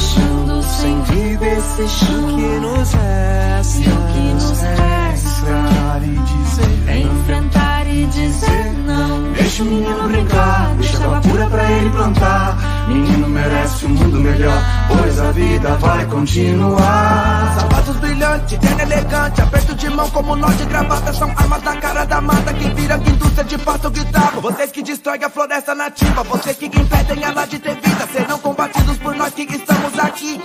Deixando 0.00 0.62
sem 0.62 1.02
vida 1.02 1.46
esse 1.46 1.88
chão 1.88 2.36
que 2.36 2.60
nos 2.60 2.92
resta, 2.92 3.80
E 3.80 3.88
o 3.88 4.12
que 4.12 4.34
nos 4.34 4.60
resta 4.60 4.80
enfrentar 4.80 6.02
e 6.02 6.16
dizer 6.16 6.96
enfrentar 7.00 7.86
e 7.86 8.06
dizer 8.06 8.72
não. 8.86 9.32
Deixa 9.32 9.62
o 9.62 9.66
menino 9.66 10.08
brincar, 10.08 10.74
deixa 10.76 11.04
água 11.04 11.20
pura 11.20 11.46
pra 11.48 11.70
ele 11.70 11.90
plantar. 11.90 12.69
Menino 12.90 13.28
merece 13.28 13.86
um 13.86 13.90
mundo 13.90 14.18
melhor, 14.18 14.60
pois 14.88 15.20
a 15.20 15.30
vida 15.30 15.76
vai 15.76 16.04
continuar. 16.06 17.54
Sapatos 17.60 17.96
brilhantes, 17.98 18.58
terno 18.58 18.80
elegante, 18.80 19.40
aperto 19.40 19.74
de 19.76 19.88
mão 19.90 20.10
como 20.10 20.34
nó 20.34 20.48
de 20.48 20.64
gravata 20.64 21.12
São 21.12 21.30
armas 21.30 21.62
da 21.62 21.76
cara 21.76 22.04
da 22.04 22.20
mata 22.20 22.52
que 22.52 22.68
vira 22.70 22.98
que 22.98 23.10
indústria 23.10 23.44
de 23.44 23.58
pasto 23.58 23.90
guitarra 23.90 24.40
Vocês 24.40 24.72
que 24.72 24.82
destroem 24.82 25.22
a 25.24 25.30
floresta 25.30 25.74
nativa, 25.74 26.22
vocês 26.24 26.56
que 26.56 26.66
impedem 26.66 27.22
ela 27.22 27.46
de 27.46 27.58
ter 27.60 27.74
vida 27.76 28.08
Serão 28.12 28.38
combatidos 28.40 28.98
por 28.98 29.14
nós 29.14 29.32
que 29.34 29.42
estamos 29.42 29.98
aqui, 29.98 30.40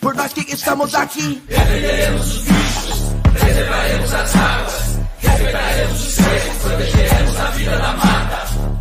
por 0.00 0.14
nós 0.14 0.32
que 0.32 0.52
estamos 0.52 0.94
aqui 0.94 1.42
Defenderemos 1.48 2.26
os 2.26 2.42
bichos, 2.42 3.14
preservaremos 3.38 4.14
as 4.14 4.36
águas, 4.36 4.98
respeitaremos 5.18 6.06
os 6.06 6.14
seres, 6.14 6.56
protegeremos 6.62 7.40
a 7.40 7.50
vida 7.50 7.76
da 7.76 7.92
mata. 7.92 8.59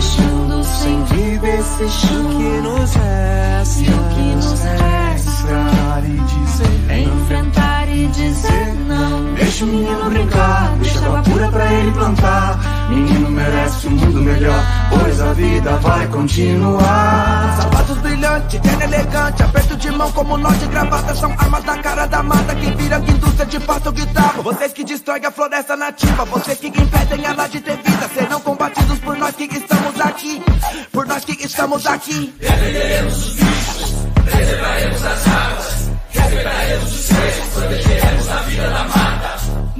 deixando 0.00 0.64
sem 0.64 1.04
vida 1.04 1.46
esse 1.46 1.88
chão. 1.90 2.38
que 2.38 2.60
nos 2.62 2.94
resta 2.94 3.80
E 3.80 3.88
o 3.90 4.08
que 4.08 4.34
nos 4.34 4.60
resta 4.62 5.29
Enfrentar 5.40 6.04
e 6.04 6.18
dizer 6.18 6.90
é 6.90 7.00
enfrentar 7.00 7.88
e 7.88 8.06
dizer 8.08 8.74
não. 8.86 9.34
Deixa 9.34 9.64
o 9.64 9.68
menino 9.68 10.10
brincar, 10.10 10.76
deixa 10.76 11.06
água 11.06 11.22
pura 11.22 11.48
pra 11.48 11.72
ele 11.72 11.92
plantar. 11.92 12.88
Menino 12.90 13.30
merece 13.30 13.86
um 13.86 13.90
mundo 13.92 14.20
melhor, 14.20 14.62
pois 14.90 15.20
a 15.20 15.32
vida 15.32 15.76
vai 15.78 16.06
continuar. 16.08 17.56
Sapatos 17.56 17.96
brilhantes, 17.98 18.60
terno 18.60 18.82
elegante 18.82 19.42
Aperto 19.42 19.76
de 19.76 19.90
mão 19.90 20.12
como 20.12 20.36
nó 20.36 20.50
de 20.50 20.66
gravata. 20.66 21.14
São 21.14 21.32
armas 21.32 21.64
na 21.64 21.78
cara 21.78 22.06
da 22.06 22.22
mata 22.22 22.54
Que 22.54 22.70
vira 22.72 22.98
indústria 22.98 23.46
de 23.46 23.60
pasto 23.60 23.92
guitarra. 23.92 24.42
Vocês 24.42 24.72
que 24.74 24.84
destroem 24.84 25.24
a 25.24 25.30
floresta 25.30 25.74
nativa 25.74 26.24
Vocês 26.26 26.58
que 26.58 26.68
impedem 26.68 27.24
ela 27.24 27.46
de 27.46 27.60
ter 27.60 27.76
vida 27.76 28.10
Serão 28.12 28.40
combatidos 28.40 28.98
por 28.98 29.16
nós 29.16 29.34
que 29.34 29.44
estamos 29.44 30.00
aqui. 30.00 30.42
Por 30.92 31.06
nós 31.06 31.24
que 31.24 31.32
estamos 31.44 31.86
aqui 31.86 32.34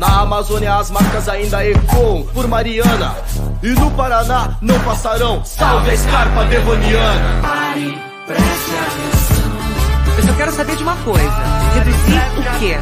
Na 0.00 0.23
Amazônia 0.23 0.76
as 0.76 0.91
marcas 0.91 1.29
ainda 1.29 1.62
ecoam 1.62 2.23
por 2.32 2.49
Mariana. 2.49 3.14
E 3.62 3.69
no 3.69 3.91
Paraná 3.91 4.56
não 4.62 4.81
passarão. 4.81 5.44
Salve 5.44 5.91
a 5.91 5.94
escarpa 5.94 6.44
devoniana. 6.47 7.43
Pare, 7.43 7.99
preste 8.26 8.70
atenção. 8.70 10.17
Eu 10.17 10.25
só 10.25 10.32
quero 10.32 10.52
saber 10.52 10.76
de 10.76 10.82
uma 10.82 10.97
coisa. 10.97 11.43
Reduzir 11.75 12.23
o 12.38 12.58
quê? 12.58 12.79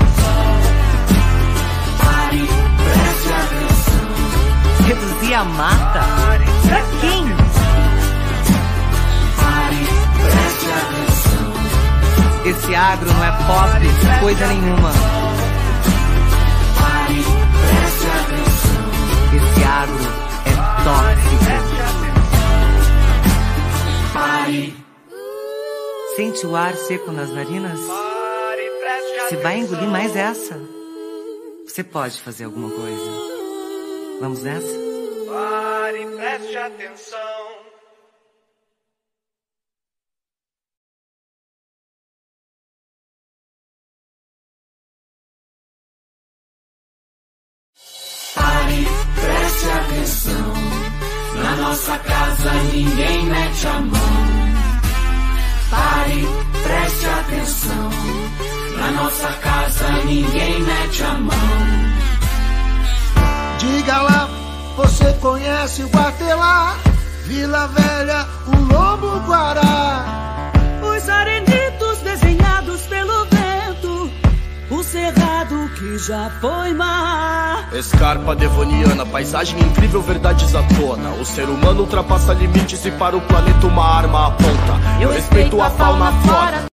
Pare, 1.99 2.49
preste 2.85 3.32
atenção. 3.32 4.87
Reduzir 4.87 5.35
a 5.35 5.44
mata? 5.44 6.00
Pra 6.69 6.82
quem? 7.00 7.25
Pare, 9.37 9.87
preste 10.23 10.70
atenção. 10.70 11.07
Esse 12.48 12.74
agro 12.74 13.06
não 13.12 13.24
é 13.24 13.30
pop, 13.46 14.20
coisa 14.20 14.46
nenhuma. 14.46 14.90
Esse 19.36 19.64
agro 19.64 20.04
é 20.46 20.52
tóxico. 20.84 21.28
Sente 26.16 26.46
o 26.46 26.56
ar 26.56 26.74
seco 26.74 27.12
nas 27.12 27.30
narinas? 27.30 27.80
Você 29.28 29.36
vai 29.36 29.58
engolir 29.58 29.88
mais 29.90 30.16
essa? 30.16 30.58
Você 31.66 31.84
pode 31.84 32.18
fazer 32.22 32.44
alguma 32.44 32.70
coisa. 32.70 33.10
Vamos 34.22 34.42
nessa? 34.42 34.74
Pare, 35.28 36.06
preste 36.16 36.56
atenção. 36.56 37.38
Nossa 59.08 59.32
casa 59.40 59.90
ninguém 60.05 60.60
mete 60.60 61.02
a 61.02 61.14
mão. 61.14 61.32
Diga 63.58 64.02
lá, 64.02 64.28
você 64.76 65.14
conhece 65.14 65.82
o 65.82 65.88
Guatelá, 65.88 66.76
Vila 67.25 67.69
Velha, 67.69 68.26
o 68.46 68.70
Lobo 68.70 69.19
Guará. 69.26 70.52
Os 70.82 71.08
arenitos 71.08 71.99
desenhados 72.05 72.82
pelo 72.82 73.25
vento, 73.25 74.10
o 74.70 74.82
cerrado 74.82 75.70
que 75.78 75.99
já 75.99 76.31
foi 76.43 76.75
mar. 76.75 77.70
Escarpa 77.72 78.37
devoniana, 78.37 79.06
paisagem 79.06 79.58
incrível, 79.58 80.02
verdades 80.02 80.55
à 80.55 80.62
tona. 80.64 81.12
O 81.12 81.25
ser 81.25 81.49
humano 81.49 81.81
ultrapassa 81.81 82.34
limites 82.34 82.84
e 82.84 82.90
para 82.90 83.16
o 83.16 83.22
planeta 83.22 83.66
uma 83.66 83.87
arma 83.87 84.26
aponta. 84.28 85.00
Eu 85.00 85.10
respeito 85.10 85.58
a 85.62 85.70
fauna 85.70 86.12
flora. 86.20 86.68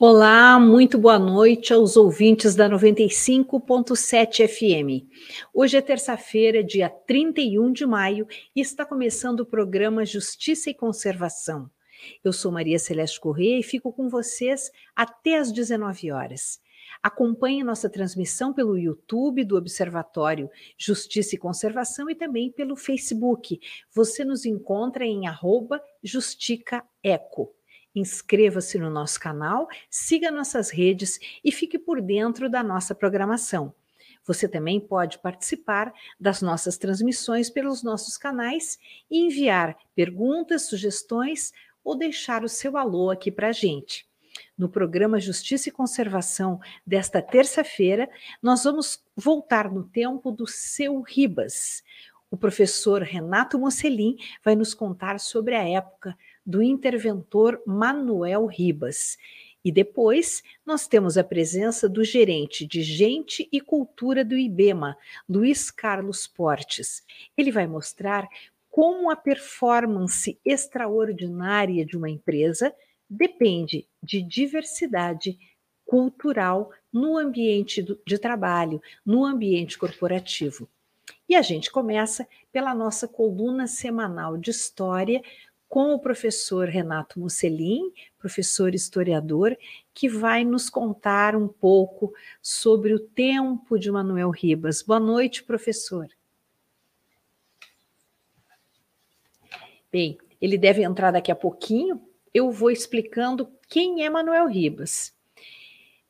Olá, 0.00 0.60
muito 0.60 0.96
boa 0.96 1.18
noite 1.18 1.72
aos 1.72 1.96
ouvintes 1.96 2.54
da 2.54 2.70
95.7 2.70 4.46
FM. 4.46 5.10
Hoje 5.52 5.76
é 5.76 5.82
terça-feira, 5.82 6.62
dia 6.62 6.88
31 6.88 7.72
de 7.72 7.84
maio, 7.84 8.24
e 8.54 8.60
está 8.60 8.86
começando 8.86 9.40
o 9.40 9.46
programa 9.46 10.06
Justiça 10.06 10.70
e 10.70 10.74
Conservação. 10.74 11.68
Eu 12.22 12.32
sou 12.32 12.52
Maria 12.52 12.78
Celeste 12.78 13.18
Corrêa 13.18 13.58
e 13.58 13.62
fico 13.64 13.92
com 13.92 14.08
vocês 14.08 14.70
até 14.94 15.36
às 15.36 15.50
19 15.50 16.12
horas. 16.12 16.60
Acompanhe 17.02 17.64
nossa 17.64 17.90
transmissão 17.90 18.54
pelo 18.54 18.78
YouTube 18.78 19.42
do 19.42 19.56
Observatório 19.56 20.48
Justiça 20.78 21.34
e 21.34 21.38
Conservação 21.38 22.08
e 22.08 22.14
também 22.14 22.52
pelo 22.52 22.76
Facebook. 22.76 23.58
Você 23.92 24.24
nos 24.24 24.46
encontra 24.46 25.04
em 25.04 25.26
arroba. 25.26 25.82
Inscreva-se 27.94 28.78
no 28.78 28.90
nosso 28.90 29.18
canal, 29.18 29.68
siga 29.90 30.30
nossas 30.30 30.70
redes 30.70 31.18
e 31.44 31.50
fique 31.50 31.78
por 31.78 32.00
dentro 32.00 32.48
da 32.48 32.62
nossa 32.62 32.94
programação. 32.94 33.74
Você 34.24 34.46
também 34.46 34.78
pode 34.78 35.18
participar 35.18 35.92
das 36.20 36.42
nossas 36.42 36.76
transmissões 36.76 37.48
pelos 37.48 37.82
nossos 37.82 38.18
canais 38.18 38.78
e 39.10 39.20
enviar 39.24 39.76
perguntas, 39.94 40.62
sugestões 40.68 41.52
ou 41.82 41.96
deixar 41.96 42.44
o 42.44 42.48
seu 42.48 42.76
alô 42.76 43.10
aqui 43.10 43.32
para 43.32 43.48
a 43.48 43.52
gente. 43.52 44.06
No 44.56 44.68
programa 44.68 45.18
Justiça 45.18 45.68
e 45.68 45.72
Conservação 45.72 46.60
desta 46.86 47.22
terça-feira, 47.22 48.08
nós 48.42 48.64
vamos 48.64 49.02
voltar 49.16 49.72
no 49.72 49.84
tempo 49.84 50.30
do 50.30 50.46
seu 50.46 51.00
Ribas. 51.00 51.82
O 52.30 52.36
professor 52.36 53.02
Renato 53.02 53.58
Mocelin 53.58 54.16
vai 54.44 54.54
nos 54.54 54.74
contar 54.74 55.18
sobre 55.18 55.54
a 55.54 55.66
época 55.66 56.16
do 56.48 56.62
interventor 56.62 57.62
Manuel 57.66 58.46
Ribas. 58.46 59.18
E 59.62 59.70
depois 59.70 60.42
nós 60.64 60.86
temos 60.86 61.18
a 61.18 61.22
presença 61.22 61.86
do 61.86 62.02
gerente 62.02 62.66
de 62.66 62.82
Gente 62.82 63.46
e 63.52 63.60
Cultura 63.60 64.24
do 64.24 64.34
IBEMA, 64.34 64.96
Luiz 65.28 65.70
Carlos 65.70 66.26
Portes. 66.26 67.04
Ele 67.36 67.52
vai 67.52 67.66
mostrar 67.66 68.26
como 68.70 69.10
a 69.10 69.16
performance 69.16 70.40
extraordinária 70.42 71.84
de 71.84 71.98
uma 71.98 72.08
empresa 72.08 72.74
depende 73.10 73.86
de 74.02 74.22
diversidade 74.22 75.38
cultural 75.84 76.70
no 76.90 77.18
ambiente 77.18 77.84
de 78.06 78.18
trabalho, 78.18 78.80
no 79.04 79.22
ambiente 79.22 79.76
corporativo. 79.76 80.66
E 81.28 81.36
a 81.36 81.42
gente 81.42 81.70
começa 81.70 82.26
pela 82.50 82.74
nossa 82.74 83.06
coluna 83.06 83.66
semanal 83.66 84.38
de 84.38 84.50
história 84.50 85.22
com 85.68 85.92
o 85.92 85.98
professor 85.98 86.68
Renato 86.68 87.20
Musselin, 87.20 87.92
professor 88.18 88.74
historiador, 88.74 89.56
que 89.92 90.08
vai 90.08 90.44
nos 90.44 90.70
contar 90.70 91.36
um 91.36 91.46
pouco 91.46 92.12
sobre 92.40 92.94
o 92.94 92.98
tempo 92.98 93.78
de 93.78 93.90
Manuel 93.90 94.30
Ribas. 94.30 94.82
Boa 94.82 94.98
noite, 94.98 95.44
professor. 95.44 96.08
Bem, 99.92 100.18
ele 100.40 100.56
deve 100.56 100.82
entrar 100.82 101.10
daqui 101.10 101.30
a 101.30 101.36
pouquinho. 101.36 102.00
Eu 102.32 102.50
vou 102.50 102.70
explicando 102.70 103.50
quem 103.68 104.04
é 104.04 104.10
Manuel 104.10 104.46
Ribas. 104.46 105.14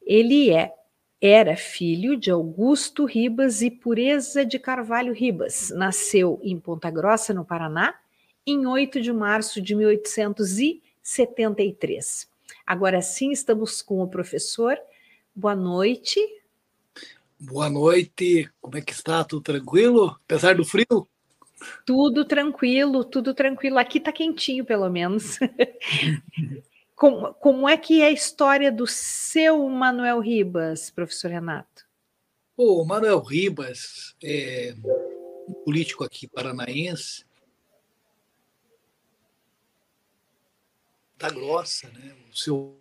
Ele 0.03 0.51
é 0.51 0.75
era 1.21 1.57
filho 1.57 2.17
de 2.17 2.31
Augusto 2.31 3.05
Ribas 3.05 3.61
e 3.61 3.71
Pureza 3.73 4.47
de 4.47 4.57
Carvalho 4.57 5.13
Ribas. 5.13 5.71
Nasceu 5.71 6.39
em 6.45 6.61
Ponta 6.61 6.91
Grossa, 6.91 7.35
no 7.35 7.45
Paraná, 7.45 7.95
em 8.51 8.67
8 8.67 9.01
de 9.01 9.13
março 9.13 9.61
de 9.61 9.75
1873. 9.75 12.29
Agora 12.67 13.03
sim, 13.03 13.31
estamos 13.31 13.83
com 13.83 14.03
o 14.03 14.09
professor. 14.09 14.79
Boa 15.35 15.55
noite. 15.55 16.19
Boa 17.39 17.69
noite. 17.69 18.51
Como 18.61 18.77
é 18.77 18.81
que 18.81 18.93
está? 18.93 19.23
Tudo 19.23 19.43
tranquilo? 19.43 20.19
Apesar 20.25 20.55
do 20.55 20.65
frio? 20.65 21.07
Tudo 21.85 22.25
tranquilo, 22.25 23.05
tudo 23.05 23.35
tranquilo. 23.35 23.79
Aqui 23.79 23.99
está 23.99 24.13
quentinho, 24.13 24.65
pelo 24.65 24.89
menos. 24.89 25.39
como, 26.97 27.35
como 27.35 27.69
é 27.69 27.77
que 27.77 28.01
é 28.01 28.07
a 28.07 28.13
história 28.13 28.73
do 28.73 28.87
seu 28.87 29.69
Manuel 29.69 30.21
Ribas, 30.21 30.91
professor 30.91 31.31
Renato? 31.31 31.87
O 32.57 32.85
Manuel 32.85 33.21
Ribas 33.21 34.17
é 34.23 34.75
um 35.47 35.53
político 35.65 36.03
aqui 36.03 36.27
paranaense 36.27 37.28
da 41.19 41.29
grossa, 41.29 41.89
né? 41.91 42.15
O 42.31 42.37
seu 42.37 42.81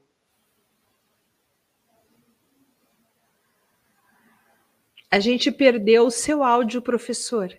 A 5.09 5.19
gente 5.19 5.51
perdeu 5.51 6.05
o 6.05 6.11
seu 6.11 6.43
áudio, 6.43 6.81
professor. 6.81 7.57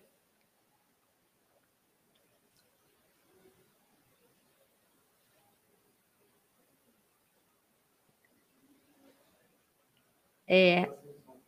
É, 10.47 10.89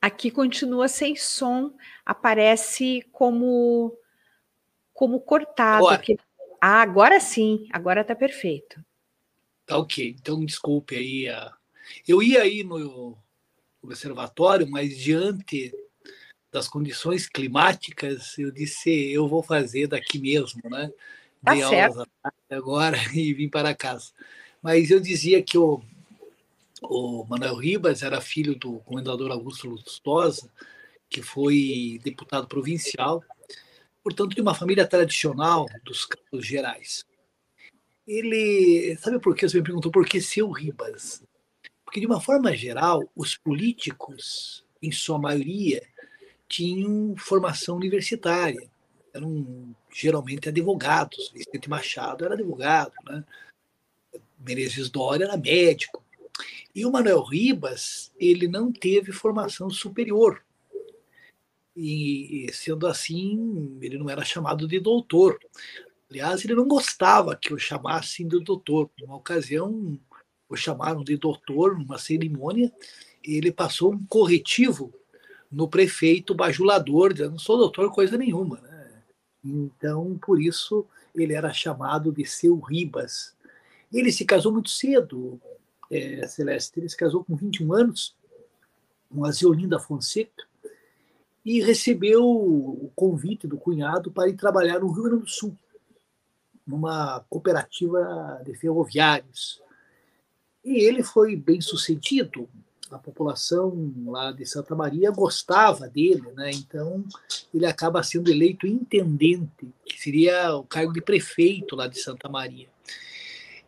aqui 0.00 0.30
continua 0.30 0.88
sem 0.88 1.16
som, 1.16 1.74
aparece 2.04 3.02
como 3.12 3.96
como 4.92 5.20
cortado. 5.20 5.86
Agora. 5.86 6.02
Ah, 6.60 6.82
agora 6.82 7.20
sim, 7.20 7.66
agora 7.72 8.02
está 8.02 8.14
perfeito. 8.14 8.84
Tá 9.70 9.78
ok. 9.78 10.16
Então, 10.20 10.44
desculpe 10.44 10.96
aí. 10.96 11.28
A... 11.28 11.54
Eu 12.08 12.20
ia 12.20 12.42
aí 12.42 12.64
no 12.64 13.16
observatório, 13.80 14.68
mas 14.68 14.98
diante 14.98 15.72
das 16.50 16.66
condições 16.66 17.28
climáticas, 17.28 18.36
eu 18.36 18.50
disse, 18.50 18.90
eu 18.90 19.28
vou 19.28 19.44
fazer 19.44 19.86
daqui 19.86 20.18
mesmo, 20.18 20.60
né? 20.68 20.90
Tá 21.44 21.52
Dei 21.52 21.62
certo. 21.62 22.04
agora 22.50 22.96
e 23.14 23.32
vim 23.32 23.48
para 23.48 23.72
casa. 23.72 24.10
Mas 24.60 24.90
eu 24.90 24.98
dizia 24.98 25.40
que 25.40 25.56
o, 25.56 25.80
o 26.82 27.24
Manuel 27.26 27.54
Ribas 27.54 28.02
era 28.02 28.20
filho 28.20 28.56
do 28.56 28.80
comendador 28.80 29.30
Augusto 29.30 29.68
Lustosa, 29.68 30.50
que 31.08 31.22
foi 31.22 32.00
deputado 32.02 32.48
provincial, 32.48 33.22
portanto, 34.02 34.34
de 34.34 34.40
uma 34.40 34.52
família 34.52 34.84
tradicional 34.84 35.66
dos 35.84 36.06
Campos 36.06 36.44
Gerais. 36.44 37.08
Ele, 38.10 38.96
sabe 38.96 39.20
por 39.20 39.36
que 39.36 39.48
você 39.48 39.58
me 39.58 39.62
perguntou 39.62 39.92
por 39.92 40.04
que 40.04 40.20
seu 40.20 40.50
Ribas? 40.50 41.22
Porque, 41.84 42.00
de 42.00 42.06
uma 42.06 42.20
forma 42.20 42.52
geral, 42.56 43.08
os 43.14 43.36
políticos, 43.36 44.66
em 44.82 44.90
sua 44.90 45.16
maioria, 45.16 45.80
tinham 46.48 47.14
formação 47.16 47.76
universitária. 47.76 48.68
Eram 49.14 49.72
geralmente 49.94 50.48
advogados. 50.48 51.30
Vicente 51.32 51.70
Machado 51.70 52.24
era 52.24 52.34
advogado, 52.34 52.92
né? 53.08 53.24
Menezes 54.40 54.90
Dória 54.90 55.26
era 55.26 55.36
médico. 55.36 56.02
E 56.74 56.84
o 56.84 56.90
Manuel 56.90 57.22
Ribas, 57.22 58.12
ele 58.18 58.48
não 58.48 58.72
teve 58.72 59.12
formação 59.12 59.70
superior. 59.70 60.44
E, 61.76 62.48
sendo 62.52 62.88
assim, 62.88 63.78
ele 63.80 63.98
não 63.98 64.10
era 64.10 64.24
chamado 64.24 64.66
de 64.66 64.80
doutor. 64.80 65.38
Aliás, 66.10 66.44
ele 66.44 66.56
não 66.56 66.66
gostava 66.66 67.36
que 67.36 67.54
o 67.54 67.58
chamassem 67.58 68.26
de 68.26 68.40
doutor. 68.40 68.90
Numa 69.00 69.16
ocasião, 69.16 69.98
o 70.48 70.56
chamaram 70.56 71.04
de 71.04 71.16
doutor 71.16 71.78
numa 71.78 71.98
cerimônia, 71.98 72.72
e 73.24 73.36
ele 73.36 73.52
passou 73.52 73.92
um 73.92 74.04
corretivo 74.06 74.92
no 75.50 75.68
prefeito 75.68 76.34
bajulador, 76.34 77.12
dizendo: 77.12 77.32
não 77.32 77.38
sou 77.38 77.56
doutor 77.56 77.92
coisa 77.92 78.18
nenhuma. 78.18 78.60
Né? 78.60 79.02
Então, 79.44 80.18
por 80.20 80.40
isso, 80.40 80.84
ele 81.14 81.32
era 81.32 81.52
chamado 81.52 82.12
de 82.12 82.24
seu 82.24 82.58
Ribas. 82.58 83.36
Ele 83.92 84.10
se 84.10 84.24
casou 84.24 84.52
muito 84.52 84.70
cedo, 84.70 85.40
é, 85.90 86.26
Celeste. 86.26 86.78
Ele 86.78 86.88
se 86.88 86.96
casou 86.96 87.24
com 87.24 87.36
21 87.36 87.72
anos, 87.72 88.16
com 89.08 89.24
a 89.24 89.30
Zeolinda 89.30 89.78
Fonseca, 89.78 90.44
e 91.44 91.60
recebeu 91.60 92.24
o 92.24 92.90
convite 92.94 93.46
do 93.46 93.56
cunhado 93.56 94.10
para 94.10 94.28
ir 94.28 94.34
trabalhar 94.34 94.80
no 94.80 94.90
Rio 94.92 95.04
Grande 95.04 95.22
do 95.22 95.28
Sul, 95.28 95.56
numa 96.70 97.24
cooperativa 97.28 98.40
de 98.44 98.54
ferroviários. 98.54 99.60
E 100.64 100.84
ele 100.84 101.02
foi 101.02 101.34
bem 101.34 101.60
sucedido, 101.60 102.48
a 102.90 102.98
população 102.98 103.92
lá 104.06 104.32
de 104.32 104.44
Santa 104.44 104.74
Maria 104.74 105.10
gostava 105.10 105.88
dele, 105.88 106.28
né? 106.34 106.50
então 106.50 107.04
ele 107.54 107.64
acaba 107.64 108.02
sendo 108.02 108.30
eleito 108.30 108.66
intendente, 108.66 109.68
que 109.84 110.00
seria 110.00 110.54
o 110.56 110.64
cargo 110.64 110.92
de 110.92 111.00
prefeito 111.00 111.76
lá 111.76 111.86
de 111.86 112.00
Santa 112.00 112.28
Maria. 112.28 112.68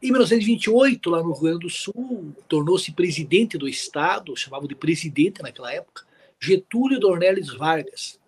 Em 0.02 0.11
1928, 0.11 1.09
lá 1.09 1.23
no 1.23 1.32
Rio 1.32 1.42
Grande 1.42 1.61
do 1.61 1.71
Sul, 1.71 2.35
tornou-se 2.49 2.90
presidente 2.90 3.56
do 3.56 3.68
Estado, 3.68 4.37
chamavam 4.37 4.66
de 4.66 4.75
presidente 4.75 5.40
naquela 5.40 5.73
época, 5.73 6.04
Getúlio 6.40 6.99
Dornelles 6.99 7.54
Vargas. 7.54 8.18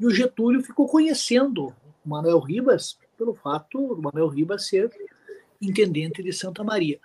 E 0.00 0.06
o 0.06 0.10
Getúlio 0.10 0.62
ficou 0.62 0.88
conhecendo 0.88 1.66
o 1.66 2.08
Manuel 2.08 2.38
Ribas 2.38 2.96
pelo 3.18 3.34
fato 3.34 3.96
do 3.96 4.00
Manuel 4.00 4.28
Ribas 4.28 4.66
ser 4.68 4.90
intendente 5.60 6.22
de 6.22 6.32
Santa 6.32 6.62
Maria. 6.62 7.00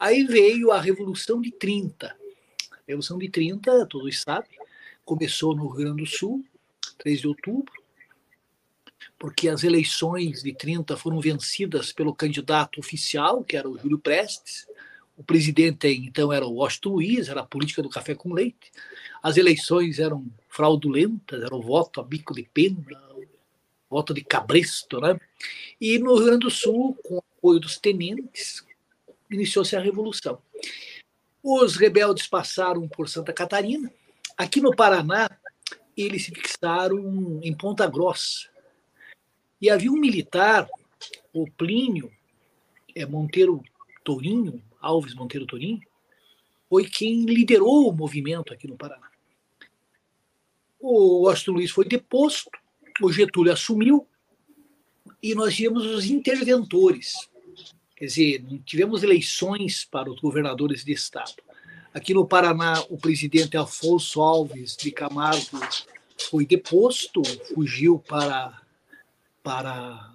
Aí 0.00 0.24
veio 0.24 0.70
a 0.70 0.80
Revolução 0.80 1.40
de 1.40 1.50
30. 1.50 2.06
A 2.06 2.76
Revolução 2.86 3.18
de 3.18 3.28
30, 3.28 3.84
todos 3.86 4.20
sabem, 4.20 4.58
começou 5.04 5.54
no 5.54 5.66
Rio 5.66 5.86
Grande 5.86 6.04
do 6.04 6.08
Sul, 6.08 6.44
3 6.98 7.20
de 7.20 7.26
outubro, 7.26 7.72
porque 9.18 9.48
as 9.48 9.64
eleições 9.64 10.42
de 10.42 10.54
30 10.54 10.96
foram 10.96 11.20
vencidas 11.20 11.92
pelo 11.92 12.14
candidato 12.14 12.78
oficial, 12.78 13.44
que 13.44 13.56
era 13.56 13.68
o 13.68 13.76
Júlio 13.76 13.98
Prestes. 13.98 14.66
O 15.16 15.22
presidente 15.22 15.88
então 15.88 16.32
era 16.32 16.46
o 16.46 16.54
Washington 16.54 16.90
Luiz, 16.90 17.28
era 17.28 17.42
a 17.42 17.46
política 17.46 17.82
do 17.82 17.90
café 17.90 18.14
com 18.14 18.32
leite. 18.32 18.72
As 19.22 19.36
eleições 19.36 19.98
eram 19.98 20.24
fraudulentas, 20.48 21.42
era 21.42 21.54
o 21.54 21.60
voto 21.60 22.00
a 22.00 22.04
bico 22.04 22.34
de 22.34 22.44
pena, 22.44 22.98
voto 23.90 24.14
de 24.14 24.22
cabresto, 24.22 25.00
né? 25.00 25.18
E 25.80 25.98
no 25.98 26.14
Rio 26.14 26.26
Grande 26.26 26.46
do 26.46 26.50
Sul, 26.50 26.96
com 27.02 27.16
o 27.16 27.24
apoio 27.36 27.58
dos 27.58 27.76
tenentes, 27.76 28.64
iniciou-se 29.28 29.74
a 29.74 29.80
revolução. 29.80 30.40
Os 31.42 31.76
rebeldes 31.76 32.28
passaram 32.28 32.86
por 32.88 33.08
Santa 33.08 33.32
Catarina. 33.32 33.92
Aqui 34.36 34.60
no 34.60 34.74
Paraná, 34.74 35.28
eles 35.96 36.24
se 36.24 36.30
fixaram 36.30 37.40
em 37.42 37.52
Ponta 37.52 37.86
Grossa. 37.88 38.48
E 39.60 39.68
havia 39.68 39.90
um 39.90 39.98
militar, 39.98 40.68
o 41.32 41.50
Plínio 41.50 42.10
é, 42.94 43.04
Monteiro 43.04 43.62
Tourinho, 44.04 44.62
Alves 44.80 45.14
Monteiro 45.14 45.46
Tourinho, 45.46 45.80
foi 46.68 46.84
quem 46.84 47.24
liderou 47.24 47.88
o 47.88 47.92
movimento 47.92 48.52
aqui 48.52 48.68
no 48.68 48.76
Paraná. 48.76 49.10
O 50.78 51.26
Washington 51.26 51.52
Luiz 51.52 51.70
foi 51.70 51.84
deposto, 51.84 52.50
o 53.00 53.12
Getúlio 53.12 53.52
assumiu, 53.52 54.06
e 55.22 55.34
nós 55.34 55.54
tivemos 55.54 55.86
os 55.86 56.06
interventores. 56.06 57.28
Quer 57.96 58.06
dizer, 58.06 58.44
tivemos 58.64 59.02
eleições 59.02 59.84
para 59.84 60.10
os 60.10 60.20
governadores 60.20 60.84
de 60.84 60.92
estado. 60.92 61.42
Aqui 61.92 62.14
no 62.14 62.26
Paraná, 62.26 62.80
o 62.88 62.96
presidente 62.96 63.56
Afonso 63.56 64.20
Alves 64.20 64.76
de 64.76 64.90
Camargo 64.90 65.58
foi 66.30 66.46
deposto, 66.46 67.22
fugiu 67.54 67.98
para, 67.98 68.62
para 69.42 70.14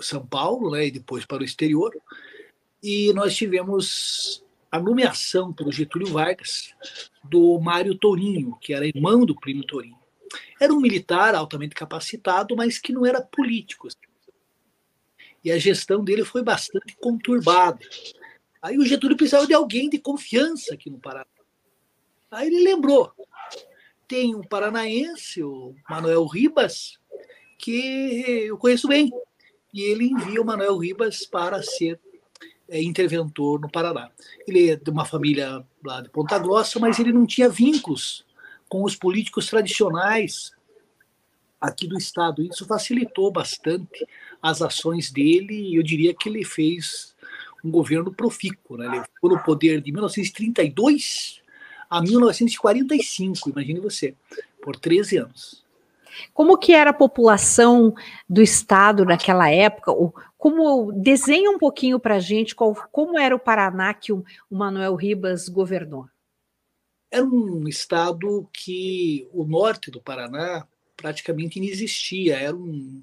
São 0.00 0.24
Paulo, 0.24 0.70
né, 0.70 0.86
e 0.86 0.90
depois 0.90 1.26
para 1.26 1.42
o 1.42 1.44
exterior. 1.44 1.92
E 2.82 3.12
nós 3.12 3.36
tivemos 3.36 4.42
a 4.70 4.80
nomeação 4.80 5.52
pelo 5.52 5.70
Getúlio 5.70 6.08
Vargas 6.08 6.74
do 7.22 7.60
Mário 7.60 7.94
Tourinho, 7.94 8.56
que 8.60 8.72
era 8.72 8.86
irmão 8.86 9.26
do 9.26 9.34
Plínio 9.34 9.64
Tourinho. 9.64 10.01
Era 10.62 10.72
um 10.72 10.80
militar 10.80 11.34
altamente 11.34 11.74
capacitado, 11.74 12.54
mas 12.54 12.78
que 12.78 12.92
não 12.92 13.04
era 13.04 13.20
político. 13.20 13.88
E 15.42 15.50
a 15.50 15.58
gestão 15.58 16.04
dele 16.04 16.24
foi 16.24 16.40
bastante 16.40 16.94
conturbada. 17.00 17.80
Aí 18.62 18.78
o 18.78 18.86
Getúlio 18.86 19.16
precisava 19.16 19.44
de 19.44 19.54
alguém 19.54 19.90
de 19.90 19.98
confiança 19.98 20.72
aqui 20.72 20.88
no 20.88 21.00
Paraná. 21.00 21.26
Aí 22.30 22.46
ele 22.46 22.62
lembrou: 22.62 23.12
tem 24.06 24.36
um 24.36 24.40
paranaense, 24.40 25.42
o 25.42 25.74
Manuel 25.90 26.24
Ribas, 26.26 26.96
que 27.58 28.46
eu 28.46 28.56
conheço 28.56 28.86
bem. 28.86 29.10
E 29.74 29.82
ele 29.82 30.04
envia 30.04 30.40
o 30.40 30.44
Manuel 30.44 30.78
Ribas 30.78 31.26
para 31.26 31.60
ser 31.60 31.98
é, 32.68 32.80
interventor 32.80 33.60
no 33.60 33.68
Paraná. 33.68 34.12
Ele 34.46 34.70
é 34.70 34.76
de 34.76 34.90
uma 34.92 35.04
família 35.04 35.66
lá 35.84 36.02
de 36.02 36.08
Ponta 36.08 36.38
Grossa, 36.38 36.78
mas 36.78 37.00
ele 37.00 37.12
não 37.12 37.26
tinha 37.26 37.48
vínculos 37.48 38.24
com 38.72 38.84
os 38.84 38.96
políticos 38.96 39.48
tradicionais 39.48 40.50
aqui 41.60 41.86
do 41.86 41.98
Estado. 41.98 42.42
Isso 42.42 42.64
facilitou 42.64 43.30
bastante 43.30 44.08
as 44.40 44.62
ações 44.62 45.10
dele 45.10 45.52
e 45.52 45.76
eu 45.76 45.82
diria 45.82 46.14
que 46.14 46.26
ele 46.26 46.42
fez 46.42 47.14
um 47.62 47.70
governo 47.70 48.10
profícuo. 48.10 48.78
Né? 48.78 48.86
Ele 48.86 49.02
ficou 49.02 49.28
no 49.28 49.42
poder 49.42 49.82
de 49.82 49.92
1932 49.92 51.42
a 51.90 52.00
1945, 52.00 53.50
imagine 53.50 53.78
você, 53.78 54.14
por 54.62 54.74
13 54.74 55.18
anos. 55.18 55.62
Como 56.32 56.56
que 56.56 56.72
era 56.72 56.90
a 56.90 56.94
população 56.94 57.94
do 58.26 58.40
estado 58.40 59.04
naquela 59.04 59.50
época? 59.50 59.92
Como 60.38 60.90
desenha 60.92 61.50
um 61.50 61.58
pouquinho 61.58 62.00
para 62.00 62.14
a 62.14 62.20
gente 62.20 62.54
qual, 62.54 62.74
como 62.90 63.18
era 63.18 63.36
o 63.36 63.38
Paraná 63.38 63.92
que 63.92 64.14
o, 64.14 64.24
Manuel 64.50 64.94
Ribas 64.94 65.46
governou? 65.46 66.08
Era 67.12 67.26
um 67.26 67.68
estado 67.68 68.48
que 68.50 69.28
o 69.34 69.44
norte 69.44 69.90
do 69.90 70.00
Paraná 70.00 70.66
praticamente 70.96 71.60
não 71.60 71.66
existia. 71.66 72.38
Eram 72.38 73.02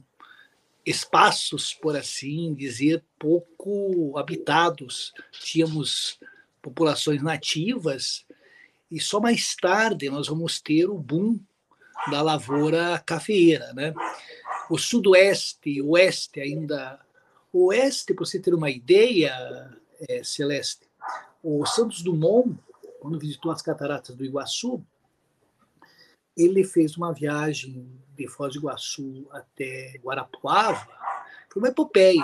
espaços, 0.84 1.75
por 1.75 1.96
assim 1.96 2.56
dizer, 2.56 3.04
pouco 3.20 4.18
habitados. 4.18 5.13
Tínhamos 5.32 6.20
populações 6.60 7.22
nativas 7.22 8.25
e 8.92 9.00
só 9.00 9.20
mais 9.20 9.56
tarde 9.56 10.10
nós 10.10 10.28
vamos 10.28 10.60
ter 10.60 10.89
o 10.89 10.98
boom 10.98 11.39
da 12.10 12.24
lavoura 12.24 12.98
cafeeira, 13.06 13.72
né? 13.74 13.94
O 14.72 14.78
sudoeste, 14.80 15.84
o 15.84 15.92
oeste 15.92 16.42
ainda, 16.42 17.00
o 17.54 17.68
oeste, 17.68 18.16
para 18.16 18.25
você 18.25 18.39
ter 18.39 18.56
uma 18.56 18.72
ideia, 18.72 19.32
é, 20.08 20.24
Celeste, 20.24 20.88
o 21.44 21.63
Santos 21.68 22.01
Dumont, 22.01 22.58
quando 23.00 23.20
visitou 23.20 23.51
as 23.51 23.62
cataratas 23.62 24.15
do 24.15 24.25
Iguaçu, 24.25 24.84
ele 26.36 26.63
fez 26.63 26.96
uma 26.96 27.13
viagem 27.13 27.89
de 28.15 28.27
Foz 28.27 28.53
do 28.53 28.60
Iguaçu 28.60 29.27
até 29.32 30.00
Guarapuava, 30.03 30.88
foi 31.50 31.62
uma 31.62 31.70
epopeia. 31.70 32.24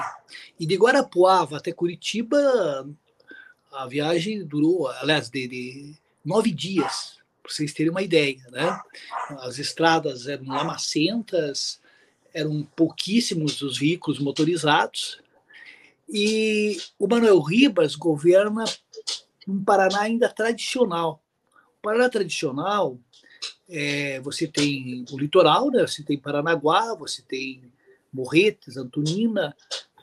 E 0.59 0.65
de 0.65 0.75
Guarapuava 0.75 1.57
até 1.57 1.71
Curitiba, 1.71 2.37
a 3.71 3.87
viagem 3.87 4.45
durou, 4.45 4.87
aliás, 4.87 5.29
de, 5.29 5.47
de 5.47 5.95
nove 6.23 6.51
dias 6.51 7.19
para 7.41 7.51
vocês 7.51 7.73
terem 7.73 7.91
uma 7.91 8.01
ideia. 8.01 8.37
Né? 8.51 8.79
As 9.39 9.59
estradas 9.59 10.27
eram 10.27 10.45
lamacentas, 10.45 11.79
eram 12.33 12.63
pouquíssimos 12.75 13.61
os 13.61 13.77
veículos 13.77 14.19
motorizados, 14.19 15.21
e 16.07 16.77
o 16.99 17.07
Manuel 17.07 17.39
Ribas 17.39 17.95
governa 17.95 18.65
um 19.47 19.63
Paraná 19.63 20.01
ainda 20.01 20.29
tradicional. 20.29 21.23
O 21.79 21.81
Paraná 21.81 22.09
tradicional, 22.09 22.99
é, 23.69 24.19
você 24.21 24.47
tem 24.47 25.05
o 25.11 25.17
litoral, 25.17 25.69
né? 25.69 25.81
você 25.81 26.03
tem 26.03 26.17
Paranaguá, 26.17 26.95
você 26.95 27.21
tem 27.21 27.71
Morretes, 28.11 28.77
Antonina, 28.77 29.55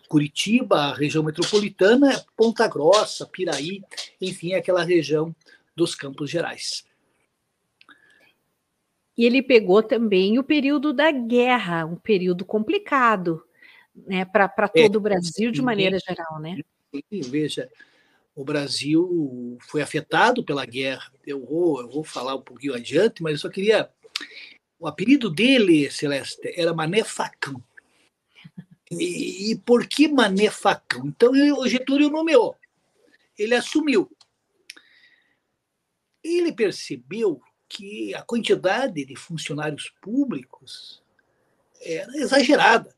Curitiba, 0.08 0.76
a 0.76 0.94
região 0.94 1.25
metropolitana, 1.25 2.22
Ponta 2.37 2.68
Grossa, 2.68 3.26
Piraí, 3.26 3.82
enfim, 4.20 4.52
aquela 4.52 4.84
região 4.84 5.34
dos 5.75 5.94
Campos 5.94 6.30
Gerais. 6.30 6.84
E 9.16 9.25
ele 9.25 9.42
pegou 9.42 9.82
também 9.82 10.38
o 10.38 10.44
período 10.44 10.92
da 10.92 11.11
guerra, 11.11 11.84
um 11.84 11.96
período 11.96 12.44
complicado 12.44 13.42
né, 13.94 14.25
para 14.25 14.52
é, 14.75 14.82
todo 14.82 14.94
é, 14.94 14.99
o 14.99 15.00
Brasil 15.00 15.50
de 15.50 15.62
maneira 15.62 15.99
geral, 15.99 16.38
né? 16.38 16.58
Veja, 17.11 17.70
o 18.35 18.45
Brasil 18.45 19.59
foi 19.61 19.83
afetado 19.83 20.45
pela 20.45 20.65
guerra. 20.65 21.12
Eu 21.27 21.45
vou, 21.45 21.81
eu 21.81 21.89
vou 21.89 22.05
falar 22.05 22.35
um 22.35 22.43
pouquinho 22.43 22.75
adiante, 22.75 23.23
mas 23.23 23.33
eu 23.33 23.39
só 23.39 23.49
queria. 23.49 23.91
O 24.79 24.87
apelido 24.87 25.31
dele, 25.31 25.91
Celeste, 25.91 26.53
era 26.57 26.75
Mané 26.75 27.05
Facão. 27.05 27.62
E, 28.91 29.53
e 29.53 29.59
por 29.59 29.87
que 29.87 30.09
Mané 30.09 30.51
Facão? 30.51 31.07
Então 31.07 31.31
o 31.31 31.68
Getúlio 31.68 32.11
nomeou. 32.11 32.57
Ele 33.38 33.55
assumiu. 33.55 34.11
Ele 36.23 36.53
percebeu 36.53 37.40
que 37.68 38.14
a 38.14 38.23
quantidade 38.23 39.05
de 39.05 39.16
funcionários 39.16 39.92
públicos 40.01 41.03
era 41.81 42.12
exagerada. 42.16 42.95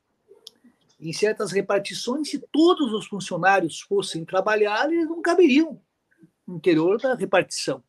Em 1.05 1.13
certas 1.13 1.53
repartições, 1.53 2.31
se 2.31 2.39
todos 2.39 2.91
os 2.95 3.07
funcionários 3.07 3.83
fossem 3.83 4.25
trabalhar, 4.25 4.91
eles 4.91 5.07
não 5.07 5.21
caberiam 5.21 5.79
no 6.47 6.57
interior 6.57 6.99
da 6.99 7.15
repartição. 7.15 7.85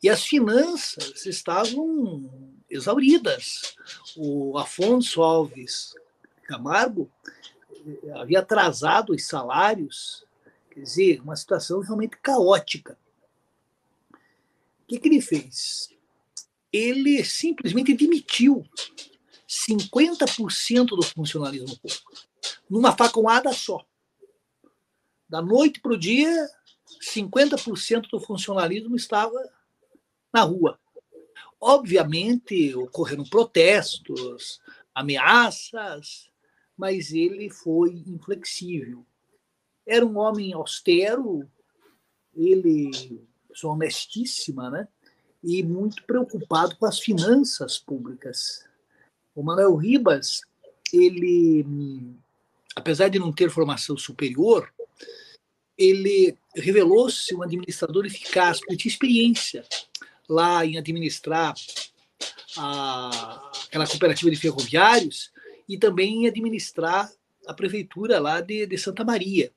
E 0.00 0.08
as 0.08 0.24
finanças 0.24 1.26
estavam 1.26 2.62
exauridas. 2.70 3.74
O 4.16 4.56
Afonso 4.56 5.22
Alves 5.22 5.92
Camargo 6.44 7.10
eh, 7.84 8.12
havia 8.12 8.38
atrasado 8.38 9.12
os 9.12 9.26
salários, 9.26 10.24
quer 10.70 10.82
dizer, 10.82 11.20
uma 11.20 11.34
situação 11.34 11.80
realmente 11.80 12.16
caótica. 12.22 12.96
O 14.12 14.86
que, 14.86 15.00
que 15.00 15.08
ele 15.08 15.20
fez? 15.20 15.88
Ele 16.72 17.24
simplesmente 17.24 17.92
demitiu 17.92 18.64
50% 19.54 20.86
do 20.88 21.02
funcionalismo 21.02 21.78
público, 21.78 22.12
numa 22.68 22.96
facãoada 22.96 23.52
só. 23.52 23.84
Da 25.28 25.40
noite 25.40 25.80
para 25.80 25.92
o 25.92 25.98
dia, 25.98 26.48
50% 27.00 28.08
do 28.10 28.20
funcionalismo 28.20 28.96
estava 28.96 29.38
na 30.32 30.42
rua. 30.42 30.78
Obviamente, 31.60 32.74
ocorreram 32.74 33.24
protestos, 33.24 34.60
ameaças, 34.94 36.28
mas 36.76 37.12
ele 37.12 37.48
foi 37.48 38.02
inflexível. 38.06 39.06
Era 39.86 40.04
um 40.04 40.18
homem 40.18 40.52
austero, 40.52 41.48
ele 42.34 43.24
pessoa 43.48 43.74
honestíssima, 43.74 44.68
né? 44.68 44.88
E 45.42 45.62
muito 45.62 46.02
preocupado 46.04 46.76
com 46.76 46.86
as 46.86 46.98
finanças 46.98 47.78
públicas. 47.78 48.64
O 49.34 49.42
Manuel 49.42 49.74
Ribas, 49.74 50.42
ele, 50.92 51.66
apesar 52.74 53.08
de 53.08 53.18
não 53.18 53.32
ter 53.32 53.50
formação 53.50 53.96
superior, 53.96 54.72
ele 55.76 56.36
revelou-se 56.54 57.34
um 57.34 57.42
administrador 57.42 58.06
eficaz, 58.06 58.60
porque 58.60 58.76
tinha 58.76 58.92
experiência 58.92 59.64
lá 60.28 60.64
em 60.64 60.78
administrar 60.78 61.54
a, 62.56 63.50
aquela 63.66 63.86
cooperativa 63.86 64.30
de 64.30 64.36
ferroviários 64.36 65.32
e 65.68 65.76
também 65.76 66.22
em 66.22 66.26
administrar 66.28 67.10
a 67.46 67.52
prefeitura 67.52 68.20
lá 68.20 68.40
de, 68.40 68.66
de 68.66 68.78
Santa 68.78 69.04
Maria. 69.04 69.52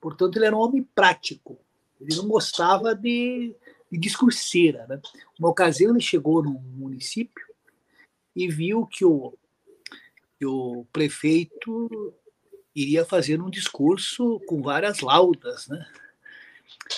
Portanto, 0.00 0.36
ele 0.36 0.46
era 0.46 0.56
um 0.56 0.60
homem 0.60 0.82
prático. 0.94 1.58
Ele 2.00 2.16
não 2.16 2.28
gostava 2.28 2.94
de, 2.94 3.54
de 3.90 3.98
discurseira. 3.98 4.86
Né? 4.88 5.00
Uma 5.38 5.50
ocasião 5.50 5.90
ele 5.90 6.00
chegou 6.00 6.42
num 6.42 6.58
município 6.58 7.45
e 8.36 8.46
viu 8.48 8.86
que 8.86 9.02
o, 9.02 9.32
que 10.38 10.44
o 10.44 10.86
prefeito 10.92 12.14
iria 12.74 13.06
fazer 13.06 13.40
um 13.40 13.48
discurso 13.48 14.38
com 14.46 14.60
várias 14.60 15.00
laudas. 15.00 15.66
Né? 15.66 15.86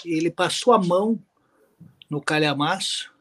Ele 0.04 0.30
passou 0.32 0.72
a 0.72 0.82
mão 0.82 1.22
no 2.10 2.20
calhamaço 2.20 3.14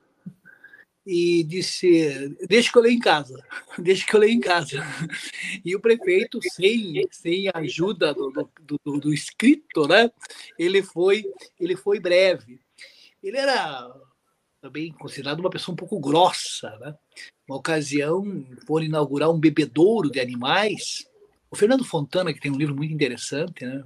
e 1.06 1.44
disse: 1.44 2.36
Deixa 2.50 2.72
que 2.72 2.78
eu 2.80 2.82
leio 2.82 2.96
em 2.96 3.00
casa, 3.00 3.46
deixa 3.78 4.06
que 4.06 4.16
eu 4.16 4.20
leio 4.20 4.34
em 4.34 4.40
casa. 4.40 4.84
E 5.64 5.76
o 5.76 5.80
prefeito, 5.80 6.40
sem, 6.42 7.08
sem 7.12 7.48
a 7.50 7.60
ajuda 7.60 8.16
do, 8.16 8.32
do, 8.32 8.80
do, 8.84 9.00
do 9.00 9.14
escrito, 9.14 9.88
né, 9.88 10.10
ele, 10.58 10.82
foi, 10.82 11.24
ele 11.60 11.76
foi 11.76 12.00
breve. 12.00 12.60
Ele 13.22 13.38
era 13.38 13.94
também 14.60 14.92
considerado 14.92 15.40
uma 15.40 15.50
pessoa 15.50 15.74
um 15.74 15.78
pouco 15.78 16.00
grossa. 16.00 16.76
Né? 16.80 16.96
Uma 17.48 17.58
ocasião, 17.58 18.46
foram 18.66 18.86
inaugurar 18.86 19.32
um 19.32 19.40
bebedouro 19.40 20.12
de 20.12 20.20
animais. 20.20 21.08
O 21.50 21.56
Fernando 21.56 21.86
Fontana, 21.86 22.34
que 22.34 22.42
tem 22.42 22.52
um 22.52 22.58
livro 22.58 22.76
muito 22.76 22.94
interessante, 22.94 23.66
né? 23.66 23.84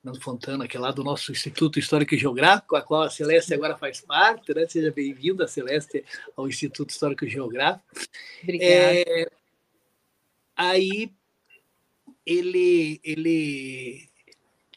Fernando 0.00 0.22
Fontana, 0.22 0.68
que 0.68 0.76
é 0.76 0.80
lá 0.80 0.92
do 0.92 1.02
nosso 1.02 1.32
Instituto 1.32 1.80
Histórico 1.80 2.14
e 2.14 2.18
Geográfico, 2.18 2.76
a 2.76 2.82
qual 2.82 3.02
a 3.02 3.10
Celeste 3.10 3.52
agora 3.52 3.76
faz 3.76 4.00
parte, 4.00 4.54
né? 4.54 4.66
Seja 4.68 4.92
bem-vinda, 4.92 5.48
Celeste, 5.48 6.04
ao 6.36 6.46
Instituto 6.46 6.90
Histórico 6.90 7.24
e 7.24 7.28
Geográfico. 7.28 7.84
Obrigada. 8.44 8.70
É, 8.72 9.30
aí 10.56 11.10
ele, 12.24 13.00
ele 13.02 14.08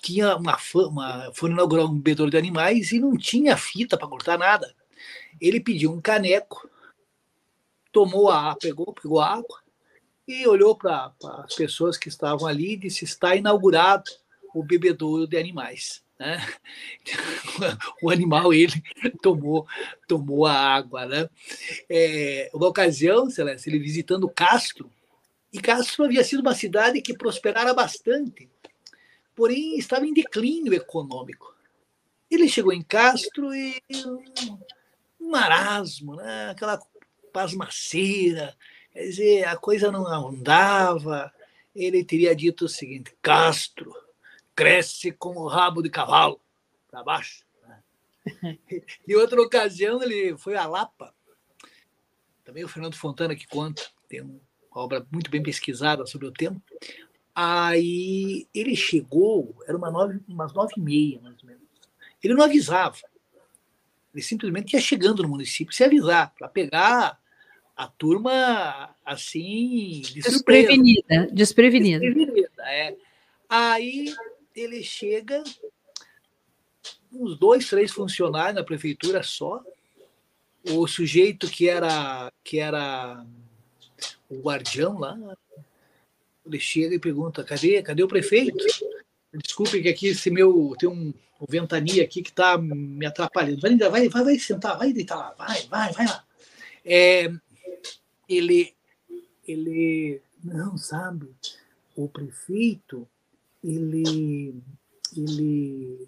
tinha 0.02 0.36
uma 0.36 0.58
fama, 0.58 1.32
foi 1.34 1.50
inaugurar 1.50 1.86
um 1.86 1.96
bebedouro 1.96 2.32
de 2.32 2.38
animais 2.38 2.92
e 2.92 3.00
não 3.00 3.18
tinha 3.18 3.58
fita 3.58 3.98
para 3.98 4.08
cortar 4.08 4.38
nada. 4.38 4.74
Ele 5.40 5.60
pediu 5.60 5.92
um 5.92 6.02
caneco, 6.02 6.69
tomou 7.92 8.30
a 8.30 8.56
pegou, 8.56 8.94
pegou 8.94 9.20
a 9.20 9.34
água 9.34 9.60
e 10.28 10.48
olhou 10.48 10.76
para 10.76 11.12
as 11.44 11.56
pessoas 11.56 11.98
que 11.98 12.08
estavam 12.08 12.48
ali 12.48 12.74
e 12.74 12.78
disse: 12.78 13.04
está 13.04 13.36
inaugurado 13.36 14.10
o 14.54 14.64
bebedouro 14.64 15.28
de 15.28 15.38
animais. 15.38 16.04
Né? 16.18 16.38
O 18.02 18.10
animal 18.10 18.54
ele 18.54 18.82
tomou 19.22 19.68
tomou 20.08 20.46
a 20.46 20.54
água, 20.54 21.06
né? 21.06 21.30
É, 21.90 22.50
uma 22.54 22.68
ocasião, 22.68 23.30
Celeste, 23.30 23.70
ele 23.70 23.80
visitando 23.80 24.30
Castro, 24.30 24.90
e 25.52 25.60
Castro 25.60 26.06
havia 26.06 26.24
sido 26.24 26.42
uma 26.42 26.54
cidade 26.54 27.02
que 27.02 27.18
prosperara 27.18 27.74
bastante, 27.74 28.50
porém 29.36 29.78
estava 29.78 30.06
em 30.06 30.14
declínio 30.14 30.74
econômico. 30.74 31.56
Ele 32.30 32.48
chegou 32.48 32.72
em 32.72 32.84
Castro 32.84 33.54
e 33.54 33.82
um 35.20 35.32
marasmo, 35.32 36.16
né? 36.16 36.52
aquela 36.52 36.80
pasmaceira, 37.32 38.56
quer 38.92 39.04
dizer, 39.04 39.48
a 39.48 39.56
coisa 39.56 39.92
não 39.92 40.06
andava. 40.08 41.32
Ele 41.76 42.04
teria 42.04 42.36
dito 42.36 42.66
o 42.66 42.70
seguinte: 42.70 43.16
Castro 43.22 43.94
cresce 44.56 45.12
com 45.12 45.38
o 45.38 45.48
rabo 45.48 45.82
de 45.82 45.90
cavalo 45.90 46.42
para 46.90 47.04
baixo. 47.04 47.46
Né? 47.66 48.58
Em 49.08 49.16
outra 49.16 49.42
ocasião, 49.42 50.02
ele 50.04 50.38
foi 50.38 50.56
a 50.56 50.66
Lapa. 50.66 51.14
Também 52.44 52.64
o 52.64 52.68
Fernando 52.68 52.96
Fontana 52.96 53.36
que 53.36 53.48
conta, 53.48 53.84
tem 54.08 54.22
uma 54.22 54.42
obra 54.72 55.06
muito 55.12 55.30
bem 55.30 55.42
pesquisada 55.42 56.06
sobre 56.06 56.28
o 56.28 56.32
tema. 56.32 56.62
Aí 57.34 58.48
ele 58.54 58.76
chegou, 58.76 59.56
era 59.66 59.78
uma 59.78 59.90
nove, 59.90 60.20
umas 60.28 60.52
nove 60.54 60.74
e 60.76 60.82
meia, 60.82 61.22
mais 61.22 61.42
ou 61.42 61.48
menos. 61.48 61.64
Ele 62.22 62.34
não 62.34 62.44
avisava. 62.44 62.98
Ele 64.20 64.26
simplesmente 64.26 64.74
ia 64.74 64.82
chegando 64.82 65.24
no 65.24 65.30
município 65.30 65.74
sem 65.74 65.88
avisar, 65.88 66.34
para 66.38 66.50
pegar 66.50 67.18
a 67.76 67.88
turma 67.88 68.94
assim, 69.06 70.02
de 70.02 70.16
desprevenida. 70.16 71.28
Desprevenida. 71.32 72.00
desprevenida 72.00 72.64
é. 72.66 72.96
Aí 73.48 74.14
ele 74.54 74.84
chega, 74.84 75.42
uns 77.12 77.40
dois, 77.40 77.70
três 77.70 77.92
funcionários 77.92 78.56
na 78.56 78.64
prefeitura 78.64 79.24
só. 79.24 79.64
O 80.72 80.86
sujeito 80.86 81.50
que 81.50 81.70
era, 81.70 82.32
que 82.44 82.60
era 82.60 83.26
o 84.30 84.42
guardião 84.42 85.00
lá, 85.00 85.18
ele 86.46 86.60
chega 86.60 86.96
e 86.96 87.00
pergunta: 87.00 87.46
cadê, 87.46 87.82
cadê 87.82 88.04
o 88.04 88.08
prefeito? 88.10 88.58
Desculpe 89.34 89.82
que 89.82 89.90
aqui 89.90 90.08
esse 90.08 90.30
meu 90.30 90.76
tem 90.80 90.90
um 90.90 91.14
o 91.40 91.46
ventania 91.50 92.04
aqui 92.04 92.22
que 92.22 92.30
está 92.30 92.58
me 92.58 93.06
atrapalhando. 93.06 93.62
Vai, 93.62 93.78
vai, 93.78 94.10
vai, 94.10 94.24
vai 94.24 94.40
sentar, 94.40 94.78
vai 94.78 94.92
deitar 94.92 95.16
lá, 95.16 95.34
vai, 95.38 95.62
vai, 95.68 95.94
vai 95.94 96.06
lá. 96.06 96.26
É, 96.84 97.32
ele, 98.28 98.76
ele, 99.48 100.22
não 100.44 100.78
sabe, 100.78 101.34
o 101.96 102.10
prefeito, 102.10 103.08
ele, 103.64 104.54
ele 105.16 106.08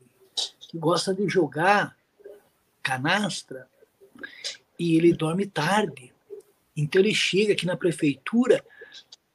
gosta 0.75 1.13
de 1.13 1.27
jogar 1.29 1.95
canastra 2.83 3.67
e 4.77 4.97
ele 4.97 5.13
dorme 5.13 5.47
tarde. 5.47 6.11
Então 6.75 7.01
ele 7.01 7.15
chega 7.15 7.53
aqui 7.53 7.65
na 7.65 7.77
prefeitura 7.77 8.63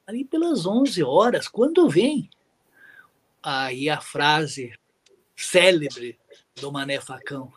ali 0.07 0.25
pelas 0.25 0.67
11 0.67 1.03
horas, 1.03 1.49
quando 1.49 1.89
vem. 1.89 2.29
Aí 3.49 3.89
a 3.89 4.01
frase 4.01 4.73
célebre 5.37 6.19
do 6.61 6.73
Mané 6.73 7.01
Facão. 7.01 7.53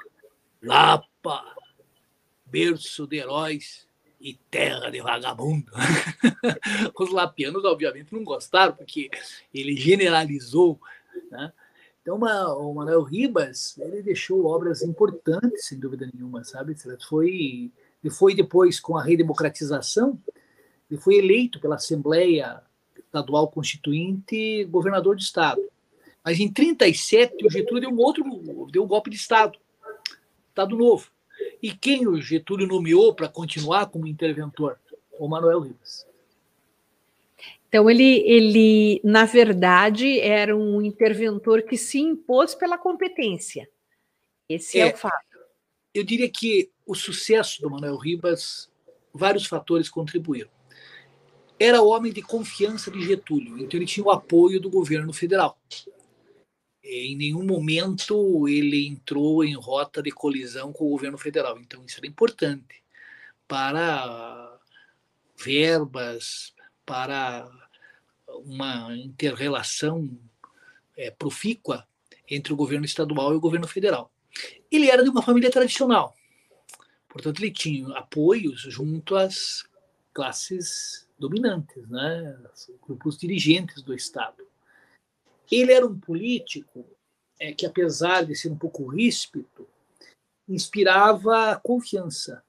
Lapa, 0.61 1.43
berço 2.45 3.07
de 3.07 3.17
heróis 3.17 3.87
e 4.21 4.35
terra 4.51 4.91
de 4.91 5.01
vagabundo. 5.01 5.71
Os 6.93 7.11
lapianos, 7.11 7.65
obviamente, 7.65 8.13
não 8.13 8.23
gostaram, 8.23 8.75
porque 8.75 9.09
ele 9.51 9.75
generalizou. 9.75 10.79
Né? 11.31 11.51
Então, 12.03 12.17
uma, 12.17 12.53
o 12.53 12.71
Manuel 12.71 13.01
Ribas 13.01 13.75
ele 13.79 14.03
deixou 14.03 14.45
obras 14.45 14.83
importantes, 14.83 15.65
sem 15.65 15.79
dúvida 15.79 16.07
nenhuma, 16.13 16.43
sabe? 16.43 16.75
Foi, 17.07 17.71
ele 18.03 18.13
foi 18.13 18.35
depois, 18.35 18.79
com 18.79 18.95
a 18.95 19.01
redemocratização, 19.01 20.21
ele 20.87 21.01
foi 21.01 21.15
eleito 21.15 21.59
pela 21.59 21.77
Assembleia 21.77 22.61
Estadual 22.95 23.49
Constituinte 23.49 24.65
governador 24.65 25.15
de 25.15 25.23
Estado. 25.23 25.59
Mas 26.23 26.39
em 26.39 26.51
37 26.51 27.45
o 27.45 27.49
Getúlio 27.49 27.81
deu 27.81 27.89
um 27.89 27.99
outro, 27.99 28.23
deu 28.71 28.83
um 28.83 28.87
golpe 28.87 29.09
de 29.09 29.15
Estado, 29.15 29.57
Estado 30.49 30.75
Novo. 30.75 31.09
E 31.61 31.71
quem 31.71 32.07
o 32.07 32.21
Getúlio 32.21 32.67
nomeou 32.67 33.13
para 33.13 33.27
continuar 33.27 33.87
como 33.87 34.07
interventor? 34.07 34.77
O 35.17 35.27
Manuel 35.27 35.59
Rivas. 35.59 36.07
Então 37.67 37.89
ele, 37.89 38.23
ele, 38.25 39.01
na 39.03 39.25
verdade, 39.25 40.19
era 40.19 40.55
um 40.55 40.81
interventor 40.81 41.61
que 41.61 41.77
se 41.77 41.99
impôs 41.99 42.55
pela 42.55 42.77
competência. 42.77 43.69
Esse 44.47 44.79
é, 44.79 44.89
é 44.89 44.93
o 44.93 44.97
fato. 44.97 45.15
Eu 45.93 46.03
diria 46.03 46.29
que 46.29 46.71
o 46.85 46.95
sucesso 46.95 47.61
do 47.61 47.69
Manuel 47.69 47.97
Ribas, 47.97 48.71
vários 49.13 49.45
fatores 49.45 49.89
contribuíram. 49.89 50.49
Era 51.59 51.81
homem 51.81 52.11
de 52.11 52.21
confiança 52.21 52.89
de 52.89 53.01
Getúlio, 53.01 53.59
então 53.59 53.77
ele 53.77 53.85
tinha 53.85 54.05
o 54.05 54.11
apoio 54.11 54.59
do 54.59 54.69
governo 54.69 55.11
federal 55.11 55.57
em 56.83 57.15
nenhum 57.15 57.43
momento 57.43 58.47
ele 58.47 58.87
entrou 58.87 59.43
em 59.43 59.53
rota 59.55 60.01
de 60.01 60.11
colisão 60.11 60.71
com 60.71 60.85
o 60.85 60.89
governo 60.89 61.17
federal. 61.17 61.59
Então, 61.59 61.83
isso 61.85 61.97
era 61.97 62.07
importante 62.07 62.83
para 63.47 64.59
verbas, 65.37 66.53
para 66.85 67.49
uma 68.27 68.95
interrelação 68.95 70.09
é, 70.95 71.09
profícua 71.11 71.87
entre 72.29 72.53
o 72.53 72.55
governo 72.55 72.85
estadual 72.85 73.33
e 73.33 73.37
o 73.37 73.41
governo 73.41 73.67
federal. 73.67 74.11
Ele 74.71 74.89
era 74.89 75.03
de 75.03 75.09
uma 75.09 75.23
família 75.23 75.49
tradicional, 75.49 76.15
portanto, 77.07 77.39
ele 77.39 77.51
tinha 77.51 77.87
apoios 77.97 78.61
junto 78.61 79.15
às 79.15 79.67
classes 80.13 81.07
dominantes, 81.17 81.87
né? 81.89 82.37
Os 82.53 82.71
grupos 82.81 83.17
dirigentes 83.17 83.81
do 83.81 83.93
Estado. 83.93 84.48
Ele 85.51 85.73
era 85.73 85.85
um 85.85 85.99
político 85.99 86.85
é, 87.39 87.53
que, 87.53 87.65
apesar 87.65 88.25
de 88.25 88.35
ser 88.35 88.51
um 88.51 88.57
pouco 88.57 88.85
ríspido, 88.87 89.67
inspirava 90.47 91.59
confiança. 91.63 92.43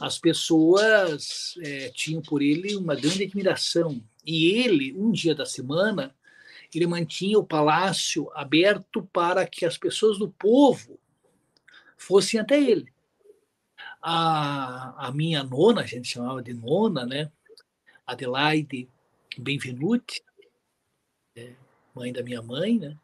As 0.00 0.18
pessoas 0.18 1.54
é, 1.62 1.88
tinham 1.90 2.20
por 2.20 2.42
ele 2.42 2.76
uma 2.76 2.94
grande 2.94 3.24
admiração. 3.24 4.02
E 4.24 4.60
ele, 4.60 4.92
um 4.92 5.10
dia 5.10 5.34
da 5.34 5.46
semana, 5.46 6.14
ele 6.74 6.86
mantinha 6.86 7.38
o 7.38 7.46
palácio 7.46 8.30
aberto 8.34 9.08
para 9.12 9.46
que 9.46 9.64
as 9.64 9.78
pessoas 9.78 10.18
do 10.18 10.28
povo 10.28 10.98
fossem 11.96 12.38
até 12.38 12.60
ele. 12.60 12.92
A, 14.02 15.06
a 15.08 15.12
minha 15.12 15.42
nona, 15.42 15.82
a 15.82 15.86
gente 15.86 16.08
chamava 16.08 16.42
de 16.42 16.52
nona, 16.52 17.06
né? 17.06 17.30
Adelaide 18.06 18.88
Benvenuti, 19.38 20.22
mãe 21.94 22.12
da 22.12 22.22
minha 22.22 22.42
mãe, 22.42 22.78
né? 22.78 22.96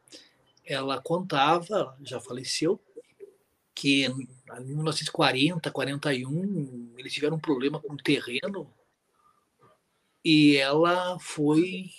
Ela 0.64 1.00
contava, 1.00 1.96
já 2.02 2.20
faleceu, 2.20 2.80
que 3.74 4.04
em 4.04 4.64
1940, 4.64 5.70
41, 5.70 6.94
eles 6.96 7.12
tiveram 7.12 7.36
um 7.36 7.40
problema 7.40 7.80
com 7.80 7.94
o 7.94 7.96
terreno 7.96 8.70
e 10.24 10.56
ela 10.56 11.18
foi 11.18 11.90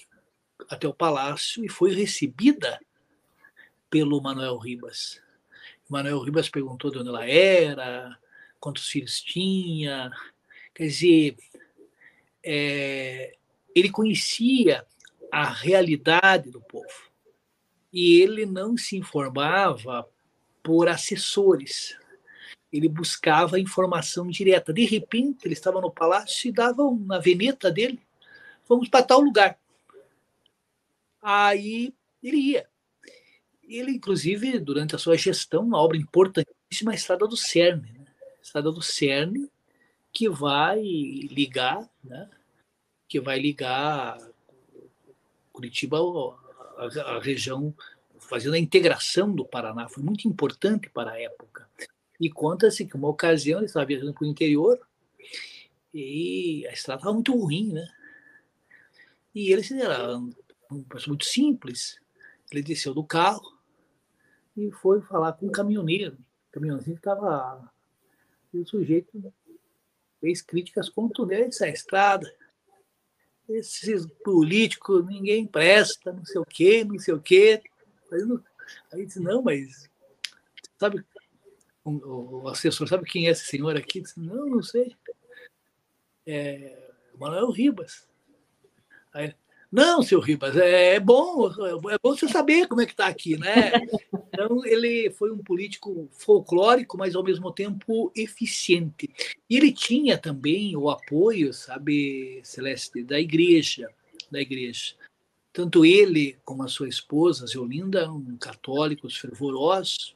até 0.70 0.88
o 0.88 0.94
palácio 0.94 1.66
e 1.66 1.70
foi 1.70 1.94
recebida 1.94 2.80
pelo 3.90 4.22
Manuel 4.22 4.58
Ribas. 4.58 5.22
Manuel 5.90 6.22
Ribas 6.22 6.48
perguntou 6.48 6.90
de 6.90 7.00
onde 7.00 7.10
ela 7.10 7.28
era, 7.28 8.18
quantos 8.60 8.88
filhos 8.88 9.22
tinha. 9.22 10.12
Quer 10.74 10.88
dizer, 10.88 11.38
é, 12.42 13.36
ele 13.76 13.90
conhecia 13.90 14.86
a 15.34 15.46
realidade 15.46 16.52
do 16.52 16.62
povo. 16.62 17.12
E 17.92 18.22
ele 18.22 18.46
não 18.46 18.78
se 18.78 18.96
informava 18.96 20.08
por 20.62 20.88
assessores. 20.88 21.98
Ele 22.72 22.88
buscava 22.88 23.60
informação 23.60 24.28
direta. 24.28 24.72
De 24.72 24.86
repente, 24.86 25.46
ele 25.46 25.56
estava 25.56 25.82
no 25.82 25.90
palácio 25.90 26.48
e 26.48 26.52
dava 26.52 26.84
na 27.00 27.18
veneta 27.18 27.72
dele: 27.72 28.00
vamos 28.70 28.90
para 28.90 29.04
tal 29.04 29.22
lugar. 29.22 29.58
Aí 31.20 31.92
ele 32.22 32.38
ia. 32.38 32.70
Ele, 33.64 33.94
inclusive, 33.94 34.60
durante 34.60 34.96
a 34.96 35.00
sua 35.00 35.18
gestão, 35.18 35.64
uma 35.64 35.82
obra 35.82 35.98
importantíssima, 35.98 36.92
a 36.92 36.96
Estrada 36.96 37.28
do 37.28 37.36
Cerne. 37.36 37.92
Né? 37.92 38.06
Estrada 38.40 38.72
do 38.72 38.84
Cerne, 38.84 39.50
que 40.12 40.30
vai 40.30 40.80
ligar, 40.84 41.90
né? 42.04 42.30
que 43.08 43.20
vai 43.20 43.40
ligar 43.40 44.20
Curitiba, 45.64 45.98
a, 46.78 47.16
a 47.16 47.20
região 47.22 47.74
fazendo 48.20 48.56
a 48.56 48.60
integração 48.60 49.34
do 49.34 49.46
Paraná, 49.46 49.88
foi 49.88 50.04
muito 50.04 50.28
importante 50.28 50.90
para 50.90 51.12
a 51.12 51.22
época. 51.22 51.70
E 52.20 52.30
conta-se 52.30 52.86
que 52.86 52.96
uma 52.96 53.08
ocasião 53.08 53.60
ele 53.60 53.68
estava 53.68 53.86
viajando 53.86 54.14
para 54.14 54.24
o 54.24 54.28
interior 54.28 54.80
e 55.94 56.66
a 56.68 56.74
estrada 56.74 57.00
estava 57.00 57.14
muito 57.14 57.34
ruim, 57.34 57.72
né? 57.72 57.88
E 59.34 59.52
ele 59.52 59.82
era 59.82 60.18
um 60.18 60.84
pessoa 60.84 61.10
muito 61.10 61.26
simples. 61.26 62.00
Ele 62.52 62.62
desceu 62.62 62.94
do 62.94 63.04
carro 63.04 63.58
e 64.56 64.72
foi 64.72 65.02
falar 65.02 65.34
com 65.34 65.48
um 65.48 65.52
caminhoneiro. 65.52 66.18
O 66.50 66.52
caminhãozinho 66.52 66.98
estava. 66.98 67.72
E 68.54 68.60
o 68.60 68.68
sujeito 68.68 69.34
fez 70.20 70.42
críticas 70.42 70.90
contundentes 70.90 71.62
à 71.62 71.70
estrada 71.70 72.32
esses 73.48 74.06
políticos, 74.24 75.06
ninguém 75.06 75.46
presta, 75.46 76.12
não 76.14 76.26
sei 76.26 76.42
o 76.42 76.46
quê, 76.46 76.84
não 76.84 76.98
sei 76.98 77.14
o 77.14 77.22
quê. 77.22 77.62
Aí, 78.92 79.06
disse, 79.06 79.20
não, 79.20 79.42
mas 79.42 79.90
sabe, 80.78 81.04
o, 81.84 82.48
assessor, 82.48 82.88
sabe 82.88 83.06
quem 83.06 83.28
é 83.28 83.32
esse 83.32 83.46
senhor 83.46 83.76
aqui? 83.76 84.02
Disse, 84.02 84.20
não, 84.20 84.48
não 84.48 84.64
sei. 84.64 84.96
É 86.26 86.92
Manuel 87.18 87.52
Ribas. 87.52 88.08
Aí, 89.14 89.36
não, 89.74 90.04
seu 90.04 90.20
Ribas, 90.20 90.56
é, 90.56 90.94
é 90.94 91.00
bom, 91.00 91.50
é 91.90 91.98
bom 92.00 92.16
você 92.16 92.28
saber 92.28 92.68
como 92.68 92.82
é 92.82 92.86
que 92.86 92.92
está 92.92 93.08
aqui, 93.08 93.36
né? 93.38 93.72
Então, 94.34 94.66
ele 94.66 95.12
foi 95.12 95.32
um 95.32 95.38
político 95.38 96.10
folclórico, 96.12 96.98
mas 96.98 97.16
ao 97.16 97.24
mesmo 97.24 97.52
tempo 97.52 98.12
eficiente. 98.16 99.08
E 99.48 99.56
ele 99.56 99.72
tinha 99.72 100.18
também 100.18 100.76
o 100.76 100.90
apoio, 100.90 101.54
sabe, 101.54 102.42
Celeste, 102.44 103.04
da 103.04 103.20
igreja, 103.20 103.88
da 104.32 104.42
igreja. 104.42 104.96
Tanto 105.52 105.86
ele 105.86 106.36
como 106.44 106.64
a 106.64 106.68
sua 106.68 106.90
esposa, 106.90 107.46
Zeolinda, 107.46 108.02
eram 108.02 108.24
católicos 108.40 109.18
fervorosos. 109.18 110.16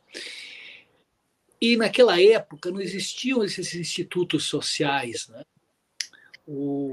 E 1.61 1.77
naquela 1.77 2.19
época 2.19 2.71
não 2.71 2.81
existiam 2.81 3.43
esses 3.43 3.75
institutos 3.75 4.45
sociais, 4.45 5.27
né? 5.27 5.43
O 6.47 6.89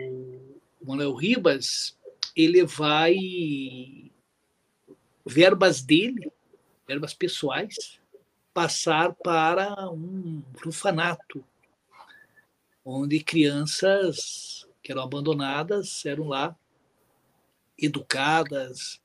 Manuel 0.82 1.14
Ribas 1.14 1.96
ele 2.34 2.64
vai 2.64 4.10
verbas 5.24 5.80
dele, 5.80 6.30
verbas 6.86 7.14
pessoais, 7.14 8.00
passar 8.52 9.14
para 9.14 9.90
um 9.90 10.42
orfanato, 10.64 11.44
onde 12.84 13.20
crianças 13.20 14.68
que 14.82 14.92
eram 14.92 15.02
abandonadas 15.02 16.04
eram 16.04 16.28
lá 16.28 16.56
educadas, 17.78 19.00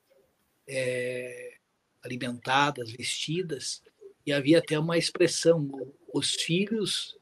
é, 0.67 1.55
alimentadas, 2.03 2.91
vestidas, 2.91 3.81
e 4.25 4.31
havia 4.31 4.59
até 4.59 4.77
uma 4.77 4.97
expressão: 4.97 5.69
os 6.13 6.33
filhos 6.35 7.17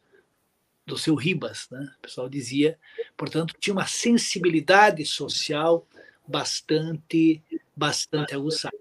do 0.86 0.98
seu 0.98 1.16
Ribas, 1.16 1.68
né? 1.70 1.94
O 1.98 2.02
pessoal 2.02 2.30
dizia, 2.30 2.80
portanto, 3.16 3.54
tinha 3.60 3.74
uma 3.74 3.88
sensibilidade 3.88 5.06
social 5.06 5.88
bastante, 6.28 7.42
bastante 7.76 8.36
aguçada. 8.36 8.78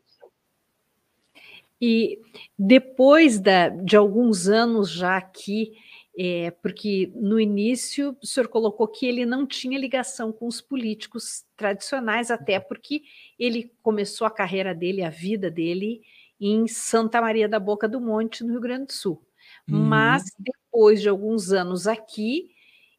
E 1.81 2.19
depois 2.59 3.39
da, 3.39 3.69
de 3.69 3.97
alguns 3.97 4.49
anos 4.49 4.91
já 4.91 5.17
aqui, 5.17 5.75
é, 6.19 6.51
porque 6.51 7.13
no 7.15 7.39
início 7.39 8.17
o 8.23 8.27
senhor 8.27 8.49
colocou 8.49 8.89
que 8.89 9.05
ele 9.05 9.27
não 9.27 9.47
tinha 9.47 9.79
ligação 9.79 10.33
com 10.33 10.47
os 10.47 10.63
políticos 10.63 11.45
tradicionais, 11.57 12.31
até 12.31 12.59
porque 12.59 13.03
ele 13.39 13.71
começou 13.83 14.27
a 14.27 14.31
carreira 14.31 14.75
dele, 14.75 15.03
a 15.03 15.11
vida 15.11 15.51
dele, 15.51 16.01
em 16.41 16.67
Santa 16.67 17.21
Maria 17.21 17.49
da 17.49 17.61
Boca 17.61 17.87
do 17.87 18.01
Monte, 18.01 18.43
no 18.43 18.53
Rio 18.53 18.61
Grande 18.61 18.87
do 18.87 18.93
Sul. 18.93 19.23
Uhum. 19.69 19.79
Mas 19.79 20.25
depois 20.39 21.03
de 21.03 21.09
alguns 21.09 21.53
anos 21.53 21.87
aqui, 21.87 22.51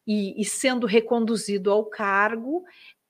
e, 0.06 0.40
e 0.40 0.44
sendo 0.44 0.86
reconduzido 0.86 1.70
ao 1.70 1.84
cargo, 1.84 2.64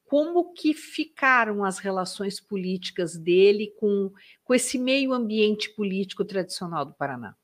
como 0.08 0.54
que 0.54 0.72
ficaram 0.72 1.62
as 1.62 1.78
relações 1.78 2.40
políticas 2.40 3.14
dele 3.14 3.74
com, 3.78 4.10
com 4.42 4.54
esse 4.54 4.78
meio 4.78 5.12
ambiente 5.12 5.68
político 5.68 6.24
tradicional 6.24 6.86
do 6.86 6.94
Paraná? 6.94 7.36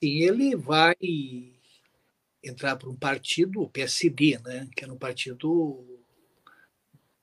Sim, 0.00 0.22
ele 0.22 0.54
vai 0.54 0.94
entrar 2.40 2.76
para 2.76 2.88
um 2.88 2.94
partido, 2.94 3.62
o 3.62 3.68
PSD, 3.68 4.38
né, 4.44 4.68
que 4.76 4.84
era 4.84 4.92
um 4.92 4.96
partido, 4.96 5.84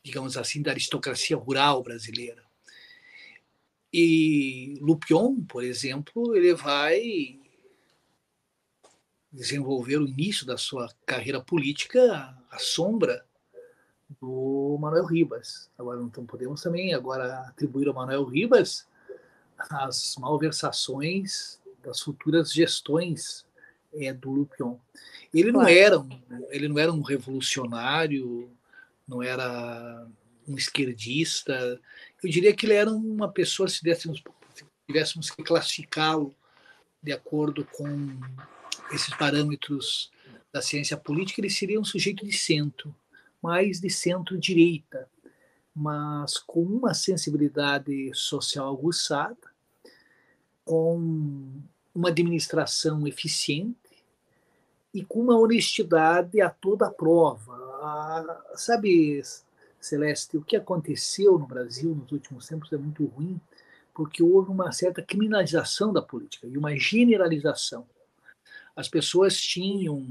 digamos 0.04 0.36
assim, 0.36 0.62
da 0.62 0.72
aristocracia 0.72 1.38
rural 1.38 1.82
brasileira. 1.82 2.44
E 3.94 4.78
Lupion, 4.82 5.42
por 5.46 5.64
exemplo, 5.64 6.36
ele 6.36 6.54
vai 6.54 7.40
desenvolver 9.32 10.00
o 10.00 10.08
início 10.08 10.46
da 10.46 10.58
sua 10.58 10.94
carreira 11.06 11.42
política 11.42 12.38
à 12.52 12.60
sombra 12.60 13.26
do 14.22 14.78
Manuel 14.80 15.06
Ribas. 15.06 15.70
Agora, 15.78 16.02
então 16.02 16.26
podemos 16.26 16.62
também 16.62 16.94
agora 16.94 17.39
atribuir 17.41 17.88
ao 17.88 17.94
Manuel 17.94 18.24
Ribas 18.26 18.88
as 19.58 20.15
malversações 20.20 21.60
das 21.84 22.02
futuras 22.02 22.52
gestões 22.52 23.46
é, 23.94 24.13
do 24.13 24.32
Lupion. 24.32 24.78
Ele 25.34 25.52
não 25.52 25.68
era 25.68 26.00
um, 26.00 26.10
ele 26.50 26.68
não 26.68 26.80
era 26.80 26.91
um 26.91 27.02
revolucionário, 27.02 28.50
não 29.08 29.22
era 29.22 30.08
um 30.48 30.56
esquerdista. 30.56 31.80
Eu 32.24 32.30
diria 32.30 32.56
que 32.56 32.65
ele 32.65 32.74
era 32.74 32.91
uma 32.91 33.32
pessoa, 33.32 33.68
se 33.68 33.80
tivéssemos, 33.80 34.24
tivéssemos 34.88 35.30
que 35.32 35.44
classificá-lo 35.44 36.36
de 37.02 37.12
acordo 37.12 37.65
com 37.65 38.20
esses 38.91 39.13
parâmetros 39.15 40.12
da 40.52 40.62
ciência 40.62 40.96
política, 40.96 41.41
ele 41.41 41.50
seria 41.50 41.80
um 41.80 41.84
sujeito 41.84 42.26
de 42.26 42.32
centro 42.32 42.96
mais 43.46 43.80
de 43.80 43.92
centro-direita, 43.92 45.08
mas 45.76 46.40
com 46.40 46.64
uma 46.64 46.96
sensibilidade 46.96 48.12
social 48.16 48.74
aguçada, 48.74 49.38
com 50.64 51.62
uma 51.94 52.10
administração 52.10 53.08
eficiente 53.08 53.78
e 54.92 55.06
com 55.06 55.20
uma 55.20 55.38
honestidade 55.38 56.42
a 56.42 56.50
toda 56.50 56.90
prova. 56.90 57.56
Sabe, 58.56 59.22
Celeste, 59.80 60.38
o 60.38 60.42
que 60.42 60.56
aconteceu 60.56 61.38
no 61.38 61.46
Brasil 61.46 61.94
nos 61.94 62.12
últimos 62.12 62.48
tempos 62.48 62.74
é 62.74 62.78
muito 62.78 63.06
ruim, 63.06 63.40
porque 63.94 64.24
houve 64.24 64.50
uma 64.50 64.72
certa 64.72 65.04
criminalização 65.04 65.94
da 65.94 66.02
política 66.02 66.48
e 66.48 66.58
uma 66.58 66.76
generalização. 66.76 67.86
As 68.76 68.90
pessoas 68.90 69.40
tinham 69.40 70.04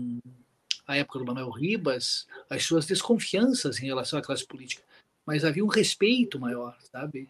a 0.86 0.96
época 0.96 1.18
do 1.18 1.24
Manuel 1.24 1.50
Ribas, 1.50 2.26
as 2.48 2.64
suas 2.64 2.86
desconfianças 2.86 3.80
em 3.80 3.86
relação 3.86 4.18
à 4.18 4.22
classe 4.22 4.46
política, 4.46 4.82
mas 5.24 5.44
havia 5.44 5.64
um 5.64 5.68
respeito 5.68 6.38
maior, 6.38 6.76
sabe? 6.92 7.28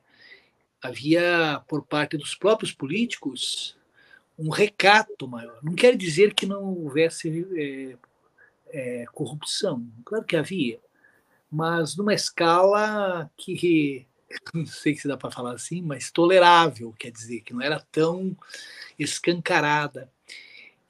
Havia, 0.82 1.62
por 1.68 1.84
parte 1.84 2.16
dos 2.16 2.34
próprios 2.34 2.72
políticos, 2.72 3.76
um 4.38 4.50
recato 4.50 5.28
maior. 5.28 5.58
Não 5.62 5.74
quer 5.74 5.96
dizer 5.96 6.34
que 6.34 6.46
não 6.46 6.64
houvesse 6.64 7.46
é, 7.56 7.96
é, 8.68 9.04
corrupção, 9.06 9.86
claro 10.04 10.24
que 10.24 10.36
havia, 10.36 10.80
mas 11.50 11.96
numa 11.96 12.12
escala 12.12 13.30
que, 13.36 14.06
não 14.52 14.66
sei 14.66 14.96
se 14.96 15.06
dá 15.06 15.16
para 15.16 15.30
falar 15.30 15.52
assim, 15.52 15.80
mas 15.80 16.10
tolerável, 16.10 16.92
quer 16.98 17.12
dizer, 17.12 17.40
que 17.40 17.54
não 17.54 17.62
era 17.62 17.80
tão 17.92 18.36
escancarada. 18.98 20.10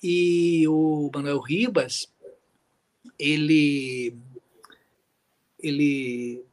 E 0.02 0.66
o 0.68 1.10
Manuel 1.14 1.40
Ribas, 1.40 2.12
ele, 3.18 4.16
ele 5.58 6.44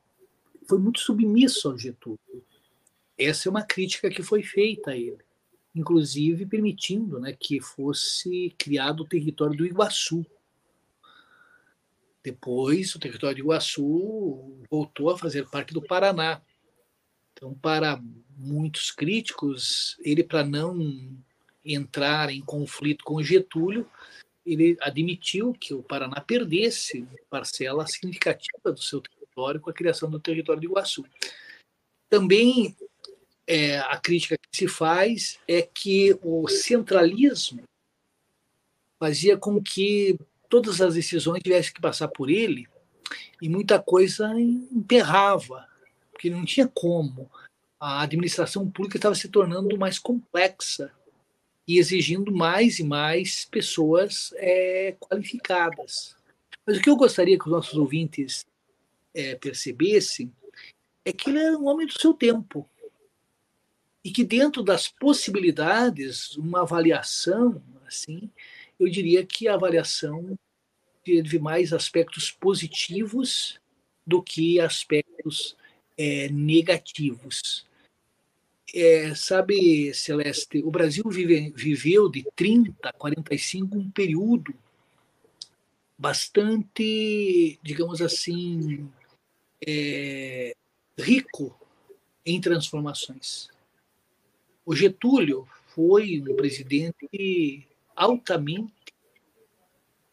foi 0.68 0.80
muito 0.80 1.00
submisso 1.00 1.70
ao 1.70 1.78
Getúlio. 1.78 2.20
Essa 3.18 3.48
é 3.48 3.50
uma 3.50 3.64
crítica 3.64 4.10
que 4.10 4.24
foi 4.24 4.42
feita 4.42 4.92
a 4.92 4.98
ele, 4.98 5.24
inclusive 5.76 6.46
permitindo 6.46 7.20
né, 7.20 7.34
que 7.34 7.60
fosse 7.60 8.54
criado 8.58 9.02
o 9.02 9.08
território 9.08 9.56
do 9.56 9.66
Iguaçu. 9.66 10.26
Depois, 12.24 12.94
o 12.96 13.00
território 13.00 13.38
do 13.38 13.42
Iguaçu 13.42 14.60
voltou 14.70 15.10
a 15.10 15.18
fazer 15.18 15.50
parte 15.50 15.74
do 15.74 15.82
Paraná. 15.82 16.42
Então, 17.34 17.54
para 17.54 18.02
muitos 18.38 18.92
críticos, 18.92 19.98
ele, 20.04 20.24
para 20.24 20.44
não 20.44 21.18
entrar 21.66 22.32
em 22.32 22.42
conflito 22.42 23.04
com 23.04 23.22
Getúlio, 23.22 23.90
ele 24.46 24.78
admitiu 24.82 25.54
que 25.54 25.74
o 25.74 25.84
Paraná 25.84 26.20
perdesse 26.22 27.08
parcela 27.30 27.86
significativa 27.86 28.72
do 28.72 28.82
seu 28.82 29.02
território 29.02 29.62
com 29.62 29.70
a 29.70 29.74
criação 29.74 30.10
do 30.10 30.20
território 30.20 30.60
de 30.60 30.68
Iguaçu. 30.68 31.06
Também 32.10 32.76
é, 33.48 33.80
a 33.80 33.98
crítica 33.98 34.38
que 34.38 34.58
se 34.58 34.68
faz 34.68 35.40
é 35.48 35.62
que 35.62 36.18
o 36.24 36.48
centralismo 36.48 37.64
fazia 39.00 39.38
com 39.38 39.62
que 39.62 40.18
todas 40.50 40.82
as 40.82 40.96
decisões 40.96 41.42
tivessem 41.42 41.74
que 41.74 41.82
passar 41.82 42.08
por 42.08 42.30
ele 42.30 42.68
e 43.42 43.50
muita 43.50 43.82
coisa 43.82 44.30
emperrava, 44.40 45.68
porque 46.12 46.30
não 46.30 46.46
tinha 46.46 46.68
como. 46.68 47.30
A 47.80 48.04
administração 48.04 48.70
pública 48.70 48.98
estava 48.98 49.16
se 49.16 49.28
tornando 49.28 49.76
mais 49.78 49.98
complexa 49.98 50.92
e 51.68 51.78
exigindo 51.78 52.32
mais 52.32 52.80
e 52.80 52.84
mais 52.84 53.46
pessoas 53.46 54.34
é, 54.38 54.96
qualificadas. 55.00 56.16
Mas 56.66 56.78
o 56.78 56.82
que 56.82 56.90
eu 56.90 56.96
gostaria 56.96 57.38
que 57.38 57.46
os 57.46 57.52
nossos 57.52 57.78
ouvintes 57.78 58.46
é, 59.14 59.36
percebessem 59.36 60.32
é 61.04 61.12
que 61.12 61.30
ele 61.30 61.40
era 61.40 61.58
um 61.58 61.68
homem 61.68 61.88
do 61.88 62.00
seu 62.00 62.14
tempo 62.14 62.68
e 64.04 64.12
que 64.12 64.24
dentro 64.24 64.64
das 64.64 64.88
possibilidades, 64.88 66.36
uma 66.36 66.62
avaliação, 66.62 67.62
assim, 67.86 68.30
eu 68.80 68.90
diria 68.90 69.26
que 69.26 69.48
a 69.48 69.54
avaliação 69.54 70.38
teve 71.04 71.40
mais 71.40 71.72
aspectos 71.72 72.32
positivos 72.32 73.60
do 74.06 74.22
que 74.22 74.60
aspectos 74.60 75.56
é, 75.98 76.30
negativos. 76.30 77.66
É, 78.74 79.14
sabe, 79.16 79.94
Celeste, 79.94 80.64
o 80.64 80.72
Brasil 80.72 81.04
vive, 81.10 81.52
viveu 81.56 82.10
de 82.10 82.26
30 82.36 82.90
a 82.90 82.94
45 82.94 83.78
um 83.78 83.92
período 83.92 84.54
bastante, 85.98 87.60
digamos 87.62 88.02
assim, 88.02 88.90
é, 89.68 90.56
rico 90.98 91.56
em 92.26 92.40
transformações. 92.40 93.50
O 94.66 94.76
Getúlio 94.76 95.48
foi 95.68 96.22
um 96.22 96.36
presidente 96.36 97.68
altamente 97.96 98.74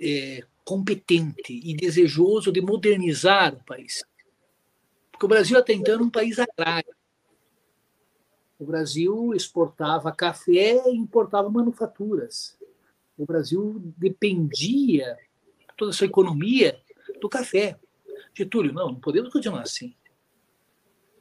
é, 0.01 0.42
competente 0.64 1.61
e 1.64 1.75
desejoso 1.75 2.53
de 2.53 2.61
modernizar 2.61 3.55
o 3.55 3.64
país. 3.64 4.05
Porque 5.11 5.25
o 5.25 5.29
Brasil 5.29 5.57
até 5.57 5.73
então 5.73 5.94
era 5.94 6.03
um 6.03 6.11
país 6.11 6.38
agrário. 6.38 6.98
O 8.59 8.66
Brasil 8.66 9.33
exportava 9.35 10.11
café 10.11 10.83
e 10.88 10.97
importava 10.97 11.49
manufaturas. 11.49 12.59
O 13.16 13.25
Brasil 13.25 13.81
dependia, 13.97 15.16
toda 15.77 15.90
a 15.90 15.94
sua 15.94 16.07
economia, 16.07 16.81
do 17.21 17.29
café. 17.29 17.79
Getúlio, 18.35 18.73
não, 18.73 18.88
não 18.88 19.01
podemos 19.01 19.33
continuar 19.33 19.62
assim. 19.62 19.94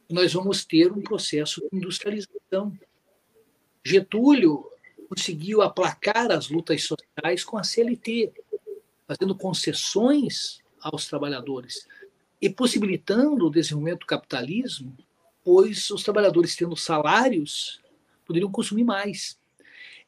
Nós 0.10 0.34
vamos 0.34 0.66
ter 0.66 0.92
um 0.92 1.02
processo 1.02 1.62
de 1.62 1.78
industrialização. 1.78 2.78
Getúlio 3.84 4.66
conseguiu 5.10 5.62
aplacar 5.62 6.32
as 6.32 6.50
lutas 6.50 6.84
sociais 6.84 7.44
com 7.44 7.58
a 7.58 7.64
CLT, 7.64 8.34
fazendo 9.08 9.36
concessões 9.36 10.62
aos 10.82 11.08
trabalhadores 11.08 11.88
e 12.42 12.50
possibilitando 12.50 13.48
o 13.48 13.50
desenvolvimento 13.50 14.02
do 14.02 14.06
capitalismo, 14.06 14.96
pois 15.48 15.90
os 15.92 16.04
trabalhadores 16.04 16.58
tendo 16.58 16.76
salários 16.76 17.80
poderiam 18.26 18.52
consumir 18.52 18.84
mais. 18.84 19.40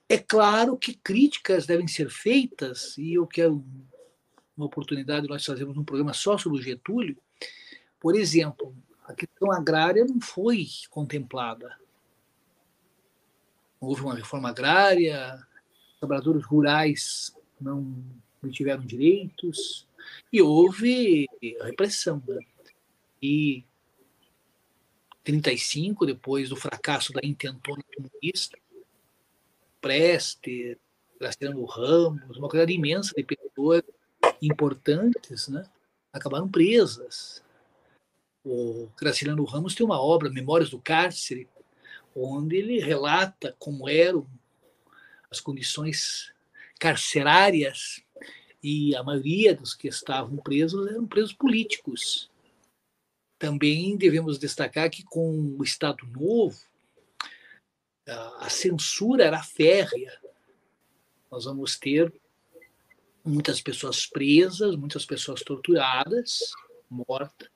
É 0.10 0.17
claro 0.17 0.75
que 0.75 0.93
críticas 0.93 1.65
devem 1.65 1.88
ser 1.88 2.10
feitas, 2.10 2.97
e 2.97 3.13
eu 3.13 3.25
quero 3.25 3.63
uma 4.58 4.65
oportunidade, 4.65 5.30
nós 5.30 5.45
fazemos 5.45 5.78
um 5.78 5.84
programa 5.86 6.13
só 6.13 6.38
sobre 6.38 6.60
o 6.60 6.62
Getúlio. 6.62 7.15
Por 8.02 8.17
exemplo, 8.17 8.75
a 9.06 9.13
questão 9.13 9.49
agrária 9.54 10.04
não 10.04 10.19
foi 10.19 10.67
contemplada. 10.89 11.73
Houve 13.80 14.02
uma 14.02 14.15
reforma 14.15 14.49
agrária, 14.49 15.41
trabalhadores 16.02 16.43
rurais 16.43 17.34
não 17.62 18.04
tiveram 18.52 18.86
direitos, 18.86 19.88
e 20.34 20.41
houve 20.41 21.28
repressão. 21.62 22.21
Né? 22.28 22.41
E 23.21 23.63
35, 25.24 26.06
depois 26.06 26.50
do 26.50 26.56
fracasso 26.56 27.14
da 27.14 27.22
intentona 27.24 27.84
comunista, 27.96 28.58
Preste, 29.82 30.78
Graciano 31.20 31.64
Ramos, 31.66 32.38
uma 32.38 32.48
quantidade 32.48 32.74
imensa 32.74 33.14
de 33.16 33.24
pessoas 33.24 33.82
importantes 34.42 35.48
né, 35.48 35.66
acabaram 36.12 36.50
presas. 36.50 37.44
O 38.44 38.88
Graciliano 38.98 39.44
Ramos 39.44 39.76
tem 39.76 39.86
uma 39.86 40.02
obra, 40.02 40.30
Memórias 40.30 40.70
do 40.70 40.80
Cárcere, 40.80 41.48
onde 42.16 42.56
ele 42.56 42.80
relata 42.80 43.56
como 43.60 43.88
eram 43.88 44.26
as 45.30 45.40
condições 45.40 46.34
carcerárias 46.80 48.02
e 48.64 48.96
a 48.96 49.04
maioria 49.04 49.56
dos 49.56 49.74
que 49.74 49.88
estavam 49.88 50.38
presos 50.38 50.88
eram 50.88 51.06
presos 51.06 51.34
políticos. 51.34 52.29
Também 53.39 53.95
devemos 53.95 54.38
destacar 54.38 54.89
que 54.89 55.02
com 55.02 55.56
o 55.58 55.63
Estado 55.63 56.06
Novo, 56.06 56.60
a 58.39 58.49
censura 58.49 59.23
era 59.23 59.41
férrea. 59.41 60.19
Nós 61.32 61.45
vamos 61.45 61.78
ter 61.78 62.13
muitas 63.23 63.62
pessoas 63.62 64.06
presas, 64.06 64.75
muitas 64.75 65.06
pessoas 65.06 65.41
torturadas, 65.41 66.52
mortas. 66.89 67.49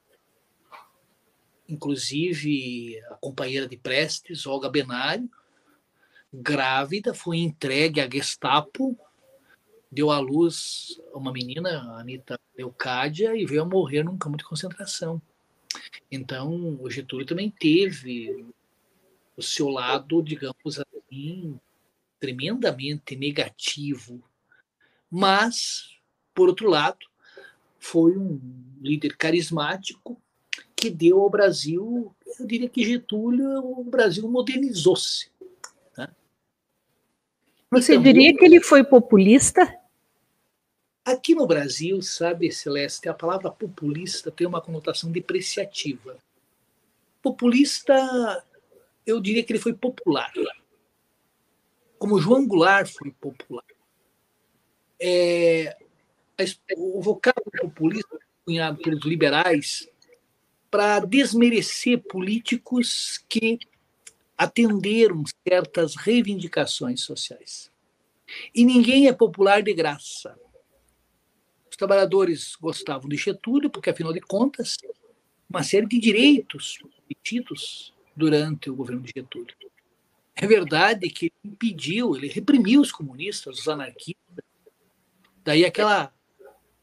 Inclusive 1.67 3.01
a 3.09 3.15
companheira 3.15 3.67
de 3.67 3.75
Prestes, 3.75 4.45
Olga 4.45 4.69
Benário, 4.69 5.29
grávida, 6.31 7.13
foi 7.13 7.37
entregue 7.39 7.99
à 7.99 8.09
Gestapo, 8.09 8.97
deu 9.91 10.11
à 10.11 10.19
luz 10.19 11.01
uma 11.13 11.33
menina, 11.33 11.69
a 11.69 11.99
Anitta 11.99 12.39
Leocádia, 12.57 13.35
e 13.35 13.45
veio 13.45 13.63
a 13.63 13.65
morrer 13.65 14.03
num 14.03 14.17
campo 14.17 14.37
de 14.37 14.45
concentração. 14.45 15.21
Então, 16.15 16.77
o 16.81 16.89
Getúlio 16.89 17.25
também 17.25 17.49
teve 17.49 18.45
o 19.35 19.41
seu 19.41 19.69
lado, 19.69 20.21
digamos 20.21 20.79
assim, 20.79 21.59
tremendamente 22.19 23.15
negativo 23.15 24.23
mas, 25.15 25.91
por 26.33 26.49
outro 26.49 26.67
lado, 26.67 27.05
foi 27.77 28.17
um 28.17 28.41
líder 28.81 29.15
carismático 29.15 30.19
que 30.75 30.89
deu 30.89 31.21
ao 31.21 31.29
Brasil, 31.29 32.11
eu 32.39 32.47
diria 32.47 32.67
que 32.67 32.83
Getúlio, 32.83 33.59
o 33.59 33.83
Brasil 33.83 34.27
modernizou-se. 34.27 35.29
Né? 35.95 36.09
Você 37.69 37.91
então, 37.91 38.03
diria 38.03 38.35
que 38.35 38.43
ele 38.43 38.59
foi 38.59 38.83
populista? 38.83 39.71
Aqui 41.05 41.35
no 41.35 41.45
Brasil, 41.45 42.01
sabe, 42.01 42.51
Celeste, 42.51 43.09
a 43.09 43.13
palavra 43.13 43.51
populista 43.51 44.31
tem 44.31 44.47
uma 44.47 44.61
conotação 44.61 45.11
depreciativa. 45.11 46.17
Populista, 47.21 47.93
eu 49.05 49.19
diria 49.19 49.43
que 49.43 49.51
ele 49.51 49.59
foi 49.59 49.73
popular. 49.73 50.31
Como 51.97 52.19
João 52.19 52.47
Goulart 52.47 52.87
foi 52.87 53.11
popular 53.11 53.63
é, 55.05 55.75
o 56.77 57.01
vocábulo 57.01 57.51
populista 57.61 58.17
cunhado 58.45 58.81
pelos 58.81 59.03
liberais 59.03 59.89
para 60.71 60.99
desmerecer 60.99 62.01
políticos 62.01 63.23
que 63.27 63.59
atenderam 64.37 65.23
certas 65.45 65.95
reivindicações 65.95 67.01
sociais. 67.01 67.69
E 68.55 68.63
ninguém 68.63 69.07
é 69.07 69.13
popular 69.13 69.61
de 69.61 69.73
graça. 69.73 70.39
Trabalhadores 71.83 72.55
gostavam 72.55 73.09
de 73.09 73.17
Getúlio, 73.17 73.69
porque, 73.69 73.89
afinal 73.89 74.13
de 74.13 74.21
contas, 74.21 74.77
uma 75.49 75.61
série 75.63 75.85
de 75.85 75.99
direitos 75.99 76.79
obtidos 77.09 77.93
durante 78.15 78.69
o 78.69 78.75
governo 78.75 79.01
de 79.01 79.11
Getúlio. 79.13 79.53
É 80.33 80.47
verdade 80.47 81.09
que 81.09 81.25
ele 81.25 81.53
impediu, 81.53 82.15
ele 82.15 82.29
reprimiu 82.29 82.79
os 82.79 82.89
comunistas, 82.89 83.59
os 83.59 83.67
anarquistas, 83.67 84.45
Daí 85.43 85.65
aquela, 85.65 86.13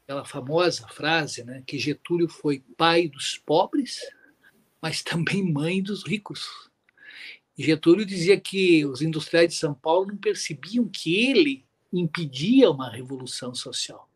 aquela 0.03 0.23
famosa 0.23 0.87
frase, 0.87 1.43
né, 1.43 1.63
que 1.65 1.79
Getúlio 1.79 2.29
foi 2.29 2.63
pai 2.77 3.07
dos 3.07 3.39
pobres, 3.39 4.01
mas 4.79 5.01
também 5.01 5.51
mãe 5.51 5.81
dos 5.81 6.05
ricos. 6.05 6.69
Getúlio 7.57 8.05
dizia 8.05 8.39
que 8.39 8.85
os 8.85 9.01
industriais 9.01 9.49
de 9.49 9.55
São 9.55 9.73
Paulo 9.73 10.05
não 10.05 10.17
percebiam 10.17 10.87
que 10.87 11.15
ele 11.15 11.65
impedia 11.91 12.69
uma 12.69 12.87
revolução 12.91 13.55
social, 13.55 14.07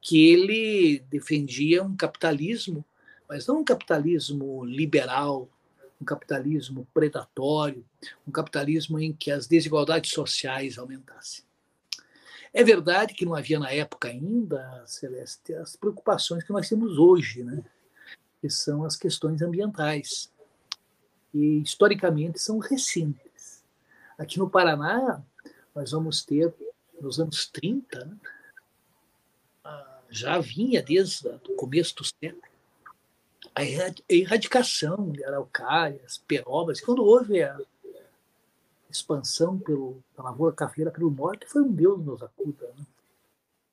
que 0.00 0.30
ele 0.30 1.00
defendia 1.10 1.82
um 1.82 1.96
capitalismo, 1.96 2.84
mas 3.28 3.46
não 3.46 3.60
um 3.60 3.64
capitalismo 3.64 4.64
liberal, 4.64 5.48
um 6.00 6.04
capitalismo 6.04 6.86
predatório, 6.94 7.84
um 8.26 8.32
capitalismo 8.32 8.98
em 8.98 9.12
que 9.12 9.30
as 9.30 9.46
desigualdades 9.46 10.10
sociais 10.10 10.78
aumentassem. 10.78 11.44
É 12.52 12.64
verdade 12.64 13.14
que 13.14 13.24
não 13.24 13.34
havia 13.34 13.60
na 13.60 13.70
época 13.70 14.08
ainda, 14.08 14.82
Celeste, 14.86 15.54
as 15.54 15.76
preocupações 15.76 16.42
que 16.42 16.52
nós 16.52 16.68
temos 16.68 16.98
hoje, 16.98 17.44
né? 17.44 17.62
que 18.40 18.48
são 18.48 18.84
as 18.84 18.96
questões 18.96 19.42
ambientais. 19.42 20.32
E 21.32 21.60
historicamente 21.60 22.40
são 22.40 22.58
recentes. 22.58 23.62
Aqui 24.18 24.38
no 24.38 24.50
Paraná, 24.50 25.22
nós 25.74 25.92
vamos 25.92 26.24
ter, 26.24 26.52
nos 27.00 27.20
anos 27.20 27.46
30, 27.46 28.04
né? 28.04 28.16
Já 30.10 30.38
vinha 30.38 30.82
desde 30.82 31.28
o 31.28 31.54
começo 31.54 31.94
do 31.96 32.04
século, 32.04 32.42
a 33.54 33.62
erradicação 34.08 35.10
de 35.10 35.24
araucárias, 35.24 36.18
perobas. 36.26 36.80
Quando 36.80 37.04
houve 37.04 37.42
a 37.42 37.58
expansão 38.90 39.58
pelo, 39.58 40.02
pela 40.14 40.30
lavoura 40.30 40.54
cafeira 40.54 40.90
pelo 40.90 41.10
norte 41.10 41.46
foi 41.46 41.62
um 41.62 41.72
Deus 41.72 42.04
nos 42.04 42.22
acuda. 42.22 42.66
Né? 42.76 42.84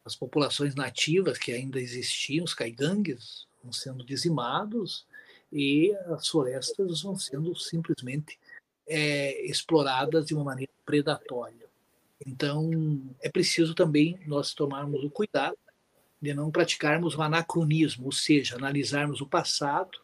As 0.05 0.15
populações 0.15 0.75
nativas 0.75 1.37
que 1.37 1.51
ainda 1.51 1.79
existiam, 1.79 2.45
os 2.45 2.53
caigangues, 2.53 3.47
vão 3.63 3.73
sendo 3.73 4.03
dizimados 4.03 5.05
e 5.51 5.93
as 6.07 6.27
florestas 6.27 7.01
vão 7.01 7.17
sendo 7.17 7.55
simplesmente 7.55 8.39
é, 8.85 9.45
exploradas 9.45 10.25
de 10.25 10.33
uma 10.33 10.43
maneira 10.43 10.71
predatória. 10.85 11.67
Então, 12.25 12.71
é 13.21 13.29
preciso 13.29 13.75
também 13.75 14.19
nós 14.25 14.53
tomarmos 14.53 15.03
o 15.03 15.09
cuidado 15.09 15.57
de 16.21 16.33
não 16.33 16.51
praticarmos 16.51 17.15
o 17.15 17.21
anacronismo, 17.21 18.05
ou 18.05 18.11
seja, 18.11 18.55
analisarmos 18.55 19.21
o 19.21 19.27
passado 19.27 19.99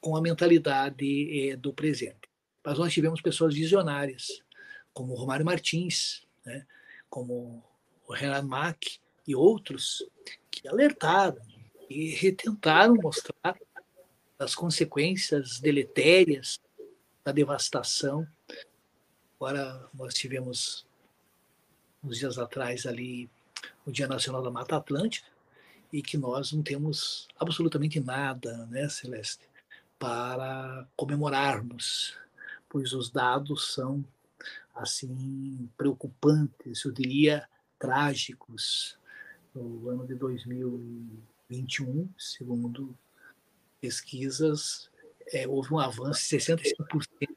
com 0.00 0.16
a 0.16 0.20
mentalidade 0.20 1.50
eh, 1.50 1.56
do 1.56 1.72
presente. 1.72 2.28
Mas 2.64 2.78
nós 2.78 2.92
tivemos 2.92 3.20
pessoas 3.20 3.54
visionárias, 3.54 4.42
como 4.92 5.14
Romário 5.14 5.46
Martins, 5.46 6.26
né, 6.44 6.66
como 7.08 7.64
o 8.06 8.12
Renan 8.12 8.42
Mack 8.42 8.98
e 9.26 9.34
outros, 9.34 10.04
que 10.50 10.66
alertaram 10.66 11.40
e 11.88 12.10
retentaram 12.10 12.94
mostrar 12.94 13.56
as 14.38 14.54
consequências 14.54 15.60
deletérias 15.60 16.60
da 17.24 17.30
devastação. 17.30 18.26
Agora, 19.36 19.88
nós 19.94 20.14
tivemos, 20.14 20.86
uns 22.02 22.18
dias 22.18 22.38
atrás, 22.38 22.86
ali, 22.86 23.30
o 23.86 23.90
Dia 23.90 24.06
Nacional 24.06 24.42
da 24.42 24.50
Mata 24.50 24.76
Atlântica, 24.76 25.26
e 25.92 26.02
que 26.02 26.16
nós 26.16 26.52
não 26.52 26.62
temos 26.62 27.28
absolutamente 27.38 28.00
nada, 28.00 28.66
né, 28.66 28.88
Celeste, 28.88 29.46
para 29.98 30.88
comemorarmos, 30.96 32.16
pois 32.68 32.92
os 32.92 33.10
dados 33.10 33.74
são 33.74 34.04
assim 34.74 35.68
preocupantes, 35.76 36.84
eu 36.84 36.90
diria 36.90 37.46
trágicos. 37.78 38.98
No 39.54 39.90
ano 39.90 40.06
de 40.06 40.14
2021, 40.14 42.08
segundo 42.16 42.96
pesquisas, 43.80 44.90
é, 45.26 45.46
houve 45.46 45.74
um 45.74 45.78
avanço 45.78 46.22
de 46.22 46.36
65% 46.36 47.36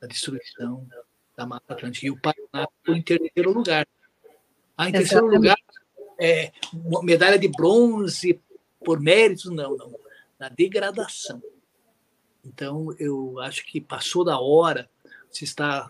da 0.00 0.06
destruição 0.06 0.88
da 1.36 1.46
Mata 1.46 1.74
Atlântica. 1.74 2.06
E 2.06 2.10
o 2.10 2.18
Paraná 2.18 2.66
ficou 2.78 2.94
em 2.94 3.02
terceiro 3.02 3.52
lugar. 3.52 3.86
Ah, 4.76 4.88
em 4.88 4.92
terceiro 4.92 5.26
lugar, 5.26 5.56
é, 6.20 6.52
medalha 7.02 7.38
de 7.38 7.48
bronze 7.48 8.40
por 8.84 9.00
méritos? 9.00 9.46
Não, 9.46 9.76
não 9.76 10.06
na 10.38 10.48
degradação. 10.48 11.42
Então, 12.44 12.94
eu 12.98 13.40
acho 13.40 13.64
que 13.66 13.80
passou 13.80 14.24
da 14.24 14.38
hora, 14.38 14.88
se 15.30 15.44
está, 15.44 15.88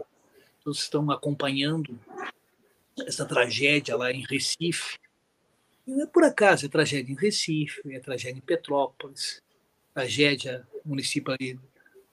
todos 0.65 0.81
estão 0.81 1.11
acompanhando 1.11 1.99
essa 3.07 3.27
tragédia 3.27 3.97
lá 3.97 4.11
em 4.11 4.25
Recife. 4.25 4.99
E 5.87 5.91
não 5.91 6.05
é 6.05 6.07
por 6.07 6.25
acaso, 6.25 6.67
é 6.67 6.69
tragédia 6.69 7.13
em 7.13 7.17
Recife, 7.17 7.83
é 7.93 8.01
tragédia 8.01 8.39
em 8.39 8.43
Petrópolis, 8.43 9.43
tragédia 9.93 10.67
município 10.85 11.33
ali 11.33 11.61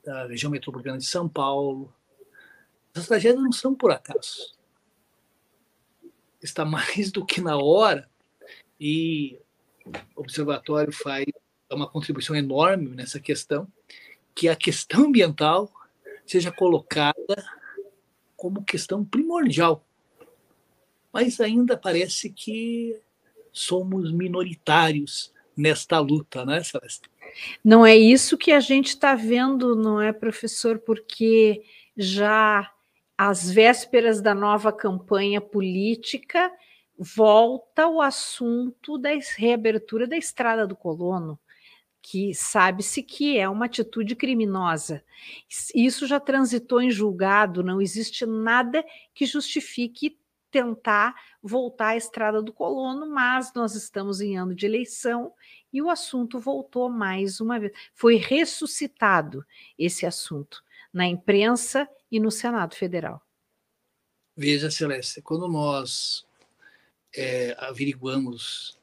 da 0.03 0.27
região 0.27 0.51
metropolitana 0.51 0.97
de 0.97 1.05
São 1.05 1.29
Paulo. 1.29 1.93
Essas 2.93 3.07
tragédias 3.07 3.41
não 3.41 3.51
são 3.51 3.73
por 3.73 3.91
acaso. 3.91 4.53
Está 6.43 6.63
mais 6.65 7.11
do 7.11 7.25
que 7.25 7.41
na 7.41 7.57
hora 7.57 8.09
e 8.79 9.39
o 10.15 10.21
observatório 10.21 10.91
faz 10.91 11.25
uma 11.71 11.89
contribuição 11.89 12.35
enorme 12.35 12.89
nessa 12.89 13.19
questão, 13.19 13.67
que 14.35 14.47
a 14.47 14.55
questão 14.55 15.05
ambiental 15.05 15.71
seja 16.25 16.51
colocada 16.51 17.43
como 18.35 18.63
questão 18.63 19.03
primordial. 19.03 19.85
Mas 21.11 21.39
ainda 21.39 21.77
parece 21.77 22.29
que 22.29 22.99
somos 23.51 24.11
minoritários 24.11 25.31
nesta 25.55 25.99
luta, 25.99 26.45
né, 26.45 26.63
Celeste? 26.63 27.09
Não 27.63 27.85
é 27.85 27.95
isso 27.95 28.37
que 28.37 28.51
a 28.51 28.59
gente 28.59 28.89
está 28.89 29.15
vendo, 29.15 29.75
não 29.75 30.01
é, 30.01 30.11
professor? 30.11 30.79
Porque 30.79 31.63
já 31.95 32.72
às 33.17 33.49
vésperas 33.49 34.21
da 34.21 34.33
nova 34.33 34.71
campanha 34.71 35.39
política, 35.39 36.51
volta 36.97 37.87
o 37.87 38.01
assunto 38.01 38.97
da 38.97 39.09
reabertura 39.37 40.07
da 40.07 40.17
Estrada 40.17 40.67
do 40.67 40.75
Colono 40.75 41.39
que 42.03 42.35
sabe-se 42.35 43.01
que 43.01 43.39
é 43.39 43.47
uma 43.47 43.65
atitude 43.65 44.13
criminosa. 44.13 45.01
Isso 45.73 46.05
já 46.05 46.19
transitou 46.19 46.81
em 46.81 46.91
julgado, 46.91 47.63
não 47.63 47.81
existe 47.81 48.25
nada 48.25 48.83
que 49.13 49.25
justifique 49.25 50.19
tentar 50.51 51.15
voltar 51.41 51.87
à 51.87 51.97
estrada 51.97 52.41
do 52.41 52.51
colono, 52.51 53.09
mas 53.09 53.53
nós 53.55 53.73
estamos 53.73 54.19
em 54.19 54.37
ano 54.37 54.53
de 54.53 54.65
eleição 54.65 55.33
e 55.71 55.81
o 55.81 55.89
assunto 55.89 56.39
voltou 56.39 56.89
mais 56.89 57.39
uma 57.39 57.57
vez. 57.57 57.71
Foi 57.93 58.17
ressuscitado 58.17 59.43
esse 59.79 60.05
assunto 60.05 60.61
na 60.93 61.07
imprensa 61.07 61.89
e 62.11 62.19
no 62.19 62.29
Senado 62.29 62.75
Federal. 62.75 63.21
Veja, 64.35 64.69
Celeste, 64.69 65.21
quando 65.21 65.47
nós 65.47 66.25
é, 67.15 67.55
averiguamos 67.57 68.79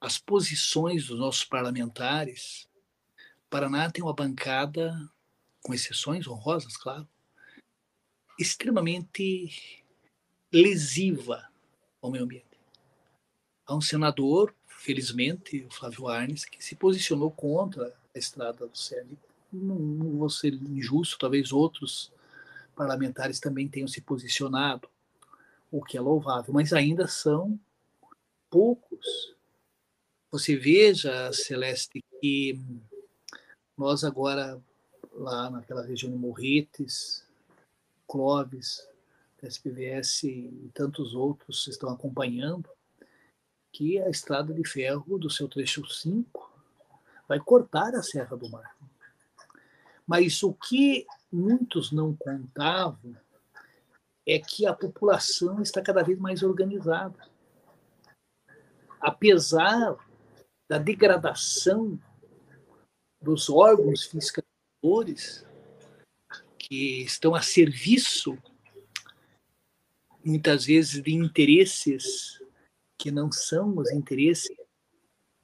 as 0.00 0.18
posições 0.18 1.06
dos 1.06 1.18
nossos 1.18 1.44
parlamentares, 1.44 2.68
Paraná 3.48 3.90
tem 3.90 4.02
uma 4.02 4.12
bancada, 4.12 5.10
com 5.62 5.72
exceções 5.72 6.26
honrosas, 6.26 6.76
claro, 6.76 7.08
extremamente 8.38 9.82
lesiva 10.52 11.48
ao 12.02 12.10
meio 12.10 12.24
ambiente. 12.24 12.46
Há 13.66 13.74
um 13.74 13.80
senador, 13.80 14.54
felizmente, 14.66 15.64
o 15.64 15.70
Flávio 15.70 16.08
Arnes, 16.08 16.44
que 16.44 16.62
se 16.62 16.76
posicionou 16.76 17.30
contra 17.30 17.96
a 18.14 18.18
estrada 18.18 18.66
do 18.66 18.76
CERN. 18.76 19.16
Não, 19.54 19.76
não 19.76 20.18
vou 20.18 20.30
ser 20.30 20.54
injusto, 20.54 21.18
talvez 21.18 21.52
outros 21.52 22.12
parlamentares 22.74 23.38
também 23.38 23.68
tenham 23.68 23.86
se 23.86 24.00
posicionado, 24.00 24.88
o 25.70 25.82
que 25.82 25.96
é 25.96 26.00
louvável, 26.00 26.52
mas 26.52 26.72
ainda 26.72 27.06
são 27.06 27.58
poucos 28.50 29.34
você 30.34 30.56
veja, 30.56 31.32
Celeste, 31.32 32.02
que 32.20 32.58
nós 33.78 34.02
agora, 34.02 34.60
lá 35.12 35.48
naquela 35.48 35.86
região 35.86 36.10
de 36.10 36.18
Morretes, 36.18 37.24
Clóvis, 38.08 38.84
SPVS 39.40 40.24
e 40.24 40.72
tantos 40.74 41.14
outros 41.14 41.68
estão 41.68 41.88
acompanhando, 41.88 42.68
que 43.70 43.96
a 44.00 44.10
estrada 44.10 44.52
de 44.52 44.68
ferro 44.68 45.20
do 45.20 45.30
seu 45.30 45.46
trecho 45.46 45.86
5 45.86 46.52
vai 47.28 47.38
cortar 47.38 47.94
a 47.94 48.02
Serra 48.02 48.36
do 48.36 48.48
Mar. 48.48 48.76
Mas 50.06 50.42
o 50.42 50.52
que 50.52 51.06
muitos 51.32 51.90
não 51.90 52.14
contavam 52.14 53.16
é 54.26 54.38
que 54.38 54.66
a 54.66 54.72
população 54.72 55.60
está 55.62 55.82
cada 55.82 56.02
vez 56.02 56.18
mais 56.18 56.42
organizada. 56.42 57.28
Apesar 59.00 59.96
da 60.68 60.78
degradação 60.78 62.00
dos 63.20 63.48
órgãos 63.48 64.04
fiscalizadores 64.04 65.46
que 66.58 67.02
estão 67.02 67.34
a 67.34 67.42
serviço, 67.42 68.38
muitas 70.24 70.64
vezes, 70.64 71.02
de 71.02 71.12
interesses 71.12 72.42
que 72.98 73.10
não 73.10 73.30
são 73.30 73.76
os 73.76 73.90
interesses 73.92 74.56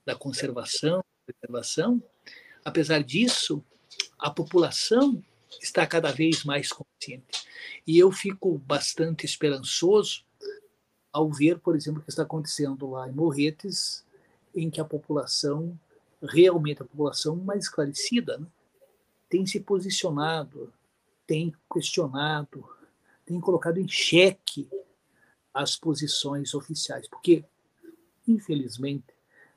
da 0.07 0.17
conservação, 0.17 1.05
preservação. 1.27 2.03
Apesar 2.65 3.03
disso, 3.03 3.63
a 4.21 4.31
população 4.31 5.23
está 5.61 5.87
cada 5.87 6.12
vez 6.12 6.45
mais 6.45 6.71
consciente. 6.73 7.47
E 7.87 7.99
eu 7.99 8.12
fico 8.12 8.59
bastante 8.59 9.25
esperançoso 9.25 10.25
ao 11.12 11.29
ver, 11.31 11.59
por 11.59 11.75
exemplo, 11.75 12.01
o 12.01 12.05
que 12.05 12.11
está 12.11 12.23
acontecendo 12.23 12.89
lá 12.89 13.09
em 13.09 13.12
Morretes, 13.12 14.05
em 14.55 14.71
que 14.71 14.81
a 14.81 14.85
população, 14.85 15.79
realmente 16.23 16.83
a 16.83 16.85
população 16.85 17.35
mais 17.35 17.64
esclarecida, 17.64 18.39
né, 18.39 18.47
tem 19.29 19.47
se 19.47 19.61
posicionado, 19.61 20.73
tem 21.27 21.55
questionado, 21.73 22.64
tem 23.25 23.41
colocado 23.41 23.79
em 23.79 23.89
xeque 23.89 24.68
as 25.55 25.77
posições 25.77 26.55
oficiais, 26.55 27.09
porque, 27.09 27.45
infelizmente, 28.27 29.07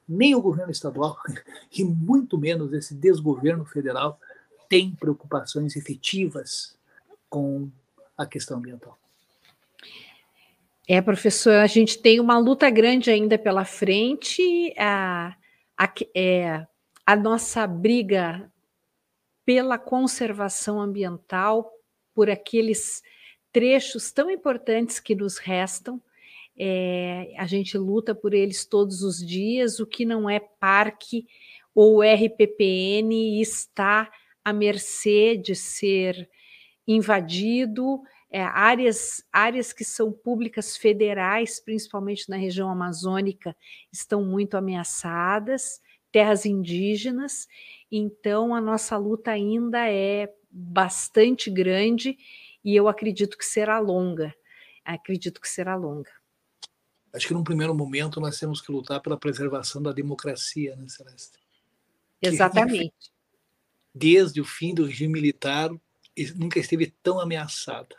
nem 0.07 0.35
o 0.35 0.41
governo 0.41 0.71
estadual 0.71 1.17
e 1.71 1.83
muito 1.83 2.37
menos 2.37 2.73
esse 2.73 2.93
desgoverno 2.93 3.65
federal 3.65 4.19
tem 4.73 4.89
preocupações 4.89 5.75
efetivas 5.75 6.75
com 7.29 7.69
a 8.17 8.25
questão 8.25 8.57
ambiental. 8.57 8.97
É, 10.87 10.99
professor, 10.99 11.53
a 11.57 11.67
gente 11.67 11.99
tem 11.99 12.19
uma 12.19 12.39
luta 12.39 12.67
grande 12.71 13.11
ainda 13.11 13.37
pela 13.37 13.65
frente. 13.65 14.73
A, 14.75 15.35
a, 15.77 15.93
é, 16.15 16.65
a 17.05 17.15
nossa 17.15 17.67
briga 17.67 18.51
pela 19.45 19.77
conservação 19.77 20.81
ambiental, 20.81 21.71
por 22.15 22.27
aqueles 22.27 23.03
trechos 23.51 24.11
tão 24.11 24.27
importantes 24.27 24.99
que 24.99 25.13
nos 25.13 25.37
restam. 25.37 26.01
É, 26.57 27.31
a 27.37 27.45
gente 27.45 27.77
luta 27.77 28.15
por 28.15 28.33
eles 28.33 28.65
todos 28.65 29.03
os 29.03 29.23
dias. 29.23 29.79
O 29.79 29.85
que 29.85 30.03
não 30.03 30.27
é 30.27 30.39
parque 30.39 31.27
ou 31.75 32.01
RPPN 32.01 33.39
está 33.39 34.11
à 34.43 34.51
mercê 34.51 35.37
de 35.37 35.55
ser 35.55 36.29
invadido, 36.87 38.01
é, 38.29 38.41
áreas, 38.41 39.23
áreas 39.31 39.71
que 39.71 39.85
são 39.85 40.11
públicas 40.11 40.75
federais, 40.75 41.59
principalmente 41.59 42.29
na 42.29 42.35
região 42.35 42.69
amazônica, 42.69 43.55
estão 43.91 44.25
muito 44.25 44.57
ameaçadas, 44.57 45.79
terras 46.11 46.45
indígenas, 46.45 47.47
então 47.91 48.53
a 48.53 48.59
nossa 48.59 48.97
luta 48.97 49.31
ainda 49.31 49.89
é 49.89 50.33
bastante 50.49 51.49
grande 51.49 52.17
e 52.63 52.75
eu 52.75 52.87
acredito 52.87 53.37
que 53.37 53.45
será 53.45 53.79
longa. 53.79 54.33
Acredito 54.83 55.39
que 55.39 55.47
será 55.47 55.75
longa. 55.75 56.11
Acho 57.13 57.27
que 57.27 57.33
num 57.33 57.43
primeiro 57.43 57.75
momento 57.75 58.19
nós 58.19 58.39
temos 58.39 58.61
que 58.61 58.71
lutar 58.71 58.99
pela 58.99 59.17
preservação 59.17 59.81
da 59.81 59.91
democracia, 59.91 60.75
né, 60.75 60.87
Celeste? 60.87 61.37
Exatamente. 62.19 63.12
Desde 63.93 64.41
o 64.41 64.45
fim 64.45 64.73
do 64.73 64.85
regime 64.85 65.13
militar, 65.13 65.69
nunca 66.35 66.59
esteve 66.59 66.93
tão 67.03 67.19
ameaçada. 67.19 67.95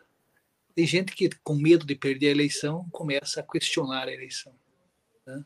Tem 0.75 0.87
gente 0.87 1.15
que, 1.15 1.31
com 1.43 1.55
medo 1.55 1.87
de 1.87 1.95
perder 1.95 2.29
a 2.29 2.33
eleição, 2.33 2.89
começa 2.91 3.41
a 3.41 3.43
questionar 3.45 4.09
a 4.09 4.13
eleição. 4.13 4.53
Né? 5.25 5.45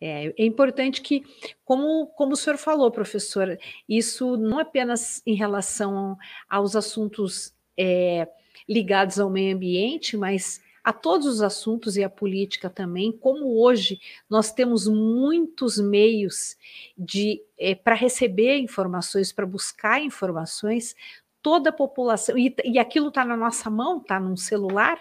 É, 0.00 0.26
é, 0.26 0.44
importante 0.44 1.00
que, 1.00 1.24
como, 1.64 2.06
como 2.08 2.34
o 2.34 2.36
senhor 2.36 2.56
falou, 2.56 2.90
professor, 2.90 3.58
isso 3.88 4.36
não 4.36 4.58
apenas 4.60 5.22
em 5.26 5.34
relação 5.34 6.16
aos 6.48 6.76
assuntos 6.76 7.52
é, 7.76 8.28
ligados 8.68 9.18
ao 9.18 9.28
meio 9.28 9.56
ambiente, 9.56 10.16
mas 10.16 10.62
a 10.84 10.92
todos 10.92 11.26
os 11.26 11.40
assuntos 11.40 11.96
e 11.96 12.04
a 12.04 12.10
política 12.10 12.68
também, 12.68 13.10
como 13.10 13.58
hoje 13.58 13.98
nós 14.28 14.52
temos 14.52 14.86
muitos 14.86 15.78
meios 15.78 16.56
de 16.96 17.42
é, 17.58 17.74
para 17.74 17.94
receber 17.94 18.58
informações, 18.58 19.32
para 19.32 19.46
buscar 19.46 20.02
informações, 20.02 20.94
toda 21.40 21.70
a 21.70 21.72
população, 21.72 22.36
e, 22.36 22.54
e 22.64 22.78
aquilo 22.78 23.08
está 23.08 23.24
na 23.24 23.36
nossa 23.36 23.70
mão, 23.70 23.98
está 23.98 24.20
num 24.20 24.36
celular, 24.36 24.98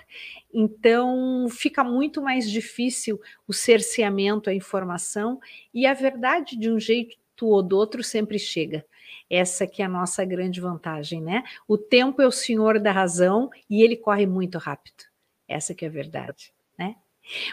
então 0.53 1.47
fica 1.49 1.83
muito 1.83 2.21
mais 2.21 2.49
difícil 2.49 3.19
o 3.47 3.53
cerceamento, 3.53 4.49
a 4.49 4.53
informação, 4.53 5.39
e 5.73 5.85
a 5.85 5.93
verdade, 5.93 6.57
de 6.57 6.71
um 6.71 6.79
jeito 6.79 7.17
ou 7.41 7.61
do 7.61 7.77
outro, 7.77 8.03
sempre 8.03 8.39
chega. 8.39 8.85
Essa 9.29 9.67
que 9.67 9.81
é 9.81 9.85
a 9.85 9.89
nossa 9.89 10.23
grande 10.23 10.61
vantagem, 10.61 11.21
né? 11.21 11.43
O 11.67 11.77
tempo 11.77 12.21
é 12.21 12.27
o 12.27 12.31
senhor 12.31 12.79
da 12.79 12.91
razão 12.91 13.49
e 13.69 13.81
ele 13.81 13.97
corre 13.97 14.25
muito 14.25 14.57
rápido. 14.57 15.12
Essa 15.47 15.73
que 15.73 15.85
é 15.85 15.87
a 15.87 15.91
verdade, 15.91 16.53
né? 16.77 16.95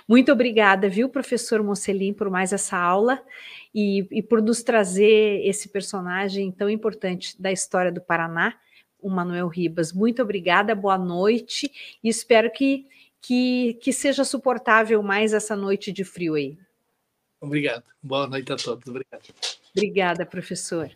Muito 0.08 0.32
obrigada, 0.32 0.88
viu, 0.88 1.08
professor 1.08 1.62
Mocelin, 1.62 2.12
por 2.12 2.28
mais 2.28 2.52
essa 2.52 2.76
aula 2.76 3.22
e, 3.74 4.06
e 4.10 4.22
por 4.22 4.42
nos 4.42 4.62
trazer 4.62 5.46
esse 5.46 5.68
personagem 5.68 6.50
tão 6.50 6.68
importante 6.68 7.40
da 7.40 7.52
história 7.52 7.92
do 7.92 8.00
Paraná, 8.00 8.58
o 9.00 9.08
Manuel 9.08 9.48
Ribas. 9.48 9.92
Muito 9.92 10.22
obrigada, 10.22 10.74
boa 10.74 10.98
noite 10.98 11.70
e 12.02 12.08
espero 12.08 12.50
que, 12.50 12.86
que, 13.20 13.74
que 13.80 13.92
seja 13.92 14.24
suportável 14.24 15.02
mais 15.02 15.32
essa 15.32 15.54
noite 15.54 15.92
de 15.92 16.04
frio 16.04 16.34
aí. 16.34 16.58
Obrigado. 17.40 17.84
Boa 18.02 18.26
noite 18.26 18.52
a 18.52 18.56
todos. 18.56 18.86
Obrigado. 18.86 19.22
Obrigada, 19.74 20.26
professor. 20.26 20.90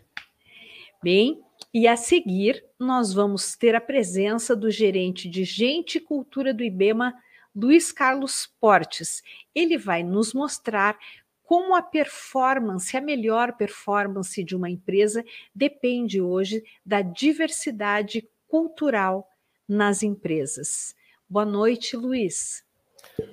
Bem, 1.01 1.41
e 1.75 1.89
a 1.89 1.97
seguir 1.97 2.63
nós 2.79 3.11
vamos 3.13 3.57
ter 3.57 3.75
a 3.75 3.81
presença 3.81 4.55
do 4.55 4.71
gerente 4.71 5.27
de 5.27 5.43
Gente 5.43 5.97
e 5.97 5.99
Cultura 5.99 6.53
do 6.53 6.63
IBEMA, 6.63 7.13
Luiz 7.53 7.91
Carlos 7.91 8.49
Portes. 8.61 9.21
Ele 9.53 9.77
vai 9.77 10.01
nos 10.01 10.33
mostrar 10.33 10.97
como 11.43 11.75
a 11.75 11.81
performance, 11.81 12.95
a 12.95 13.01
melhor 13.01 13.57
performance 13.57 14.41
de 14.41 14.55
uma 14.55 14.69
empresa 14.69 15.21
depende 15.53 16.21
hoje 16.21 16.63
da 16.85 17.01
diversidade 17.01 18.25
cultural 18.47 19.27
nas 19.67 20.01
empresas. 20.01 20.95
Boa 21.27 21.45
noite, 21.45 21.97
Luiz. 21.97 22.63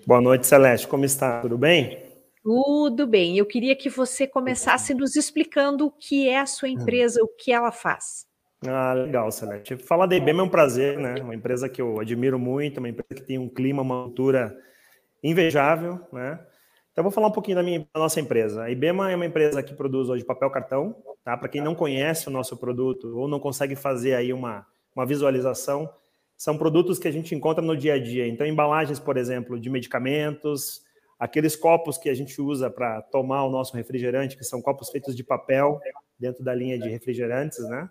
Boa 0.04 0.20
noite, 0.20 0.48
Celeste. 0.48 0.88
Como 0.88 1.04
está? 1.04 1.42
Tudo 1.42 1.56
bem? 1.56 2.10
Tudo 2.42 3.06
bem. 3.06 3.38
Eu 3.38 3.46
queria 3.46 3.76
que 3.76 3.88
você 3.88 4.26
começasse 4.26 4.92
nos 4.94 5.14
explicando 5.14 5.86
o 5.86 5.92
que 5.92 6.28
é 6.28 6.40
a 6.40 6.46
sua 6.46 6.68
hum. 6.68 6.72
empresa, 6.72 7.22
o 7.22 7.28
que 7.28 7.52
ela 7.52 7.70
faz. 7.70 8.31
Ah, 8.66 8.92
legal, 8.94 9.30
Celeste. 9.32 9.76
Falar 9.76 10.06
da 10.06 10.14
IBM 10.14 10.40
é 10.40 10.42
um 10.42 10.48
prazer, 10.48 10.98
né? 10.98 11.14
Uma 11.20 11.34
empresa 11.34 11.68
que 11.68 11.82
eu 11.82 11.98
admiro 11.98 12.38
muito, 12.38 12.78
uma 12.78 12.88
empresa 12.88 13.14
que 13.14 13.22
tem 13.22 13.38
um 13.38 13.48
clima, 13.48 13.82
uma 13.82 14.04
cultura 14.04 14.56
invejável, 15.22 16.00
né? 16.12 16.38
Então, 16.92 17.02
vou 17.02 17.10
falar 17.10 17.28
um 17.28 17.32
pouquinho 17.32 17.56
da, 17.56 17.62
minha, 17.62 17.80
da 17.80 18.00
nossa 18.00 18.20
empresa. 18.20 18.64
A 18.64 18.70
IBEMA 18.70 19.10
é 19.10 19.16
uma 19.16 19.26
empresa 19.26 19.62
que 19.62 19.74
produz 19.74 20.08
hoje 20.08 20.24
papel 20.24 20.50
cartão, 20.50 20.94
tá? 21.24 21.36
Para 21.36 21.48
quem 21.48 21.60
não 21.60 21.74
conhece 21.74 22.28
o 22.28 22.30
nosso 22.30 22.56
produto 22.56 23.18
ou 23.18 23.26
não 23.26 23.40
consegue 23.40 23.74
fazer 23.74 24.14
aí 24.14 24.32
uma, 24.32 24.66
uma 24.94 25.06
visualização, 25.06 25.90
são 26.36 26.56
produtos 26.56 26.98
que 26.98 27.08
a 27.08 27.10
gente 27.10 27.34
encontra 27.34 27.64
no 27.64 27.76
dia 27.76 27.94
a 27.94 27.98
dia. 27.98 28.28
Então, 28.28 28.46
embalagens, 28.46 29.00
por 29.00 29.16
exemplo, 29.16 29.58
de 29.58 29.70
medicamentos, 29.70 30.82
aqueles 31.18 31.56
copos 31.56 31.96
que 31.96 32.08
a 32.08 32.14
gente 32.14 32.40
usa 32.40 32.70
para 32.70 33.00
tomar 33.02 33.44
o 33.44 33.50
nosso 33.50 33.74
refrigerante, 33.76 34.36
que 34.36 34.44
são 34.44 34.60
copos 34.60 34.90
feitos 34.90 35.16
de 35.16 35.24
papel, 35.24 35.80
dentro 36.18 36.44
da 36.44 36.54
linha 36.54 36.78
de 36.78 36.88
refrigerantes, 36.88 37.58
né? 37.68 37.88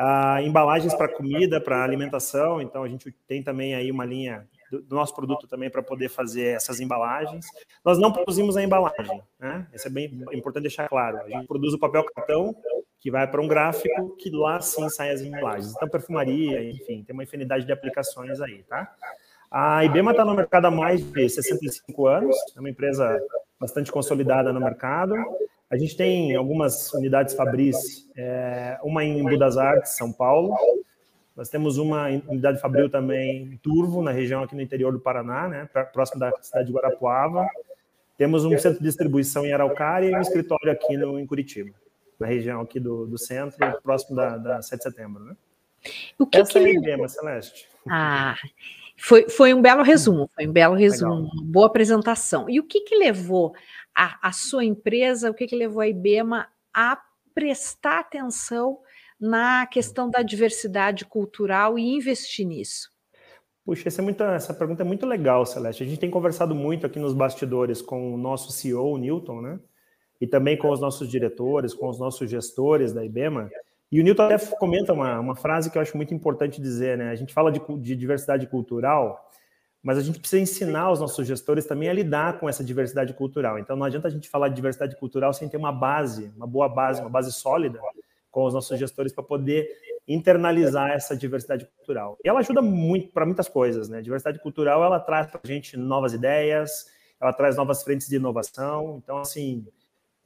Ah, 0.00 0.40
embalagens 0.42 0.94
para 0.94 1.08
comida, 1.08 1.60
para 1.60 1.82
alimentação, 1.82 2.62
então 2.62 2.84
a 2.84 2.88
gente 2.88 3.12
tem 3.26 3.42
também 3.42 3.74
aí 3.74 3.90
uma 3.90 4.04
linha 4.04 4.46
do, 4.70 4.94
nosso 4.94 5.12
produto 5.12 5.48
também 5.48 5.68
para 5.68 5.82
poder 5.82 6.08
fazer 6.08 6.54
essas 6.54 6.78
embalagens. 6.78 7.46
Nós 7.84 7.98
não 7.98 8.12
produzimos 8.12 8.56
a 8.56 8.62
embalagem, 8.62 9.20
né? 9.40 9.66
Isso 9.74 9.88
é 9.88 9.90
bem 9.90 10.24
importante 10.32 10.62
deixar 10.62 10.88
claro. 10.88 11.18
A 11.22 11.28
gente 11.28 11.48
produz 11.48 11.74
o 11.74 11.78
papel 11.80 12.04
cartão, 12.14 12.54
que 13.00 13.10
vai 13.10 13.26
para 13.28 13.40
um 13.40 13.48
gráfico, 13.48 14.16
que 14.16 14.30
lá 14.30 14.60
sim 14.60 14.88
saem 14.88 15.10
as 15.10 15.20
embalagens. 15.20 15.74
Então, 15.74 15.88
perfumaria, 15.88 16.62
enfim, 16.70 17.02
tem 17.02 17.12
uma 17.12 17.24
infinidade 17.24 17.64
de 17.64 17.72
aplicações 17.72 18.40
aí, 18.40 18.62
tá? 18.64 18.94
A 19.50 19.84
IBEMA 19.84 20.12
está 20.12 20.24
no 20.24 20.34
mercado 20.34 20.66
há 20.66 20.70
mais 20.70 21.00
de 21.00 21.28
65 21.28 22.06
anos, 22.06 22.36
é 22.56 22.60
uma 22.60 22.70
empresa 22.70 23.20
bastante 23.60 23.90
consolidada 23.90 24.52
no 24.52 24.60
mercado. 24.60 25.14
A 25.70 25.76
gente 25.76 25.96
tem 25.96 26.34
algumas 26.34 26.92
unidades 26.94 27.34
Fabris, 27.34 28.08
é, 28.16 28.78
uma 28.82 29.04
em 29.04 29.22
Budas 29.22 29.58
Artes, 29.58 29.96
São 29.96 30.12
Paulo, 30.12 30.56
nós 31.38 31.48
temos 31.48 31.78
uma 31.78 32.08
unidade 32.26 32.60
fabril 32.60 32.90
também 32.90 33.42
em 33.44 33.56
Turvo, 33.58 34.02
na 34.02 34.10
região 34.10 34.42
aqui 34.42 34.56
no 34.56 34.60
interior 34.60 34.92
do 34.92 34.98
Paraná, 34.98 35.46
né, 35.46 35.68
próximo 35.92 36.18
da 36.18 36.32
cidade 36.42 36.66
de 36.66 36.72
Guarapuava. 36.72 37.48
Temos 38.16 38.44
um 38.44 38.58
centro 38.58 38.80
de 38.80 38.84
distribuição 38.84 39.46
em 39.46 39.52
Araucária 39.52 40.10
e 40.10 40.14
um 40.16 40.20
escritório 40.20 40.72
aqui 40.72 40.96
no, 40.96 41.16
em 41.16 41.24
Curitiba, 41.24 41.70
na 42.18 42.26
região 42.26 42.60
aqui 42.60 42.80
do, 42.80 43.06
do 43.06 43.16
centro, 43.16 43.56
próximo 43.84 44.16
da, 44.16 44.36
da 44.36 44.62
7 44.62 44.78
de 44.78 44.82
setembro. 44.82 45.22
Né? 45.22 45.36
O 46.18 46.26
que 46.26 46.38
Essa 46.38 46.58
que 46.58 46.90
é 46.90 47.04
a 47.04 47.08
Celeste. 47.08 47.68
Ah, 47.88 48.34
foi, 48.98 49.28
foi 49.28 49.54
um 49.54 49.62
belo 49.62 49.82
resumo, 49.82 50.28
foi 50.34 50.46
um 50.46 50.52
belo 50.52 50.74
resumo, 50.74 51.30
Legal. 51.30 51.44
boa 51.44 51.66
apresentação. 51.66 52.50
E 52.50 52.58
o 52.58 52.64
que, 52.64 52.80
que 52.80 52.96
levou 52.96 53.54
a, 53.94 54.28
a 54.28 54.32
sua 54.32 54.64
empresa, 54.64 55.30
o 55.30 55.34
que, 55.34 55.46
que 55.46 55.56
levou 55.56 55.80
a 55.80 55.88
IBEMA 55.88 56.48
a 56.74 57.00
prestar 57.32 58.00
atenção 58.00 58.80
na 59.20 59.66
questão 59.66 60.10
da 60.10 60.22
diversidade 60.22 61.04
cultural 61.04 61.78
e 61.78 61.82
investir 61.82 62.46
nisso? 62.46 62.90
Puxa, 63.64 63.88
essa, 63.88 64.00
é 64.00 64.04
muito, 64.04 64.22
essa 64.22 64.54
pergunta 64.54 64.82
é 64.82 64.84
muito 64.84 65.06
legal, 65.06 65.44
Celeste. 65.46 65.82
A 65.82 65.86
gente 65.86 66.00
tem 66.00 66.10
conversado 66.10 66.54
muito 66.54 66.86
aqui 66.86 66.98
nos 66.98 67.12
bastidores 67.12 67.80
com 67.80 68.14
o 68.14 68.16
nosso 68.16 68.50
CEO, 68.50 68.94
o 68.94 68.98
Newton, 68.98 69.40
né? 69.40 69.60
E 70.20 70.26
também 70.26 70.56
com 70.56 70.70
os 70.70 70.80
nossos 70.80 71.08
diretores, 71.08 71.72
com 71.72 71.88
os 71.88 71.98
nossos 71.98 72.28
gestores 72.28 72.92
da 72.92 73.04
IBEMA. 73.04 73.48
E 73.90 74.00
o 74.00 74.04
Newton 74.04 74.24
até 74.24 74.38
comenta 74.56 74.92
uma, 74.92 75.18
uma 75.18 75.34
frase 75.34 75.70
que 75.70 75.78
eu 75.78 75.82
acho 75.82 75.96
muito 75.96 76.12
importante 76.12 76.60
dizer, 76.60 76.98
né? 76.98 77.10
A 77.10 77.14
gente 77.14 77.32
fala 77.32 77.50
de, 77.50 77.60
de 77.78 77.96
diversidade 77.96 78.46
cultural, 78.46 79.30
mas 79.82 79.96
a 79.96 80.02
gente 80.02 80.20
precisa 80.20 80.42
ensinar 80.42 80.90
os 80.90 81.00
nossos 81.00 81.26
gestores 81.26 81.64
também 81.64 81.88
a 81.88 81.92
lidar 81.92 82.38
com 82.38 82.48
essa 82.48 82.62
diversidade 82.62 83.14
cultural. 83.14 83.58
Então 83.58 83.76
não 83.76 83.86
adianta 83.86 84.08
a 84.08 84.10
gente 84.10 84.28
falar 84.28 84.48
de 84.48 84.56
diversidade 84.56 84.96
cultural 84.96 85.32
sem 85.32 85.48
ter 85.48 85.56
uma 85.56 85.72
base, 85.72 86.30
uma 86.36 86.46
boa 86.46 86.68
base, 86.68 87.00
uma 87.00 87.08
base 87.08 87.32
sólida 87.32 87.80
com 88.30 88.44
os 88.44 88.52
nossos 88.52 88.78
gestores 88.78 89.12
para 89.12 89.24
poder 89.24 89.66
internalizar 90.06 90.90
essa 90.90 91.16
diversidade 91.16 91.66
cultural. 91.76 92.18
E 92.24 92.28
ela 92.28 92.40
ajuda 92.40 92.60
muito 92.60 93.12
para 93.12 93.26
muitas 93.26 93.48
coisas, 93.48 93.88
né? 93.88 93.98
A 93.98 94.02
diversidade 94.02 94.38
cultural 94.40 94.84
ela 94.84 95.00
traz 95.00 95.26
para 95.26 95.40
a 95.42 95.46
gente 95.46 95.76
novas 95.76 96.12
ideias, 96.12 96.86
ela 97.20 97.32
traz 97.32 97.56
novas 97.56 97.82
frentes 97.82 98.08
de 98.08 98.16
inovação. 98.16 99.00
Então, 99.02 99.18
assim, 99.18 99.66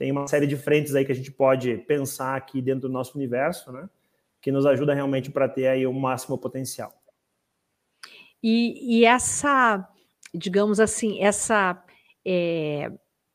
tem 0.03 0.11
uma 0.11 0.27
série 0.27 0.49
de 0.49 0.57
frentes 0.57 0.97
aí 0.97 1.05
que 1.05 1.13
a 1.13 1.15
gente 1.15 1.31
pode 1.31 1.79
pensar 1.87 2.35
aqui 2.35 2.61
dentro 2.61 2.89
do 2.89 2.93
nosso 2.93 3.17
universo, 3.17 3.71
né? 3.71 3.89
Que 4.41 4.51
nos 4.51 4.67
ajuda 4.67 4.93
realmente 4.93 5.31
para 5.31 5.49
ter 5.49 5.69
aí 5.69 5.87
o 5.87 5.93
máximo 5.93 6.37
potencial. 6.37 6.93
E, 8.43 8.99
e 8.99 9.05
essa, 9.05 9.89
digamos 10.35 10.81
assim, 10.81 11.23
essa 11.23 11.81
é, 12.27 12.91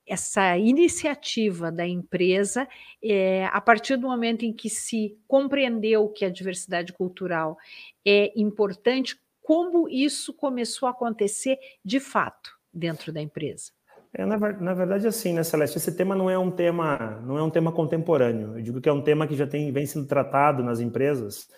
essa 0.05 0.57
iniciativa 0.57 1.71
da 1.71 1.87
empresa, 1.87 2.67
é, 3.01 3.45
a 3.45 3.61
partir 3.61 3.95
do 3.95 4.05
momento 4.05 4.43
em 4.43 4.51
que 4.51 4.69
se 4.69 5.17
compreendeu 5.25 6.09
que 6.09 6.25
a 6.25 6.29
diversidade 6.29 6.91
cultural 6.91 7.57
é 8.05 8.37
importante, 8.37 9.17
como 9.41 9.87
isso 9.87 10.33
começou 10.33 10.87
a 10.87 10.91
acontecer 10.91 11.57
de 11.81 12.01
fato 12.01 12.59
dentro 12.73 13.13
da 13.13 13.21
empresa? 13.21 13.76
É, 14.13 14.25
na, 14.25 14.37
na, 14.37 14.73
verdade, 14.73 15.07
assim, 15.07 15.33
né, 15.33 15.43
Celeste, 15.43 15.77
esse 15.77 15.95
tema 15.95 16.15
não 16.15 16.29
é 16.29 16.37
um 16.37 16.49
tema, 16.49 17.21
não 17.23 17.37
é 17.37 17.43
um 17.43 17.49
tema 17.49 17.71
contemporâneo. 17.71 18.57
Eu 18.57 18.61
digo 18.61 18.81
que 18.81 18.89
é 18.89 18.93
um 18.93 19.01
tema 19.01 19.27
que 19.27 19.35
já 19.35 19.45
tem, 19.45 19.71
vem 19.71 19.85
sendo 19.85 20.07
tratado 20.07 20.63
nas 20.63 20.79
empresas 20.79 21.49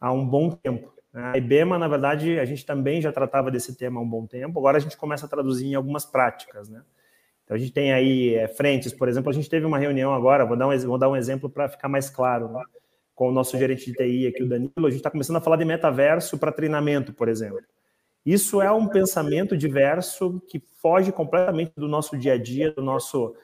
há 0.00 0.12
um 0.12 0.26
bom 0.26 0.50
tempo. 0.50 0.92
A 1.14 1.36
IBEMA, 1.36 1.78
na 1.78 1.88
verdade, 1.88 2.38
a 2.38 2.44
gente 2.44 2.64
também 2.64 3.00
já 3.00 3.12
tratava 3.12 3.50
desse 3.50 3.76
tema 3.76 4.00
há 4.00 4.02
um 4.02 4.08
bom 4.08 4.26
tempo, 4.26 4.58
agora 4.58 4.78
a 4.78 4.80
gente 4.80 4.96
começa 4.96 5.26
a 5.26 5.28
traduzir 5.28 5.66
em 5.66 5.74
algumas 5.74 6.04
práticas, 6.04 6.68
né? 6.68 6.82
Então 7.44 7.54
a 7.54 7.58
gente 7.58 7.72
tem 7.72 7.92
aí 7.92 8.34
é, 8.34 8.48
frentes, 8.48 8.92
por 8.92 9.08
exemplo, 9.08 9.30
a 9.30 9.34
gente 9.34 9.48
teve 9.48 9.66
uma 9.66 9.78
reunião 9.78 10.14
agora, 10.14 10.46
vou 10.46 10.56
dar 10.56 10.68
um, 10.68 10.78
vou 10.78 10.98
dar 10.98 11.08
um 11.08 11.16
exemplo 11.16 11.50
para 11.50 11.68
ficar 11.68 11.88
mais 11.88 12.08
claro, 12.08 12.48
né? 12.50 12.62
com 13.14 13.28
o 13.28 13.32
nosso 13.32 13.56
gerente 13.58 13.86
de 13.86 13.92
TI 13.92 14.26
aqui, 14.26 14.42
o 14.42 14.48
Danilo, 14.48 14.72
a 14.78 14.90
gente 14.90 14.96
está 14.96 15.10
começando 15.10 15.36
a 15.36 15.40
falar 15.40 15.56
de 15.56 15.64
metaverso 15.64 16.38
para 16.38 16.50
treinamento, 16.50 17.12
por 17.12 17.28
exemplo. 17.28 17.60
Isso 18.24 18.62
é 18.62 18.70
um 18.70 18.86
pensamento 18.86 19.56
diverso 19.56 20.40
que 20.48 20.62
foge 20.80 21.10
completamente 21.10 21.72
do 21.76 21.88
nosso 21.88 22.16
dia 22.16 22.34
a 22.34 22.38
dia, 22.38 22.70
do 22.70 22.82
nosso, 22.82 23.34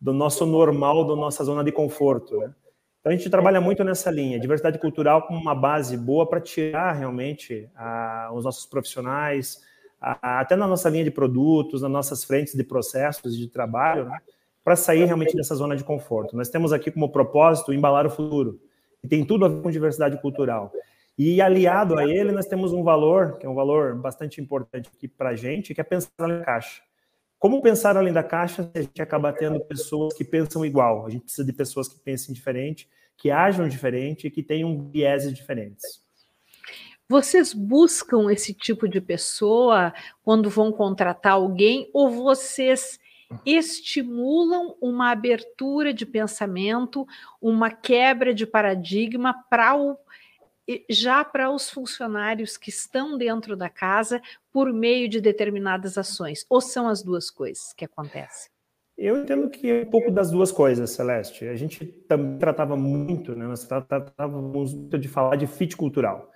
do 0.00 0.12
nosso 0.12 0.44
normal, 0.44 1.06
da 1.06 1.16
nossa 1.16 1.42
zona 1.44 1.64
de 1.64 1.72
conforto. 1.72 2.36
Né? 2.36 2.54
Então 3.00 3.12
a 3.12 3.16
gente 3.16 3.30
trabalha 3.30 3.60
muito 3.60 3.82
nessa 3.82 4.10
linha, 4.10 4.38
diversidade 4.38 4.78
cultural 4.78 5.26
como 5.26 5.40
uma 5.40 5.54
base 5.54 5.96
boa 5.96 6.28
para 6.28 6.40
tirar 6.40 6.92
realmente 6.92 7.68
a, 7.74 8.30
os 8.34 8.44
nossos 8.44 8.66
profissionais, 8.66 9.62
a, 10.00 10.40
até 10.40 10.56
na 10.56 10.66
nossa 10.66 10.90
linha 10.90 11.04
de 11.04 11.10
produtos, 11.10 11.80
nas 11.80 11.90
nossas 11.90 12.22
frentes 12.22 12.54
de 12.54 12.62
processos 12.62 13.36
de 13.36 13.48
trabalho, 13.48 14.04
né? 14.04 14.18
para 14.62 14.76
sair 14.76 15.06
realmente 15.06 15.34
dessa 15.34 15.54
zona 15.54 15.74
de 15.74 15.84
conforto. 15.84 16.36
Nós 16.36 16.50
temos 16.50 16.70
aqui 16.72 16.90
como 16.90 17.10
propósito 17.10 17.72
embalar 17.72 18.06
o 18.06 18.10
futuro, 18.10 18.60
e 19.02 19.08
tem 19.08 19.24
tudo 19.24 19.44
a 19.44 19.48
ver 19.48 19.62
com 19.62 19.70
diversidade 19.70 20.20
cultural. 20.20 20.72
E 21.18 21.42
aliado 21.42 21.98
a 21.98 22.04
ele, 22.04 22.30
nós 22.30 22.46
temos 22.46 22.72
um 22.72 22.84
valor, 22.84 23.38
que 23.38 23.44
é 23.44 23.48
um 23.48 23.54
valor 23.54 23.96
bastante 23.96 24.40
importante 24.40 24.88
aqui 24.94 25.08
para 25.08 25.30
a 25.30 25.34
gente, 25.34 25.74
que 25.74 25.80
é 25.80 25.84
pensar 25.84 26.12
além 26.16 26.38
da 26.38 26.44
caixa. 26.44 26.80
Como 27.40 27.60
pensar 27.60 27.96
além 27.96 28.12
da 28.12 28.22
caixa 28.22 28.62
se 28.62 28.78
a 28.78 28.82
gente 28.82 29.02
acaba 29.02 29.32
tendo 29.32 29.58
pessoas 29.60 30.14
que 30.14 30.24
pensam 30.24 30.64
igual? 30.64 31.06
A 31.06 31.10
gente 31.10 31.22
precisa 31.22 31.44
de 31.44 31.52
pessoas 31.52 31.88
que 31.88 31.98
pensem 31.98 32.32
diferente, 32.32 32.88
que 33.16 33.32
ajam 33.32 33.68
diferente 33.68 34.28
e 34.28 34.30
que 34.30 34.44
tenham 34.44 34.88
vieses 34.90 35.32
diferentes. 35.32 36.00
Vocês 37.08 37.52
buscam 37.52 38.30
esse 38.30 38.54
tipo 38.54 38.88
de 38.88 39.00
pessoa 39.00 39.92
quando 40.22 40.48
vão 40.48 40.70
contratar 40.70 41.32
alguém 41.32 41.90
ou 41.92 42.10
vocês 42.10 43.00
estimulam 43.44 44.76
uma 44.80 45.10
abertura 45.10 45.92
de 45.92 46.06
pensamento, 46.06 47.06
uma 47.40 47.70
quebra 47.70 48.32
de 48.32 48.46
paradigma 48.46 49.34
para 49.50 49.76
o 49.76 49.96
já 50.90 51.24
para 51.24 51.50
os 51.50 51.70
funcionários 51.70 52.56
que 52.56 52.70
estão 52.70 53.16
dentro 53.16 53.56
da 53.56 53.68
casa 53.68 54.20
por 54.52 54.72
meio 54.72 55.08
de 55.08 55.20
determinadas 55.20 55.96
ações? 55.96 56.44
Ou 56.48 56.60
são 56.60 56.88
as 56.88 57.02
duas 57.02 57.30
coisas 57.30 57.72
que 57.74 57.84
acontecem? 57.84 58.50
Eu 58.96 59.18
entendo 59.18 59.48
que 59.48 59.70
é 59.70 59.82
um 59.82 59.90
pouco 59.90 60.10
das 60.10 60.30
duas 60.30 60.50
coisas, 60.50 60.90
Celeste. 60.90 61.46
A 61.46 61.54
gente 61.54 61.86
também 61.86 62.36
tratava 62.36 62.76
muito, 62.76 63.34
né? 63.36 63.46
Nós 63.46 63.64
tratávamos 63.64 64.74
muito 64.74 64.98
de 64.98 65.06
falar 65.06 65.36
de 65.36 65.46
fit 65.46 65.76
cultural. 65.76 66.32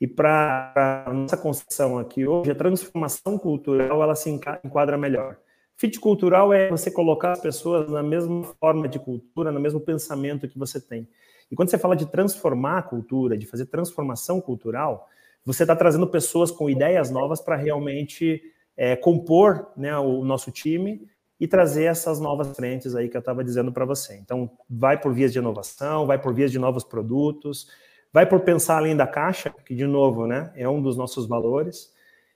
E 0.00 0.06
para 0.06 1.04
a 1.06 1.12
nossa 1.12 1.36
concepção 1.36 1.98
aqui 1.98 2.26
hoje, 2.26 2.50
a 2.50 2.54
transformação 2.54 3.36
cultural 3.36 4.02
ela 4.02 4.14
se 4.14 4.30
enquadra 4.30 4.96
melhor. 4.96 5.36
Fit 5.76 6.00
cultural 6.00 6.52
é 6.52 6.70
você 6.70 6.90
colocar 6.90 7.32
as 7.32 7.40
pessoas 7.40 7.90
na 7.90 8.02
mesma 8.02 8.42
forma 8.58 8.88
de 8.88 8.98
cultura, 8.98 9.52
no 9.52 9.60
mesmo 9.60 9.78
pensamento 9.78 10.48
que 10.48 10.58
você 10.58 10.80
tem. 10.80 11.06
E 11.50 11.56
quando 11.56 11.70
você 11.70 11.78
fala 11.78 11.96
de 11.96 12.06
transformar 12.06 12.78
a 12.78 12.82
cultura, 12.82 13.36
de 13.36 13.46
fazer 13.46 13.66
transformação 13.66 14.40
cultural, 14.40 15.08
você 15.44 15.62
está 15.62 15.74
trazendo 15.74 16.06
pessoas 16.06 16.50
com 16.50 16.68
ideias 16.68 17.10
novas 17.10 17.40
para 17.40 17.56
realmente 17.56 18.42
é, 18.76 18.94
compor 18.94 19.70
né, 19.76 19.96
o 19.98 20.24
nosso 20.24 20.50
time 20.50 21.08
e 21.40 21.46
trazer 21.46 21.84
essas 21.84 22.20
novas 22.20 22.54
frentes 22.56 22.94
aí 22.94 23.08
que 23.08 23.16
eu 23.16 23.20
estava 23.20 23.44
dizendo 23.44 23.72
para 23.72 23.84
você. 23.84 24.16
Então, 24.16 24.50
vai 24.68 25.00
por 25.00 25.12
vias 25.12 25.32
de 25.32 25.38
inovação, 25.38 26.06
vai 26.06 26.20
por 26.20 26.34
vias 26.34 26.50
de 26.50 26.58
novos 26.58 26.84
produtos, 26.84 27.68
vai 28.12 28.26
por 28.26 28.40
pensar 28.40 28.76
além 28.76 28.96
da 28.96 29.06
caixa, 29.06 29.54
que, 29.64 29.74
de 29.74 29.86
novo, 29.86 30.26
né, 30.26 30.52
é 30.54 30.68
um 30.68 30.82
dos 30.82 30.96
nossos 30.96 31.26
valores. 31.26 31.92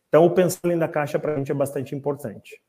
Então, 0.09 0.25
o 0.25 0.31
pensar 0.31 0.61
além 0.65 0.79
da 0.79 0.89
caixa 0.89 1.19
para 1.19 1.35
a 1.35 1.37
gente 1.37 1.51
é 1.51 1.55
bastante 1.55 1.95
importante. 1.95 2.61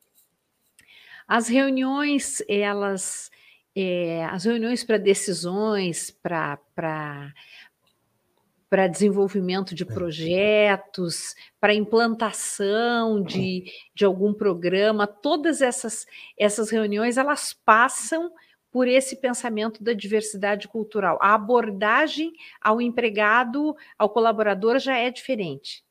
As 1.28 1.48
reuniões, 1.48 2.44
elas, 2.50 3.30
é, 3.76 4.26
as 4.26 4.46
reuniões 4.46 4.84
para 4.84 4.98
decisões, 4.98 6.12
para 6.12 6.60
para 8.74 8.88
desenvolvimento 8.88 9.76
de 9.76 9.86
projetos, 9.86 11.36
para 11.60 11.76
implantação 11.76 13.22
de, 13.22 13.66
de 13.94 14.04
algum 14.04 14.34
programa, 14.34 15.06
todas 15.06 15.62
essas, 15.62 16.08
essas 16.36 16.72
reuniões 16.72 17.16
elas 17.16 17.54
passam 17.54 18.34
por 18.72 18.88
esse 18.88 19.18
pensamento 19.18 19.84
da 19.84 19.94
diversidade 19.94 20.68
cultural. 20.68 21.20
A 21.22 21.36
abordagem 21.36 22.34
ao 22.60 22.82
empregado, 22.82 23.78
ao 23.96 24.10
colaborador 24.10 24.80
já 24.80 24.98
é 24.98 25.12
diferente. 25.12 25.86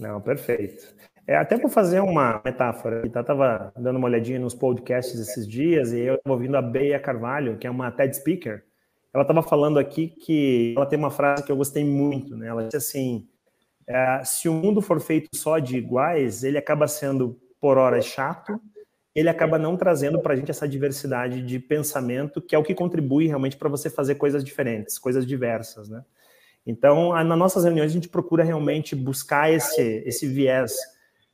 Não, 0.00 0.18
perfeito. 0.18 0.86
É, 1.28 1.36
até 1.36 1.58
para 1.58 1.68
fazer 1.68 2.00
uma 2.00 2.40
metáfora, 2.42 3.00
eu 3.00 3.06
estava 3.06 3.70
dando 3.76 3.96
uma 3.96 4.08
olhadinha 4.08 4.40
nos 4.40 4.54
podcasts 4.54 5.20
esses 5.20 5.46
dias 5.46 5.92
e 5.92 6.00
eu 6.00 6.14
estava 6.14 6.32
ouvindo 6.32 6.56
a 6.56 6.62
Beia 6.62 6.98
Carvalho, 6.98 7.58
que 7.58 7.66
é 7.66 7.70
uma 7.70 7.90
TED 7.90 8.16
Speaker, 8.16 8.64
ela 9.12 9.24
estava 9.24 9.42
falando 9.42 9.78
aqui 9.78 10.08
que 10.08 10.72
ela 10.74 10.86
tem 10.86 10.98
uma 10.98 11.10
frase 11.10 11.42
que 11.42 11.52
eu 11.52 11.56
gostei 11.56 11.84
muito, 11.84 12.34
né? 12.34 12.48
Ela 12.48 12.64
disse 12.64 12.78
assim: 12.78 13.28
é, 13.86 14.22
se 14.24 14.48
o 14.48 14.54
mundo 14.54 14.80
for 14.80 15.00
feito 15.00 15.28
só 15.34 15.58
de 15.58 15.76
iguais, 15.76 16.44
ele 16.44 16.56
acaba 16.56 16.88
sendo 16.88 17.38
por 17.60 17.76
hora 17.76 18.00
chato, 18.00 18.58
ele 19.14 19.28
acaba 19.28 19.58
não 19.58 19.76
trazendo 19.76 20.20
para 20.20 20.32
a 20.32 20.36
gente 20.36 20.50
essa 20.50 20.66
diversidade 20.66 21.42
de 21.42 21.58
pensamento, 21.58 22.40
que 22.40 22.54
é 22.54 22.58
o 22.58 22.62
que 22.62 22.74
contribui 22.74 23.26
realmente 23.26 23.58
para 23.58 23.68
você 23.68 23.90
fazer 23.90 24.14
coisas 24.14 24.42
diferentes, 24.42 24.98
coisas 24.98 25.26
diversas, 25.26 25.90
né? 25.90 26.02
Então, 26.66 27.12
nas 27.22 27.38
nossas 27.38 27.64
reuniões 27.64 27.90
a 27.90 27.94
gente 27.94 28.08
procura 28.08 28.44
realmente 28.44 28.96
buscar 28.96 29.52
esse 29.52 29.82
esse 30.06 30.26
viés 30.26 30.74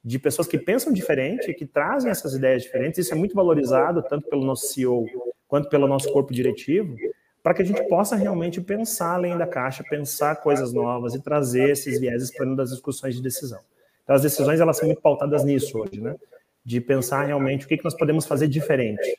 de 0.05 0.19
pessoas 0.19 0.47
que 0.47 0.59
pensam 0.59 0.93
diferente, 0.93 1.55
que 1.55 1.65
trazem 1.65 2.11
essas 2.11 2.35
ideias 2.35 2.63
diferentes. 2.63 2.99
Isso 2.99 3.15
é 3.15 3.17
muito 3.17 3.35
valorizado 3.35 4.03
tanto 4.03 4.29
pelo 4.29 4.45
nosso 4.45 4.67
CEO 4.67 5.07
quanto 5.49 5.69
pelo 5.69 5.89
nosso 5.89 6.13
corpo 6.13 6.33
diretivo 6.33 6.97
para 7.45 7.53
que 7.53 7.61
a 7.61 7.65
gente 7.65 7.87
possa 7.89 8.17
realmente 8.17 8.59
pensar 8.59 9.17
além 9.17 9.37
da 9.37 9.47
caixa, 9.47 9.85
pensar 9.85 10.37
coisas 10.37 10.73
novas 10.73 11.15
e 11.15 11.21
trazer 11.21 11.69
esses 11.69 12.01
vieses 12.01 12.35
para 12.35 12.47
dentro 12.47 12.57
das 12.57 12.71
discussões 12.71 13.15
de 13.15 13.21
decisão. 13.21 13.61
Então, 14.03 14.17
as 14.17 14.23
decisões 14.23 14.61
elas 14.61 14.79
são 14.79 14.87
muito 14.87 15.03
pautadas 15.03 15.45
nisso 15.45 15.79
hoje, 15.79 16.01
né? 16.01 16.17
De 16.65 16.81
pensar 16.81 17.25
realmente 17.25 17.67
o 17.67 17.69
que, 17.69 17.77
que 17.77 17.85
nós 17.85 17.95
podemos 17.95 18.25
fazer 18.25 18.49
diferente. 18.49 19.19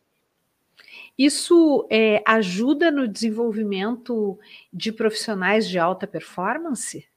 Isso 1.15 1.87
é, 1.87 2.23
ajuda 2.25 2.89
no 2.89 3.07
desenvolvimento 3.07 4.39
de 4.73 4.91
profissionais 4.91 5.69
de 5.69 5.77
alta 5.77 6.07
performance? 6.07 7.07